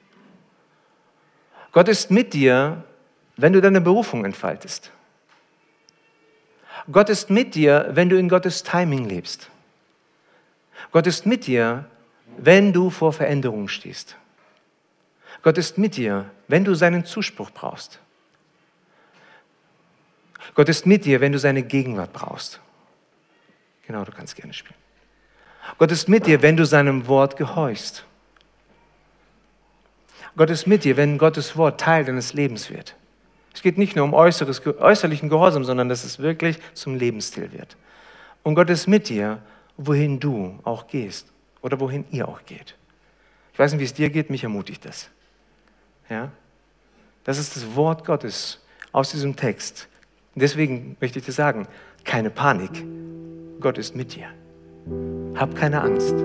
Gott 1.76 1.89
ist 1.89 2.09
mit 2.09 2.34
dir, 2.34 2.86
wenn 3.36 3.51
du 3.51 3.59
deine 3.59 3.82
Berufung 3.82 4.23
entfaltest. 4.23 4.91
Gott 6.89 7.09
ist 7.09 7.30
mit 7.30 7.53
dir, 7.53 7.89
wenn 7.89 8.07
du 8.07 8.17
in 8.17 8.30
Gottes 8.30 8.63
Timing 8.63 9.03
lebst. 9.09 9.49
Gott 10.93 11.05
ist 11.05 11.26
mit 11.26 11.47
dir, 11.47 11.84
wenn 12.38 12.71
du 12.71 12.89
vor 12.89 13.11
Veränderungen 13.11 13.67
stehst. 13.67 14.15
Gott 15.41 15.57
ist 15.57 15.78
mit 15.78 15.97
dir, 15.97 16.32
wenn 16.47 16.63
du 16.63 16.76
seinen 16.76 17.03
Zuspruch 17.03 17.51
brauchst. 17.51 17.99
Gott 20.53 20.69
ist 20.69 20.86
mit 20.86 21.03
dir, 21.03 21.19
wenn 21.19 21.34
du 21.34 21.39
seine 21.39 21.61
Gegenwart 21.61 22.13
brauchst. 22.13 22.61
Genau, 23.86 24.05
du 24.05 24.13
kannst 24.13 24.38
gerne 24.38 24.53
spielen. 24.53 24.80
Gott 25.78 25.91
ist 25.91 26.07
mit 26.07 26.26
dir, 26.26 26.41
wenn 26.41 26.55
du 26.55 26.65
seinem 26.65 27.07
Wort 27.07 27.36
gehorchst. 27.36 28.05
Gott 30.38 30.50
ist 30.50 30.68
mit 30.68 30.84
dir, 30.84 30.98
wenn 30.98 31.18
Gottes 31.18 31.56
Wort 31.56 31.80
Teil 31.80 32.04
deines 32.04 32.34
Lebens 32.34 32.70
wird. 32.70 32.96
Es 33.54 33.62
geht 33.62 33.78
nicht 33.78 33.96
nur 33.96 34.04
um 34.04 34.14
äußeres, 34.14 34.66
äußerlichen 34.66 35.30
Gehorsam, 35.30 35.64
sondern 35.64 35.88
dass 35.88 36.04
es 36.04 36.20
wirklich 36.20 36.58
zum 36.74 36.96
Lebensstil 36.96 37.54
wird. 37.54 37.78
Und 38.44 38.56
Gott 38.56 38.70
ist 38.70 38.88
mit 38.88 39.08
dir, 39.08 39.40
wohin 39.78 40.20
du 40.20 40.60
auch 40.64 40.88
gehst 40.88 41.32
oder 41.62 41.80
wohin 41.80 42.06
ihr 42.12 42.28
auch 42.28 42.46
geht. 42.46 42.76
Ich 43.54 43.60
weiß 43.60 43.72
nicht, 43.72 43.80
wie 43.80 43.86
es 43.86 43.94
dir 43.94 44.10
geht, 44.10 44.30
mich 44.30 44.44
ermutigt 44.44 44.84
das. 44.84 45.10
Ja? 46.10 46.32
Das 47.24 47.38
ist 47.38 47.56
das 47.56 47.76
Wort 47.76 48.06
Gottes 48.06 48.60
aus 48.92 49.12
diesem 49.12 49.36
Text. 49.36 49.88
deswegen 50.36 50.98
möchte 51.00 51.20
ich 51.20 51.26
dir 51.26 51.32
sagen, 51.32 51.68
keine 52.04 52.30
Panik. 52.30 52.86
Gott 53.62 53.78
ist 53.78 53.96
mit 53.96 54.16
dir. 54.16 54.28
Hab 55.36 55.56
keine 55.56 55.82
Angst 55.82 56.16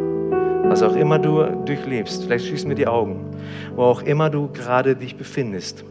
was 0.65 0.83
auch 0.83 0.95
immer 0.95 1.19
du 1.19 1.45
durchlebst, 1.65 2.25
vielleicht 2.25 2.47
schließen 2.47 2.69
wir 2.69 2.77
die 2.77 2.87
Augen, 2.87 3.25
wo 3.75 3.83
auch 3.83 4.03
immer 4.03 4.31
du 4.31 4.49
gerade 4.49 4.95
dich 4.95 5.17
befindest, 5.17 5.85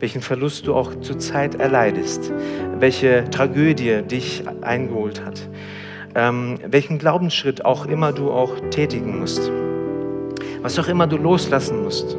welchen 0.00 0.20
Verlust 0.20 0.66
du 0.66 0.74
auch 0.74 1.00
zurzeit 1.00 1.54
erleidest, 1.56 2.32
welche 2.78 3.24
Tragödie 3.30 4.02
dich 4.02 4.44
eingeholt 4.62 5.24
hat, 5.24 5.48
ähm, 6.14 6.58
welchen 6.66 6.98
Glaubensschritt 6.98 7.64
auch 7.64 7.86
immer 7.86 8.12
du 8.12 8.30
auch 8.30 8.52
tätigen 8.70 9.18
musst, 9.18 9.50
was 10.62 10.78
auch 10.78 10.88
immer 10.88 11.06
du 11.06 11.16
loslassen 11.16 11.82
musst, 11.82 12.16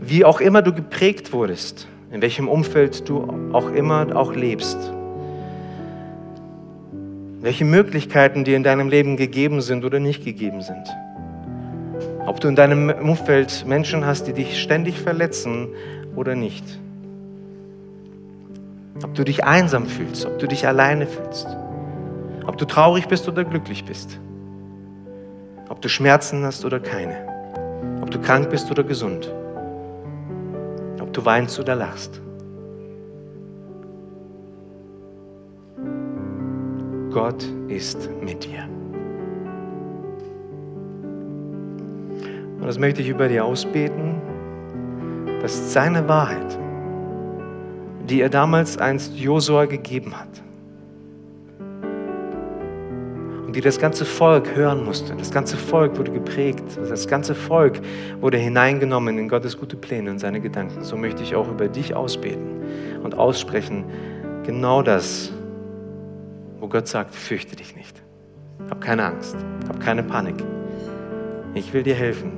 wie 0.00 0.24
auch 0.24 0.40
immer 0.40 0.62
du 0.62 0.72
geprägt 0.72 1.32
wurdest, 1.32 1.88
in 2.10 2.22
welchem 2.22 2.48
Umfeld 2.48 3.08
du 3.08 3.28
auch 3.52 3.70
immer 3.72 4.16
auch 4.16 4.34
lebst 4.34 4.95
welche 7.46 7.64
Möglichkeiten 7.64 8.42
dir 8.42 8.56
in 8.56 8.64
deinem 8.64 8.88
Leben 8.88 9.16
gegeben 9.16 9.60
sind 9.60 9.84
oder 9.84 10.00
nicht 10.00 10.24
gegeben 10.24 10.62
sind. 10.62 10.84
Ob 12.26 12.40
du 12.40 12.48
in 12.48 12.56
deinem 12.56 12.88
Umfeld 12.88 13.64
Menschen 13.68 14.04
hast, 14.04 14.24
die 14.24 14.32
dich 14.32 14.60
ständig 14.60 14.98
verletzen 14.98 15.68
oder 16.16 16.34
nicht. 16.34 16.64
Ob 19.00 19.14
du 19.14 19.22
dich 19.22 19.44
einsam 19.44 19.86
fühlst, 19.86 20.26
ob 20.26 20.40
du 20.40 20.48
dich 20.48 20.66
alleine 20.66 21.06
fühlst. 21.06 21.46
Ob 22.48 22.58
du 22.58 22.64
traurig 22.64 23.06
bist 23.06 23.28
oder 23.28 23.44
glücklich 23.44 23.84
bist. 23.84 24.18
Ob 25.68 25.80
du 25.80 25.88
Schmerzen 25.88 26.42
hast 26.42 26.64
oder 26.64 26.80
keine. 26.80 27.14
Ob 28.02 28.10
du 28.10 28.20
krank 28.20 28.50
bist 28.50 28.72
oder 28.72 28.82
gesund. 28.82 29.32
Ob 31.00 31.12
du 31.12 31.24
weinst 31.24 31.60
oder 31.60 31.76
lachst. 31.76 32.20
Gott 37.16 37.46
ist 37.68 38.10
mit 38.20 38.44
dir. 38.44 38.68
Und 42.58 42.66
das 42.66 42.78
möchte 42.78 43.00
ich 43.00 43.08
über 43.08 43.26
dir 43.26 43.42
ausbeten, 43.42 44.20
dass 45.40 45.72
seine 45.72 46.06
Wahrheit, 46.10 46.58
die 48.06 48.20
er 48.20 48.28
damals 48.28 48.76
einst 48.76 49.16
Josua 49.16 49.64
gegeben 49.64 50.12
hat, 50.14 50.28
und 53.46 53.56
die 53.56 53.62
das 53.62 53.78
ganze 53.78 54.04
Volk 54.04 54.54
hören 54.54 54.84
musste. 54.84 55.16
Das 55.16 55.30
ganze 55.30 55.56
Volk 55.56 55.96
wurde 55.96 56.12
geprägt. 56.12 56.64
Das 56.76 57.08
ganze 57.08 57.34
Volk 57.34 57.80
wurde 58.20 58.36
hineingenommen 58.36 59.16
in 59.16 59.30
Gottes 59.30 59.56
gute 59.56 59.78
Pläne 59.78 60.10
und 60.10 60.18
seine 60.18 60.42
Gedanken. 60.42 60.82
So 60.82 60.98
möchte 60.98 61.22
ich 61.22 61.34
auch 61.34 61.48
über 61.48 61.66
dich 61.68 61.94
ausbeten 61.94 62.60
und 63.02 63.14
aussprechen. 63.14 63.86
Genau 64.44 64.82
das, 64.82 65.32
wo 66.66 66.68
Gott 66.68 66.88
sagt, 66.88 67.14
fürchte 67.14 67.54
dich 67.54 67.76
nicht. 67.76 68.02
Hab 68.68 68.80
keine 68.80 69.04
Angst. 69.04 69.36
Hab 69.68 69.78
keine 69.78 70.02
Panik. 70.02 70.34
Ich 71.54 71.72
will 71.72 71.84
dir 71.84 71.94
helfen. 71.94 72.32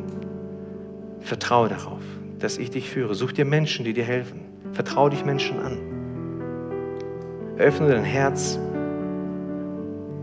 Vertraue 1.21 1.71
darauf, 1.71 2.03
dass 2.39 2.59
ich 2.59 2.71
dich 2.71 2.91
führe. 2.91 3.15
Such 3.15 3.33
dir 3.33 3.47
Menschen, 3.47 3.87
die 3.87 3.95
dir 3.95 4.05
helfen. 4.05 4.41
Vertraue 4.73 5.09
dich 5.09 5.25
Menschen 5.25 5.59
an. 5.61 5.79
Öffne 7.57 7.89
dein 7.89 8.05
Herz. 8.05 8.59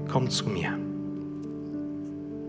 Komm 0.07 0.29
zu 0.29 0.49
mir. 0.49 0.84